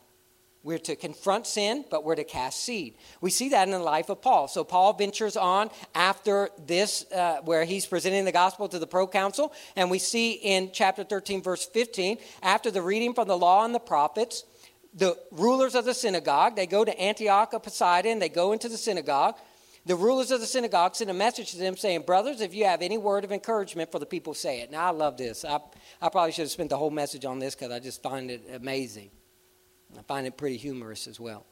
we're 0.64 0.78
to 0.78 0.96
confront 0.96 1.46
sin, 1.46 1.84
but 1.90 2.04
we're 2.04 2.14
to 2.14 2.24
cast 2.24 2.64
seed. 2.64 2.94
We 3.20 3.30
see 3.30 3.50
that 3.50 3.68
in 3.68 3.72
the 3.72 3.78
life 3.78 4.08
of 4.08 4.22
Paul. 4.22 4.48
So 4.48 4.64
Paul 4.64 4.94
ventures 4.94 5.36
on 5.36 5.68
after 5.94 6.48
this, 6.66 7.04
uh, 7.12 7.42
where 7.44 7.64
he's 7.64 7.84
presenting 7.84 8.24
the 8.24 8.32
gospel 8.32 8.66
to 8.70 8.78
the 8.78 8.86
proconsul. 8.86 9.52
And 9.76 9.90
we 9.90 9.98
see 9.98 10.32
in 10.32 10.70
chapter 10.72 11.04
13, 11.04 11.42
verse 11.42 11.66
15, 11.66 12.16
after 12.42 12.70
the 12.70 12.80
reading 12.80 13.12
from 13.12 13.28
the 13.28 13.36
law 13.36 13.66
and 13.66 13.74
the 13.74 13.78
prophets, 13.78 14.44
the 14.94 15.18
rulers 15.30 15.74
of 15.74 15.84
the 15.84 15.92
synagogue, 15.92 16.56
they 16.56 16.66
go 16.66 16.82
to 16.82 16.98
Antioch 16.98 17.52
of 17.52 17.62
Pisidia, 17.62 18.18
they 18.18 18.30
go 18.30 18.52
into 18.52 18.68
the 18.68 18.78
synagogue. 18.78 19.36
The 19.86 19.96
rulers 19.96 20.30
of 20.30 20.40
the 20.40 20.46
synagogue 20.46 20.96
send 20.96 21.10
a 21.10 21.14
message 21.14 21.50
to 21.50 21.58
them 21.58 21.76
saying, 21.76 22.02
Brothers, 22.02 22.40
if 22.40 22.54
you 22.54 22.64
have 22.64 22.80
any 22.80 22.96
word 22.96 23.22
of 23.24 23.32
encouragement 23.32 23.92
for 23.92 23.98
the 23.98 24.06
people, 24.06 24.32
say 24.32 24.62
it. 24.62 24.70
Now, 24.70 24.86
I 24.86 24.90
love 24.90 25.18
this. 25.18 25.44
I, 25.44 25.60
I 26.00 26.08
probably 26.08 26.32
should 26.32 26.44
have 26.44 26.50
spent 26.50 26.70
the 26.70 26.78
whole 26.78 26.90
message 26.90 27.26
on 27.26 27.38
this 27.38 27.54
because 27.54 27.70
I 27.70 27.80
just 27.80 28.02
find 28.02 28.30
it 28.30 28.48
amazing. 28.54 29.10
I 29.98 30.02
find 30.02 30.26
it 30.26 30.36
pretty 30.36 30.56
humorous 30.56 31.06
as 31.06 31.18
well. 31.18 31.46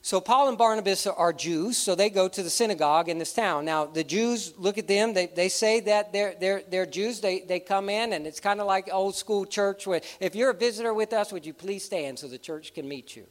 So 0.00 0.20
Paul 0.20 0.48
and 0.48 0.56
Barnabas 0.56 1.06
are 1.06 1.32
Jews, 1.32 1.76
so 1.76 1.94
they 1.94 2.08
go 2.08 2.28
to 2.28 2.42
the 2.42 2.48
synagogue 2.48 3.08
in 3.08 3.18
this 3.18 3.32
town. 3.32 3.64
Now 3.64 3.84
the 3.84 4.04
Jews 4.04 4.54
look 4.56 4.78
at 4.78 4.88
them, 4.88 5.12
they, 5.12 5.26
they 5.26 5.48
say 5.48 5.80
that 5.80 6.12
they're, 6.12 6.34
they're, 6.40 6.62
they're 6.68 6.86
Jews, 6.86 7.20
they, 7.20 7.40
they 7.40 7.60
come 7.60 7.88
in, 7.88 8.12
and 8.12 8.26
it's 8.26 8.40
kind 8.40 8.60
of 8.60 8.66
like 8.66 8.88
old 8.92 9.16
school 9.16 9.44
church 9.44 9.86
where 9.86 10.00
if 10.20 10.34
you're 10.34 10.50
a 10.50 10.54
visitor 10.54 10.94
with 10.94 11.12
us, 11.12 11.32
would 11.32 11.44
you 11.44 11.52
please 11.52 11.84
stand 11.84 12.18
so 12.18 12.28
the 12.28 12.38
church 12.38 12.72
can 12.72 12.88
meet 12.88 13.16
you? 13.16 13.26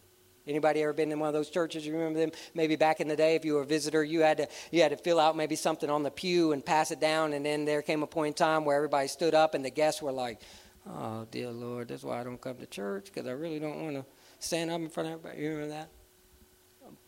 Anybody 0.46 0.82
ever 0.82 0.94
been 0.94 1.12
in 1.12 1.20
one 1.20 1.28
of 1.28 1.34
those 1.34 1.50
churches? 1.50 1.86
You 1.86 1.94
remember 1.94 2.20
them? 2.20 2.32
Maybe 2.54 2.76
back 2.78 3.02
in 3.02 3.08
the 3.08 3.18
day, 3.18 3.36
if 3.36 3.44
you 3.44 3.56
were 3.56 3.62
a 3.62 3.66
visitor, 3.66 4.04
you 4.04 4.22
had 4.22 4.38
to 4.38 4.48
you 4.72 4.82
had 4.82 4.92
to 4.92 4.98
fill 4.98 5.20
out 5.20 5.36
maybe 5.36 5.58
something 5.58 5.90
on 5.90 6.04
the 6.04 6.12
pew 6.12 6.54
and 6.54 6.66
pass 6.66 6.92
it 6.92 7.02
down, 7.02 7.34
and 7.34 7.46
then 7.46 7.66
there 7.66 7.82
came 7.82 8.02
a 8.02 8.08
point 8.08 8.28
in 8.28 8.34
time 8.34 8.64
where 8.64 8.78
everybody 8.78 9.10
stood 9.10 9.34
up 9.34 9.56
and 9.56 9.66
the 9.66 9.70
guests 9.70 10.02
were 10.02 10.12
like, 10.12 10.40
Oh, 10.90 11.28
dear 11.30 11.50
Lord, 11.50 11.90
that's 11.90 12.04
why 12.04 12.22
I 12.22 12.24
don't 12.24 12.40
come 12.40 12.58
to 12.58 12.66
church 12.66 13.06
because 13.06 13.28
I 13.28 13.32
really 13.32 13.60
don't 13.60 13.82
want 13.82 13.96
to 13.96 14.06
stand 14.40 14.72
up 14.72 14.80
in 14.80 14.90
front 14.90 15.10
of 15.10 15.16
everybody. 15.16 15.42
You 15.42 15.50
remember 15.50 15.74
that? 15.74 15.90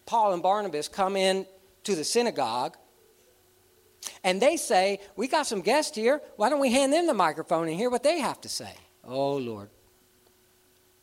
Paul 0.05 0.33
and 0.33 0.43
Barnabas 0.43 0.87
come 0.87 1.15
in 1.15 1.45
to 1.83 1.95
the 1.95 2.03
synagogue 2.03 2.75
and 4.23 4.41
they 4.41 4.57
say, 4.57 4.99
We 5.15 5.27
got 5.27 5.47
some 5.47 5.61
guests 5.61 5.95
here. 5.95 6.21
Why 6.35 6.49
don't 6.49 6.59
we 6.59 6.71
hand 6.71 6.91
them 6.93 7.07
the 7.07 7.13
microphone 7.13 7.67
and 7.67 7.77
hear 7.77 7.89
what 7.89 8.03
they 8.03 8.19
have 8.19 8.41
to 8.41 8.49
say? 8.49 8.73
Oh, 9.03 9.37
Lord. 9.37 9.69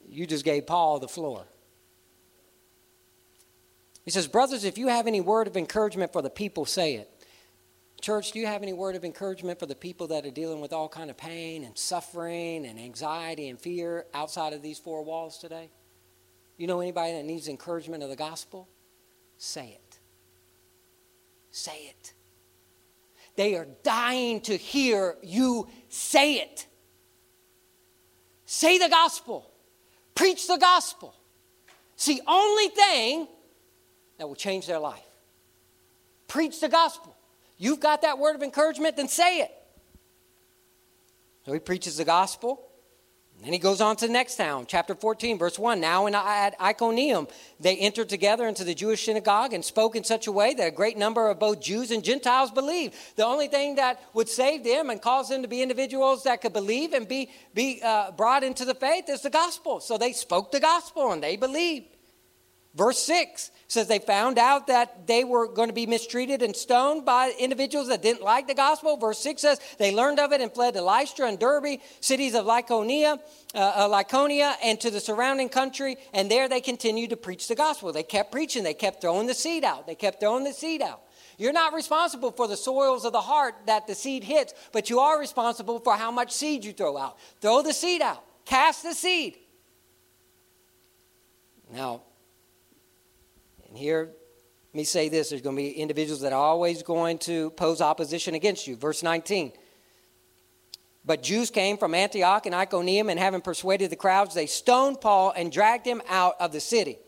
You 0.09 0.27
just 0.27 0.45
gave 0.45 0.67
Paul 0.67 0.99
the 0.99 1.09
floor. 1.09 1.45
He 4.05 4.11
says, 4.11 4.29
Brothers, 4.29 4.65
if 4.65 4.79
you 4.79 4.89
have 4.89 5.07
any 5.07 5.21
word 5.21 5.47
of 5.47 5.57
encouragement 5.57 6.13
for 6.13 6.23
the 6.23 6.31
people, 6.31 6.65
say 6.65 6.95
it. 6.95 7.11
Church, 8.01 8.33
do 8.33 8.39
you 8.39 8.47
have 8.47 8.63
any 8.63 8.73
word 8.73 8.95
of 8.95 9.05
encouragement 9.05 9.59
for 9.59 9.67
the 9.67 9.75
people 9.75 10.07
that 10.09 10.27
are 10.27 10.31
dealing 10.31 10.61
with 10.61 10.73
all 10.73 10.89
kind 10.89 11.11
of 11.11 11.17
pain 11.17 11.65
and 11.65 11.77
suffering 11.77 12.67
and 12.67 12.79
anxiety 12.79 13.49
and 13.49 13.59
fear 13.59 14.05
outside 14.15 14.53
of 14.53 14.63
these 14.63 14.79
four 14.79 15.03
walls 15.03 15.39
today? 15.39 15.71
You 16.57 16.67
know 16.67 16.81
anybody 16.81 17.13
that 17.13 17.25
needs 17.25 17.49
encouragement 17.49 18.03
of 18.03 18.09
the 18.09 18.17
gospel? 18.17 18.69
Say 19.39 19.79
it. 19.81 19.99
Say 21.51 21.91
it. 21.91 22.13
They 23.35 23.55
are 23.55 23.67
dying 23.83 24.41
to 24.43 24.57
hear 24.57 25.17
you 25.23 25.69
say 25.89 26.35
it. 26.35 26.67
Say 28.47 28.79
the 28.79 28.89
gospel. 28.89 29.51
Preach 30.15 30.47
the 30.47 30.57
gospel. 30.57 31.15
It's 31.95 32.07
the 32.07 32.23
only 32.27 32.69
thing 32.69 33.27
that 34.19 34.29
will 34.29 34.35
change 34.35 34.67
their 34.67 34.79
life. 34.79 35.01
Preach 36.29 36.61
the 36.61 36.69
gospel. 36.69 37.16
You've 37.59 37.81
got 37.81 38.03
that 38.03 38.19
word 38.19 38.37
of 38.37 38.43
encouragement, 38.43 38.97
then 38.97 39.09
say 39.09 39.41
it. 39.41 39.51
So 41.45 41.53
he 41.53 41.59
preaches 41.59 41.97
the 41.97 42.05
gospel. 42.05 42.67
And 43.45 43.53
he 43.53 43.59
goes 43.59 43.83
on 43.83 43.97
to 43.97 44.07
the 44.07 44.13
next 44.13 44.37
town, 44.37 44.65
chapter 44.67 44.95
14, 44.95 45.39
verse 45.39 45.59
1. 45.59 45.79
Now 45.79 46.07
in 46.07 46.15
at 46.15 46.59
Iconium, 46.61 47.29
they 47.61 47.77
entered 47.77 48.09
together 48.09 48.49
into 48.49 48.65
the 48.65 48.75
Jewish 48.75 49.05
synagogue 49.05 49.53
and 49.53 49.63
spoke 49.63 49.95
in 49.95 50.05
such 50.05 50.27
a 50.27 50.33
way 50.33 50.55
that 50.55 50.67
a 50.67 50.71
great 50.71 50.97
number 50.97 51.29
of 51.29 51.39
both 51.39 51.61
Jews 51.61 51.91
and 51.91 52.03
Gentiles 52.03 52.51
believed. 52.51 52.95
The 53.17 53.27
only 53.27 53.49
thing 53.49 53.75
that 53.77 54.01
would 54.15 54.29
save 54.29 54.65
them 54.65 54.89
and 54.89 55.03
cause 55.03 55.29
them 55.29 55.43
to 55.43 55.49
be 55.49 55.61
individuals 55.61 56.25
that 56.25 56.41
could 56.41 56.55
believe 56.55 56.95
and 56.95 57.07
be, 57.07 57.31
be 57.53 57.81
uh, 57.85 58.13
brought 58.13 58.43
into 58.43 58.65
the 58.65 58.75
faith 58.75 59.05
is 59.09 59.21
the 59.21 59.31
gospel. 59.31 59.81
So 59.81 59.99
they 59.99 60.13
spoke 60.13 60.51
the 60.51 60.61
gospel 60.61 61.13
and 61.13 61.23
they 61.23 61.37
believed. 61.37 61.95
Verse 62.75 62.99
6 63.01 63.51
says 63.69 63.89
they 63.89 63.99
found 63.99 64.39
out 64.39 64.69
that 64.69 65.07
they 65.07 65.25
were 65.25 65.49
going 65.49 65.69
to 65.69 65.75
be 65.75 65.87
mistreated 65.87 66.43
and 66.43 66.55
stoned 66.55 67.05
by 67.05 67.33
individuals 67.39 67.89
that 67.89 68.03
didn't 68.03 68.23
like 68.23 68.47
the 68.47 68.55
gospel. 68.55 68.97
Verse 68.97 69.19
6 69.19 69.43
says 69.43 69.61
they 69.79 69.95
learned 69.95 70.21
of 70.21 70.33
it 70.33 70.41
and 70.41 70.53
fled 70.53 70.75
to 70.75 70.83
Lystra 70.83 71.29
and 71.29 71.39
Derbe, 71.39 71.81
cities 72.01 72.35
of 72.35 72.45
Lycaonia, 72.45 73.19
uh, 73.55 73.59
uh, 73.59 73.89
Lycaonia, 73.89 74.55
and 74.63 74.81
to 74.81 74.91
the 74.91 75.01
surrounding 75.01 75.49
country. 75.49 75.97
And 76.13 76.31
there 76.31 76.49
they 76.49 76.61
continued 76.61 77.11
to 77.11 77.17
preach 77.17 77.49
the 77.49 77.57
gospel. 77.57 77.93
They 77.93 78.03
kept 78.03 78.33
preaching, 78.33 78.63
they 78.63 78.75
kept 78.75 79.01
throwing 79.01 79.27
the 79.27 79.35
seed 79.35 79.65
out. 79.65 79.87
They 79.87 79.95
kept 79.95 80.21
throwing 80.21 80.45
the 80.45 80.53
seed 80.53 80.83
out. 80.83 81.03
You're 81.39 81.53
not 81.53 81.75
responsible 81.75 82.31
for 82.31 82.49
the 82.49 82.57
soils 82.57 83.05
of 83.05 83.13
the 83.13 83.21
heart 83.21 83.55
that 83.67 83.87
the 83.87 83.95
seed 83.95 84.25
hits, 84.25 84.55
but 84.73 84.89
you 84.89 85.01
are 85.01 85.19
responsible 85.19 85.81
for 85.81 85.95
how 85.95 86.11
much 86.11 86.33
seed 86.33 86.65
you 86.65 86.73
throw 86.73 86.97
out. 86.97 87.19
Throw 87.43 87.63
the 87.63 87.75
seed 87.75 88.01
out, 88.01 88.25
cast 88.47 88.83
the 88.83 88.95
seed. 88.95 89.37
Now, 91.75 92.03
and 93.77 93.83
here, 93.83 94.09
let 94.73 94.75
me 94.75 94.85
say 94.85 95.11
this 95.11 95.29
there's 95.29 95.43
going 95.43 95.55
to 95.55 95.63
be 95.63 95.71
individuals 95.71 96.23
that 96.23 96.33
are 96.33 96.41
always 96.41 96.83
going 96.83 97.19
to 97.19 97.51
pose 97.51 97.83
opposition 97.83 98.35
against 98.35 98.67
you. 98.67 98.75
Verse 98.75 99.03
19. 99.03 99.53
But 101.05 101.23
Jews 101.23 101.51
came 101.51 101.77
from 101.77 101.95
Antioch 101.95 102.47
and 102.47 102.55
Iconium, 102.55 103.11
and 103.11 103.21
having 103.21 103.43
persuaded 103.43 103.91
the 103.91 103.97
crowds, 103.97 104.35
they 104.35 104.47
stoned 104.47 105.03
Paul 105.03 105.35
and 105.37 105.53
dragged 105.53 105.87
him 105.87 106.01
out 106.09 106.37
of 106.41 106.53
the 106.53 106.61
city, 106.61 106.99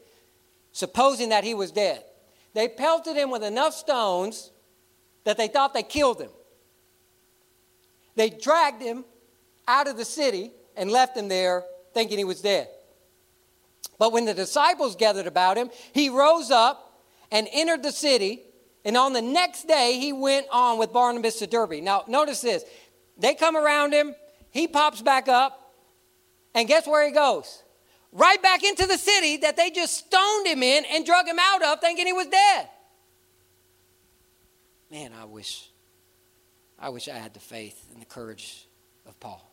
supposing 0.72 1.30
that 1.30 1.42
he 1.42 1.54
was 1.54 1.72
dead. 1.72 2.04
They 2.52 2.68
pelted 2.68 3.16
him 3.16 3.30
with 3.30 3.42
enough 3.42 3.72
stones 3.72 4.50
that 5.24 5.38
they 5.38 5.48
thought 5.48 5.72
they 5.72 5.82
killed 5.82 6.20
him. 6.20 6.30
They 8.14 8.28
dragged 8.28 8.82
him 8.82 9.06
out 9.66 9.88
of 9.88 9.96
the 9.96 10.04
city 10.04 10.52
and 10.76 10.90
left 10.90 11.16
him 11.16 11.28
there 11.28 11.64
thinking 11.94 12.18
he 12.18 12.24
was 12.24 12.42
dead. 12.42 12.68
But 13.98 14.12
when 14.12 14.24
the 14.24 14.34
disciples 14.34 14.96
gathered 14.96 15.26
about 15.26 15.56
him, 15.56 15.70
he 15.92 16.08
rose 16.08 16.50
up 16.50 17.02
and 17.30 17.48
entered 17.52 17.82
the 17.82 17.92
city. 17.92 18.42
And 18.84 18.96
on 18.96 19.12
the 19.12 19.22
next 19.22 19.66
day, 19.66 19.98
he 19.98 20.12
went 20.12 20.46
on 20.50 20.78
with 20.78 20.92
Barnabas 20.92 21.40
to 21.40 21.46
Derbe. 21.46 21.82
Now, 21.82 22.04
notice 22.06 22.40
this. 22.40 22.64
They 23.18 23.34
come 23.34 23.56
around 23.56 23.92
him, 23.92 24.14
he 24.50 24.68
pops 24.68 25.02
back 25.02 25.28
up, 25.28 25.74
and 26.54 26.68
guess 26.68 26.86
where 26.86 27.04
he 27.04 27.12
goes? 27.12 27.62
Right 28.12 28.40
back 28.40 28.62
into 28.62 28.86
the 28.86 28.96
city 28.96 29.38
that 29.38 29.56
they 29.56 29.70
just 29.70 30.06
stoned 30.06 30.46
him 30.46 30.62
in 30.62 30.84
and 30.86 31.04
drug 31.04 31.26
him 31.26 31.38
out 31.38 31.62
of, 31.62 31.80
thinking 31.80 32.06
he 32.06 32.12
was 32.12 32.28
dead. 32.28 32.68
Man, 34.90 35.12
I 35.20 35.24
wish, 35.24 35.68
I 36.78 36.88
wish 36.88 37.08
I 37.08 37.16
had 37.16 37.34
the 37.34 37.40
faith 37.40 37.86
and 37.92 38.00
the 38.00 38.06
courage 38.06 38.66
of 39.04 39.18
Paul. 39.20 39.47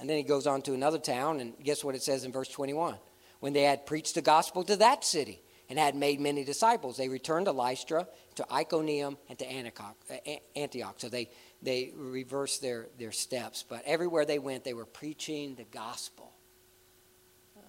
And 0.00 0.08
then 0.08 0.16
he 0.16 0.22
goes 0.22 0.46
on 0.46 0.62
to 0.62 0.74
another 0.74 0.98
town, 0.98 1.40
and 1.40 1.54
guess 1.62 1.84
what 1.84 1.94
it 1.94 2.02
says 2.02 2.24
in 2.24 2.32
verse 2.32 2.48
21? 2.48 2.96
When 3.40 3.52
they 3.52 3.62
had 3.62 3.86
preached 3.86 4.14
the 4.14 4.22
gospel 4.22 4.64
to 4.64 4.76
that 4.76 5.04
city 5.04 5.42
and 5.68 5.78
had 5.78 5.94
made 5.94 6.20
many 6.20 6.44
disciples, 6.44 6.96
they 6.96 7.08
returned 7.08 7.46
to 7.46 7.52
Lystra, 7.52 8.06
to 8.36 8.52
Iconium, 8.52 9.18
and 9.28 9.38
to 9.38 9.46
uh, 9.46 10.16
Antioch. 10.56 10.94
So 10.98 11.08
they, 11.08 11.30
they 11.60 11.92
reversed 11.96 12.62
their, 12.62 12.88
their 12.98 13.12
steps. 13.12 13.64
But 13.68 13.82
everywhere 13.84 14.24
they 14.24 14.38
went, 14.38 14.64
they 14.64 14.74
were 14.74 14.86
preaching 14.86 15.54
the 15.56 15.64
gospel. 15.64 16.32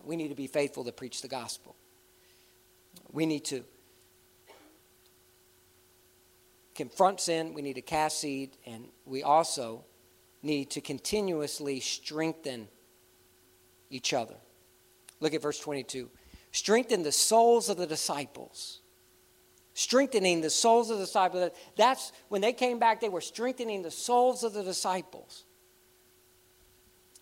We 0.03 0.15
need 0.15 0.30
to 0.30 0.36
be 0.36 0.47
faithful 0.47 0.84
to 0.86 0.91
preach 0.91 1.21
the 1.21 1.28
gospel. 1.28 1.76
We 3.11 3.26
need 3.26 3.45
to 3.45 3.63
confront 6.76 7.21
sin, 7.21 7.53
we 7.53 7.61
need 7.61 7.76
to 7.76 7.82
cast 7.82 8.19
seed, 8.19 8.57
and 8.65 8.88
we 9.05 9.24
also 9.24 9.86
need 10.43 10.69
to 10.71 10.81
continuously 10.81 11.79
strengthen 11.79 12.67
each 13.89 14.13
other. 14.13 14.35
Look 15.19 15.33
at 15.33 15.41
verse 15.41 15.59
22. 15.59 16.09
Strengthen 16.51 17.03
the 17.03 17.11
souls 17.11 17.69
of 17.69 17.77
the 17.77 17.87
disciples. 17.87 18.81
Strengthening 19.73 20.41
the 20.41 20.49
souls 20.49 20.89
of 20.89 20.99
the 20.99 21.05
disciples. 21.05 21.51
That's 21.77 22.11
when 22.27 22.41
they 22.41 22.53
came 22.53 22.77
back, 22.77 22.99
they 23.01 23.09
were 23.09 23.21
strengthening 23.21 23.81
the 23.81 23.91
souls 23.91 24.43
of 24.43 24.53
the 24.53 24.63
disciples. 24.63 25.45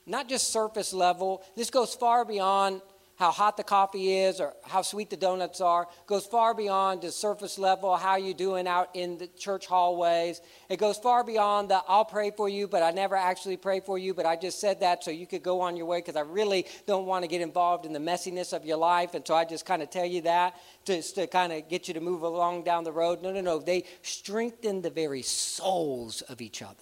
Not 0.06 0.28
just 0.28 0.50
surface 0.50 0.94
level. 0.94 1.44
This 1.56 1.70
goes 1.70 1.94
far 1.94 2.26
beyond 2.26 2.82
how 3.22 3.30
hot 3.32 3.56
the 3.56 3.64
coffee 3.64 4.18
is 4.18 4.42
or 4.42 4.56
how 4.64 4.82
sweet 4.82 5.12
the 5.12 5.16
donuts 5.16 5.62
are 5.62 5.88
goes 6.08 6.26
far 6.26 6.56
beyond 6.56 7.04
the 7.04 7.12
surface 7.12 7.60
level 7.60 7.96
how 7.96 8.16
you 8.16 8.34
doing 8.34 8.68
out 8.68 8.90
in 8.96 9.18
the 9.20 9.28
church 9.28 9.68
hallways. 9.68 10.42
It 10.70 10.78
goes 10.78 10.98
far 10.98 11.24
beyond 11.24 11.70
the 11.70 11.84
i'll 11.88 12.04
pray 12.04 12.32
for 12.32 12.50
you 12.50 12.68
but 12.68 12.82
i 12.82 12.90
never 12.90 13.16
actually 13.16 13.58
pray 13.58 13.80
for 13.80 14.00
you 14.00 14.16
but 14.16 14.26
i 14.26 14.36
just 14.36 14.60
said 14.60 14.80
that 14.80 15.04
so 15.04 15.12
you 15.12 15.28
could 15.28 15.44
go 15.44 15.62
on 15.62 15.78
your 15.78 15.86
way 15.86 16.00
because 16.00 16.16
i 16.16 16.22
really 16.22 16.66
don't 16.88 17.06
want 17.06 17.24
to 17.24 17.28
get 17.28 17.42
involved 17.42 17.86
in 17.86 17.94
the 17.94 18.00
messiness 18.00 18.54
of 18.54 18.66
your 18.66 18.78
life 18.78 19.14
and 19.14 19.26
so 19.28 19.36
i 19.36 19.46
just 19.46 19.68
kind 19.68 19.84
of 19.84 19.92
tell 19.92 20.06
you 20.06 20.22
that 20.22 20.56
just 20.84 21.16
to 21.16 21.28
kind 21.28 21.54
of 21.54 21.70
get 21.70 21.88
you 21.88 21.94
to 21.94 22.02
move 22.02 22.24
along 22.24 22.64
down 22.64 22.84
the 22.84 22.92
road. 22.92 23.22
No 23.22 23.32
no 23.32 23.42
no. 23.42 23.60
They 23.60 23.86
strengthen 24.02 24.82
the 24.82 24.90
very 24.90 25.22
souls 25.22 26.22
of 26.24 26.42
each 26.42 26.62
other. 26.62 26.76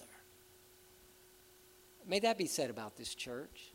May 2.06 2.20
that 2.20 2.38
be 2.38 2.46
said 2.46 2.70
about 2.70 2.96
this 2.96 3.14
church 3.14 3.69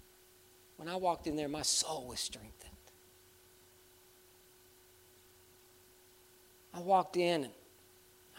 when 0.77 0.87
I 0.87 0.95
walked 0.95 1.27
in 1.27 1.35
there, 1.35 1.47
my 1.47 1.61
soul 1.61 2.07
was 2.07 2.19
strengthened. 2.19 2.71
I 6.73 6.79
walked 6.79 7.15
in 7.15 7.45
and 7.45 7.53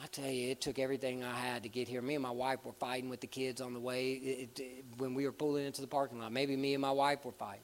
I 0.03 0.07
tell 0.09 0.31
you, 0.31 0.51
it 0.51 0.61
took 0.61 0.79
everything 0.79 1.25
I 1.25 1.35
had 1.35 1.63
to 1.63 1.71
get 1.71 1.89
here. 1.89 2.03
Me 2.03 2.15
and 2.15 2.23
my 2.23 2.31
wife 2.31 2.59
were 2.65 2.73
fighting 2.73 3.09
with 3.09 3.21
the 3.21 3.27
kids 3.27 3.63
on 3.63 3.73
the 3.73 3.81
way 3.81 4.13
it, 4.13 4.61
it, 4.61 4.85
when 4.99 5.15
we 5.15 5.25
were 5.25 5.33
pulling 5.33 5.65
into 5.65 5.81
the 5.81 5.87
parking 5.87 6.19
lot. 6.19 6.33
Maybe 6.33 6.55
me 6.55 6.75
and 6.75 6.83
my 6.83 6.91
wife 6.91 7.25
were 7.25 7.33
fighting. 7.33 7.63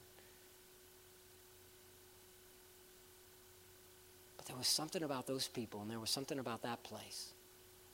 But 4.35 4.47
there 4.47 4.57
was 4.57 4.67
something 4.67 5.03
about 5.03 5.27
those 5.27 5.47
people, 5.47 5.81
and 5.81 5.91
there 5.91 5.99
was 5.99 6.09
something 6.09 6.39
about 6.39 6.63
that 6.63 6.83
place 6.83 7.33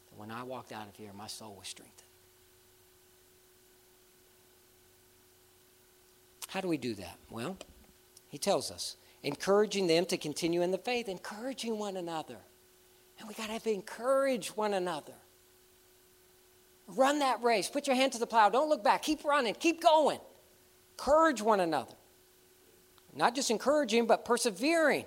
that 0.09 0.17
when 0.17 0.31
I 0.31 0.43
walked 0.43 0.71
out 0.71 0.87
of 0.87 0.95
here, 0.95 1.11
my 1.13 1.27
soul 1.27 1.57
was 1.59 1.67
strengthened. 1.67 2.08
How 6.49 6.61
do 6.61 6.67
we 6.67 6.77
do 6.77 6.95
that? 6.95 7.15
Well, 7.29 7.57
he 8.29 8.37
tells 8.39 8.71
us 8.71 8.97
encouraging 9.21 9.87
them 9.87 10.05
to 10.05 10.17
continue 10.17 10.61
in 10.63 10.71
the 10.71 10.77
faith, 10.79 11.07
encouraging 11.07 11.77
one 11.77 11.95
another. 11.95 12.37
And 13.19 13.27
we 13.27 13.35
got 13.35 13.49
to 13.49 13.71
encourage 13.71 14.49
one 14.49 14.73
another. 14.73 15.13
Run 16.87 17.19
that 17.19 17.43
race. 17.43 17.69
Put 17.69 17.85
your 17.85 17.95
hand 17.95 18.13
to 18.13 18.17
the 18.17 18.25
plow. 18.25 18.49
Don't 18.49 18.67
look 18.67 18.83
back. 18.83 19.03
Keep 19.03 19.25
running. 19.25 19.53
Keep 19.53 19.83
going. 19.83 20.19
Encourage 20.97 21.41
one 21.41 21.59
another. 21.59 21.93
Not 23.13 23.35
just 23.35 23.51
encouraging, 23.51 24.07
but 24.07 24.25
persevering 24.25 25.05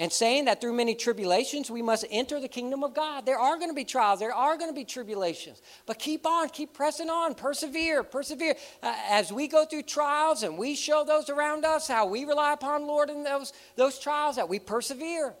and 0.00 0.10
saying 0.10 0.46
that 0.46 0.62
through 0.62 0.72
many 0.72 0.94
tribulations 0.94 1.70
we 1.70 1.82
must 1.82 2.06
enter 2.10 2.40
the 2.40 2.48
kingdom 2.48 2.82
of 2.82 2.94
God. 2.94 3.26
There 3.26 3.38
are 3.38 3.58
going 3.58 3.68
to 3.68 3.74
be 3.74 3.84
trials, 3.84 4.18
there 4.18 4.34
are 4.34 4.56
going 4.56 4.70
to 4.70 4.74
be 4.74 4.86
tribulations, 4.86 5.60
but 5.84 5.98
keep 5.98 6.26
on, 6.26 6.48
keep 6.48 6.72
pressing 6.72 7.10
on, 7.10 7.34
persevere, 7.34 8.02
persevere. 8.02 8.54
Uh, 8.82 8.96
as 9.10 9.30
we 9.30 9.46
go 9.46 9.66
through 9.66 9.82
trials 9.82 10.42
and 10.42 10.56
we 10.56 10.74
show 10.74 11.04
those 11.04 11.28
around 11.28 11.66
us 11.66 11.86
how 11.86 12.06
we 12.06 12.24
rely 12.24 12.54
upon 12.54 12.86
Lord 12.86 13.10
in 13.10 13.22
those, 13.22 13.52
those 13.76 13.98
trials, 13.98 14.36
that 14.36 14.48
we 14.48 14.58
persevere. 14.58 15.34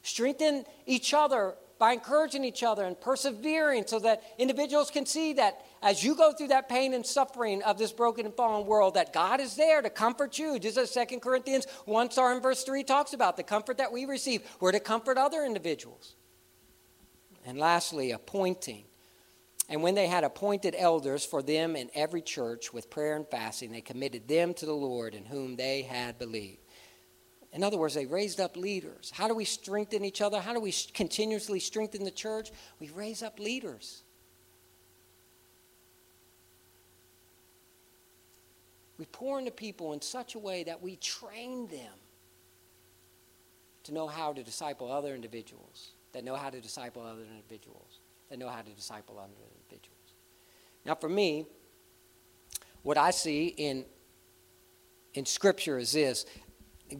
Strengthen 0.00 0.64
each 0.86 1.12
other 1.12 1.54
by 1.78 1.92
encouraging 1.92 2.44
each 2.44 2.62
other 2.62 2.84
and 2.84 2.98
persevering 2.98 3.84
so 3.86 3.98
that 3.98 4.22
individuals 4.38 4.90
can 4.90 5.04
see 5.04 5.34
that 5.34 5.66
as 5.86 6.02
you 6.02 6.16
go 6.16 6.32
through 6.32 6.48
that 6.48 6.68
pain 6.68 6.94
and 6.94 7.06
suffering 7.06 7.62
of 7.62 7.78
this 7.78 7.92
broken 7.92 8.26
and 8.26 8.34
fallen 8.34 8.66
world, 8.66 8.94
that 8.94 9.12
God 9.12 9.40
is 9.40 9.54
there 9.54 9.80
to 9.80 9.88
comfort 9.88 10.36
you. 10.36 10.58
Just 10.58 10.76
as 10.76 10.90
2 10.90 11.20
Corinthians 11.20 11.64
1 11.84 12.10
star 12.10 12.34
in 12.34 12.42
verse 12.42 12.64
3 12.64 12.82
talks 12.82 13.12
about 13.12 13.36
the 13.36 13.44
comfort 13.44 13.78
that 13.78 13.92
we 13.92 14.04
receive. 14.04 14.42
We're 14.58 14.72
to 14.72 14.80
comfort 14.80 15.16
other 15.16 15.44
individuals. 15.44 16.16
And 17.44 17.56
lastly, 17.56 18.10
appointing. 18.10 18.82
And 19.68 19.80
when 19.80 19.94
they 19.94 20.08
had 20.08 20.24
appointed 20.24 20.74
elders 20.76 21.24
for 21.24 21.40
them 21.40 21.76
in 21.76 21.88
every 21.94 22.20
church 22.20 22.72
with 22.72 22.90
prayer 22.90 23.14
and 23.14 23.26
fasting, 23.28 23.70
they 23.70 23.80
committed 23.80 24.26
them 24.26 24.54
to 24.54 24.66
the 24.66 24.72
Lord 24.72 25.14
in 25.14 25.24
whom 25.24 25.54
they 25.54 25.82
had 25.82 26.18
believed. 26.18 26.64
In 27.52 27.62
other 27.62 27.76
words, 27.76 27.94
they 27.94 28.06
raised 28.06 28.40
up 28.40 28.56
leaders. 28.56 29.12
How 29.14 29.28
do 29.28 29.36
we 29.36 29.44
strengthen 29.44 30.04
each 30.04 30.20
other? 30.20 30.40
How 30.40 30.52
do 30.52 30.58
we 30.58 30.74
continuously 30.94 31.60
strengthen 31.60 32.02
the 32.02 32.10
church? 32.10 32.50
We 32.80 32.90
raise 32.90 33.22
up 33.22 33.38
leaders. 33.38 34.02
We 38.98 39.06
pour 39.06 39.38
into 39.38 39.50
people 39.50 39.92
in 39.92 40.00
such 40.00 40.34
a 40.34 40.38
way 40.38 40.64
that 40.64 40.82
we 40.82 40.96
train 40.96 41.68
them 41.68 41.92
to 43.84 43.92
know 43.92 44.06
how 44.06 44.32
to 44.32 44.42
disciple 44.42 44.90
other 44.90 45.14
individuals, 45.14 45.92
that 46.12 46.24
know 46.24 46.34
how 46.34 46.50
to 46.50 46.60
disciple 46.60 47.02
other 47.02 47.22
individuals, 47.22 48.00
that 48.30 48.38
know 48.38 48.48
how 48.48 48.62
to 48.62 48.70
disciple 48.70 49.18
other 49.18 49.32
individuals. 49.54 50.14
Now, 50.84 50.94
for 50.94 51.08
me, 51.08 51.46
what 52.82 52.96
I 52.96 53.10
see 53.10 53.48
in, 53.48 53.84
in 55.14 55.26
Scripture 55.26 55.78
is 55.78 55.92
this 55.92 56.24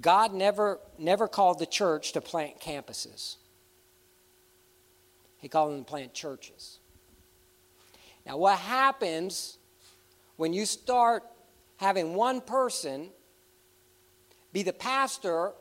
God 0.01 0.35
never, 0.35 0.81
never 0.99 1.29
called 1.29 1.59
the 1.59 1.67
church 1.67 2.13
to 2.13 2.21
plant 2.21 2.61
campuses, 2.61 3.37
He 5.39 5.49
called 5.49 5.73
them 5.73 5.85
to 5.85 5.89
plant 5.89 6.13
churches. 6.13 6.79
Now, 8.27 8.37
what 8.37 8.59
happens 8.59 9.59
when 10.37 10.53
you 10.53 10.67
start 10.67 11.23
having 11.77 12.15
one 12.15 12.41
person 12.41 13.11
be 14.53 14.63
the 14.63 14.73
pastor 14.73 15.53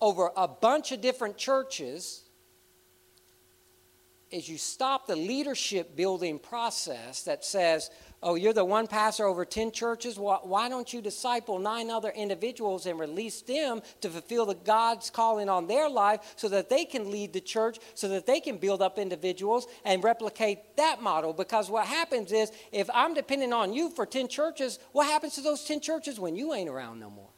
over 0.00 0.30
a 0.36 0.48
bunch 0.48 0.92
of 0.92 1.00
different 1.00 1.36
churches 1.36 2.22
is 4.30 4.48
you 4.48 4.58
stop 4.58 5.06
the 5.06 5.16
leadership 5.16 5.96
building 5.96 6.38
process 6.38 7.22
that 7.24 7.44
says, 7.44 7.90
oh, 8.22 8.34
you're 8.34 8.52
the 8.52 8.64
one 8.64 8.86
pastor 8.86 9.24
over 9.24 9.44
10 9.44 9.72
churches. 9.72 10.18
Why, 10.18 10.68
don't 10.68 10.92
you 10.92 11.00
disciple 11.00 11.58
nine 11.58 11.90
other 11.90 12.10
individuals 12.10 12.84
and 12.86 12.98
release 12.98 13.40
them 13.40 13.80
to 14.02 14.10
fulfill 14.10 14.46
the 14.46 14.54
God's 14.54 15.08
calling 15.08 15.48
on 15.48 15.66
their 15.66 15.88
life 15.88 16.34
so 16.36 16.48
that 16.48 16.68
they 16.68 16.84
can 16.84 17.10
lead 17.10 17.32
the 17.32 17.40
church, 17.40 17.78
so 17.94 18.08
that 18.08 18.26
they 18.26 18.40
can 18.40 18.58
build 18.58 18.82
up 18.82 18.98
individuals 18.98 19.66
and 19.84 20.04
replicate 20.04 20.76
that 20.76 21.02
model? 21.02 21.32
Because 21.32 21.70
what 21.70 21.86
happens 21.86 22.30
is, 22.30 22.52
if 22.72 22.90
I'm 22.92 23.14
depending 23.14 23.52
on 23.52 23.72
you 23.72 23.90
for 23.90 24.04
10 24.04 24.28
churches, 24.28 24.78
what 24.92 25.06
happens 25.06 25.34
to 25.36 25.40
those 25.40 25.64
10 25.64 25.80
churches 25.80 26.20
when 26.20 26.36
you 26.36 26.52
ain't 26.52 26.68
around 26.68 27.00
no 27.00 27.08
more? 27.08 27.30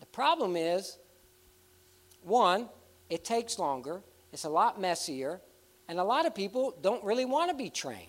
The 0.00 0.06
problem 0.06 0.56
is, 0.56 0.98
one, 2.22 2.70
it 3.10 3.22
takes 3.22 3.58
longer, 3.58 4.02
it's 4.32 4.44
a 4.44 4.48
lot 4.48 4.80
messier, 4.80 5.42
and 5.92 6.00
a 6.00 6.04
lot 6.04 6.24
of 6.24 6.34
people 6.34 6.74
don't 6.80 7.04
really 7.04 7.26
want 7.26 7.50
to 7.50 7.54
be 7.54 7.68
trained. 7.68 8.08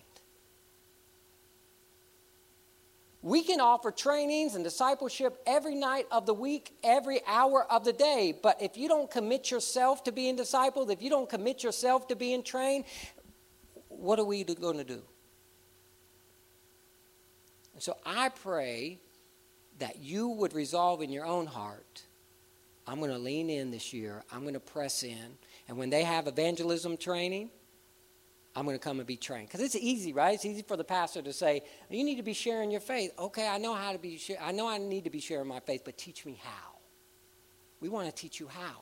We 3.21 3.43
can 3.43 3.59
offer 3.59 3.91
trainings 3.91 4.55
and 4.55 4.63
discipleship 4.63 5.41
every 5.45 5.75
night 5.75 6.05
of 6.09 6.25
the 6.25 6.34
week, 6.34 6.77
every 6.81 7.19
hour 7.27 7.69
of 7.69 7.84
the 7.84 7.91
day. 7.91 8.39
But 8.41 8.61
if 8.61 8.77
you 8.77 8.88
don't 8.88 9.11
commit 9.11 9.51
yourself 9.51 10.05
to 10.05 10.13
being 10.13 10.38
discipled, 10.38 10.91
if 10.91 11.01
you 11.01 11.09
don't 11.09 11.29
commit 11.29 11.61
yourself 11.61 12.07
to 12.07 12.15
being 12.15 12.41
trained, 12.41 12.86
what 13.89 14.17
are 14.17 14.23
we 14.23 14.45
going 14.45 14.77
to 14.77 14.86
do? 14.86 15.01
And 17.73 17.84
so 17.84 17.97
I 18.05 18.29
pray 18.29 19.01
that 19.79 19.99
you 19.99 20.29
would 20.29 20.53
resolve 20.53 21.01
in 21.01 21.11
your 21.11 21.25
own 21.25 21.47
heart 21.47 22.03
I'm 22.88 22.99
going 22.99 23.11
to 23.11 23.17
lean 23.17 23.49
in 23.49 23.71
this 23.71 23.93
year. 23.93 24.23
I'm 24.31 24.41
going 24.41 24.55
to 24.55 24.59
press 24.59 25.03
in. 25.03 25.38
And 25.67 25.77
when 25.77 25.89
they 25.89 26.03
have 26.03 26.27
evangelism 26.27 26.97
training, 26.97 27.49
I'm 28.56 28.66
going 28.66 28.78
to 28.78 28.84
come 28.84 28.99
and 28.99 29.08
be 29.08 29.18
trained. 29.18 29.47
Because 29.47 29.62
it's 29.62 29.76
easy, 29.76 30.14
right? 30.14 30.36
It's 30.36 30.45
easy 30.45 30.62
for 30.62 30.78
the 30.78 30.84
pastor 30.84 31.22
to 31.22 31.34
say, 31.34 31.64
you 31.89 32.04
need 32.04 32.18
to 32.18 32.24
be 32.24 32.34
sharing 32.34 32.70
your 32.70 32.82
faith. 32.82 33.12
Okay, 33.18 33.47
I 33.47 33.58
know 33.58 33.74
how 33.74 33.91
to 33.91 33.97
be, 33.97 34.20
I 34.39 34.51
know 34.51 34.68
I 34.68 34.78
need 34.78 35.06
to 35.06 35.10
be 35.10 35.20
sharing 35.20 35.47
my 35.47 35.60
faith, 35.60 35.82
but 35.84 35.97
teach 35.97 36.26
me 36.26 36.39
how. 36.43 36.74
We 37.80 37.89
want 37.89 38.08
to 38.08 38.14
teach 38.14 38.39
you 38.39 38.47
how. 38.47 38.82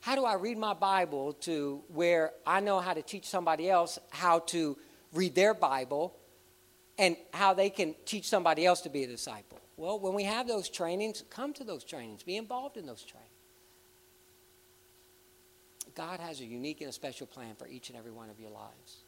How 0.00 0.14
do 0.14 0.24
I 0.24 0.34
read 0.34 0.56
my 0.56 0.74
Bible 0.74 1.32
to 1.40 1.82
where 1.88 2.32
I 2.46 2.60
know 2.60 2.78
how 2.78 2.94
to 2.94 3.02
teach 3.02 3.26
somebody 3.26 3.68
else 3.68 3.98
how 4.10 4.38
to 4.40 4.78
read 5.12 5.34
their 5.34 5.54
Bible 5.54 6.14
and 6.96 7.16
how 7.34 7.54
they 7.54 7.70
can 7.70 7.94
teach 8.04 8.28
somebody 8.28 8.64
else 8.64 8.82
to 8.82 8.88
be 8.88 9.02
a 9.02 9.06
disciple? 9.08 9.58
Well, 9.76 9.98
when 9.98 10.14
we 10.14 10.24
have 10.24 10.46
those 10.46 10.68
trainings, 10.68 11.24
come 11.30 11.52
to 11.54 11.64
those 11.64 11.84
trainings, 11.84 12.22
be 12.22 12.36
involved 12.36 12.76
in 12.76 12.86
those 12.86 13.02
trainings. 13.02 13.32
God 15.98 16.20
has 16.20 16.40
a 16.40 16.44
unique 16.44 16.80
and 16.80 16.88
a 16.88 16.92
special 16.92 17.26
plan 17.26 17.56
for 17.58 17.66
each 17.66 17.88
and 17.88 17.98
every 17.98 18.12
one 18.12 18.30
of 18.30 18.38
your 18.38 18.50
lives. 18.50 18.98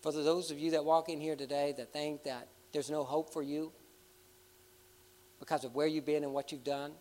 For 0.00 0.12
those 0.12 0.52
of 0.52 0.60
you 0.60 0.70
that 0.70 0.84
walk 0.84 1.08
in 1.08 1.20
here 1.20 1.34
today 1.34 1.74
that 1.76 1.92
think 1.92 2.22
that 2.22 2.46
there's 2.72 2.88
no 2.88 3.02
hope 3.02 3.32
for 3.32 3.42
you 3.42 3.72
because 5.40 5.64
of 5.64 5.74
where 5.74 5.88
you've 5.88 6.06
been 6.06 6.22
and 6.22 6.32
what 6.32 6.52
you've 6.52 6.62
done, 6.62 6.92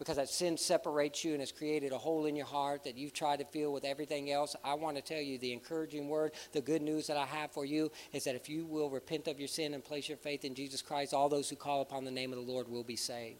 because 0.00 0.16
that 0.16 0.28
sin 0.28 0.56
separates 0.56 1.22
you 1.24 1.30
and 1.30 1.38
has 1.38 1.52
created 1.52 1.92
a 1.92 1.98
hole 1.98 2.26
in 2.26 2.34
your 2.34 2.46
heart 2.46 2.82
that 2.82 2.96
you've 2.98 3.12
tried 3.12 3.38
to 3.38 3.44
fill 3.44 3.72
with 3.72 3.84
everything 3.84 4.32
else, 4.32 4.56
I 4.64 4.74
want 4.74 4.96
to 4.96 5.02
tell 5.02 5.22
you 5.22 5.38
the 5.38 5.52
encouraging 5.52 6.08
word, 6.08 6.32
the 6.50 6.60
good 6.60 6.82
news 6.82 7.06
that 7.06 7.16
I 7.16 7.26
have 7.26 7.52
for 7.52 7.64
you 7.64 7.92
is 8.12 8.24
that 8.24 8.34
if 8.34 8.48
you 8.48 8.66
will 8.66 8.90
repent 8.90 9.28
of 9.28 9.38
your 9.38 9.46
sin 9.46 9.74
and 9.74 9.84
place 9.84 10.08
your 10.08 10.18
faith 10.18 10.44
in 10.44 10.56
Jesus 10.56 10.82
Christ, 10.82 11.14
all 11.14 11.28
those 11.28 11.48
who 11.48 11.54
call 11.54 11.82
upon 11.82 12.04
the 12.04 12.10
name 12.10 12.32
of 12.32 12.44
the 12.44 12.52
Lord 12.52 12.66
will 12.68 12.82
be 12.82 12.96
saved. 12.96 13.38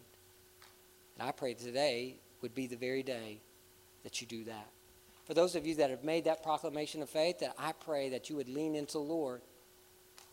And 1.19 1.29
I 1.29 1.33
pray 1.33 1.55
today 1.55 2.21
would 2.43 2.55
be 2.55 2.67
the 2.67 2.77
very 2.77 3.03
day 3.03 3.39
that 4.03 4.21
you 4.21 4.27
do 4.27 4.45
that. 4.45 4.69
For 5.25 5.35
those 5.35 5.55
of 5.55 5.67
you 5.67 5.77
that 5.77 5.91
have 5.91 6.05
made 6.05 6.25
that 6.25 6.43
proclamation 6.43 7.01
of 7.01 7.09
faith, 7.09 7.39
that 7.39 7.55
I 7.59 7.73
pray 7.73 8.11
that 8.11 8.29
you 8.29 8.37
would 8.37 8.49
lean 8.49 8.75
into 8.75 8.95
the 8.95 8.99
Lord, 8.99 9.41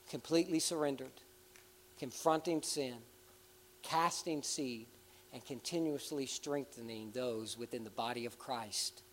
completely 0.10 0.60
surrendered, 0.60 1.12
confronting 2.00 2.64
sin, 2.64 2.96
casting 3.84 4.42
seed, 4.42 4.88
and 5.32 5.46
continuously 5.46 6.26
strengthening 6.26 7.12
those 7.12 7.58
within 7.58 7.84
the 7.84 7.92
body 7.92 8.26
of 8.26 8.40
Christ 8.40 9.04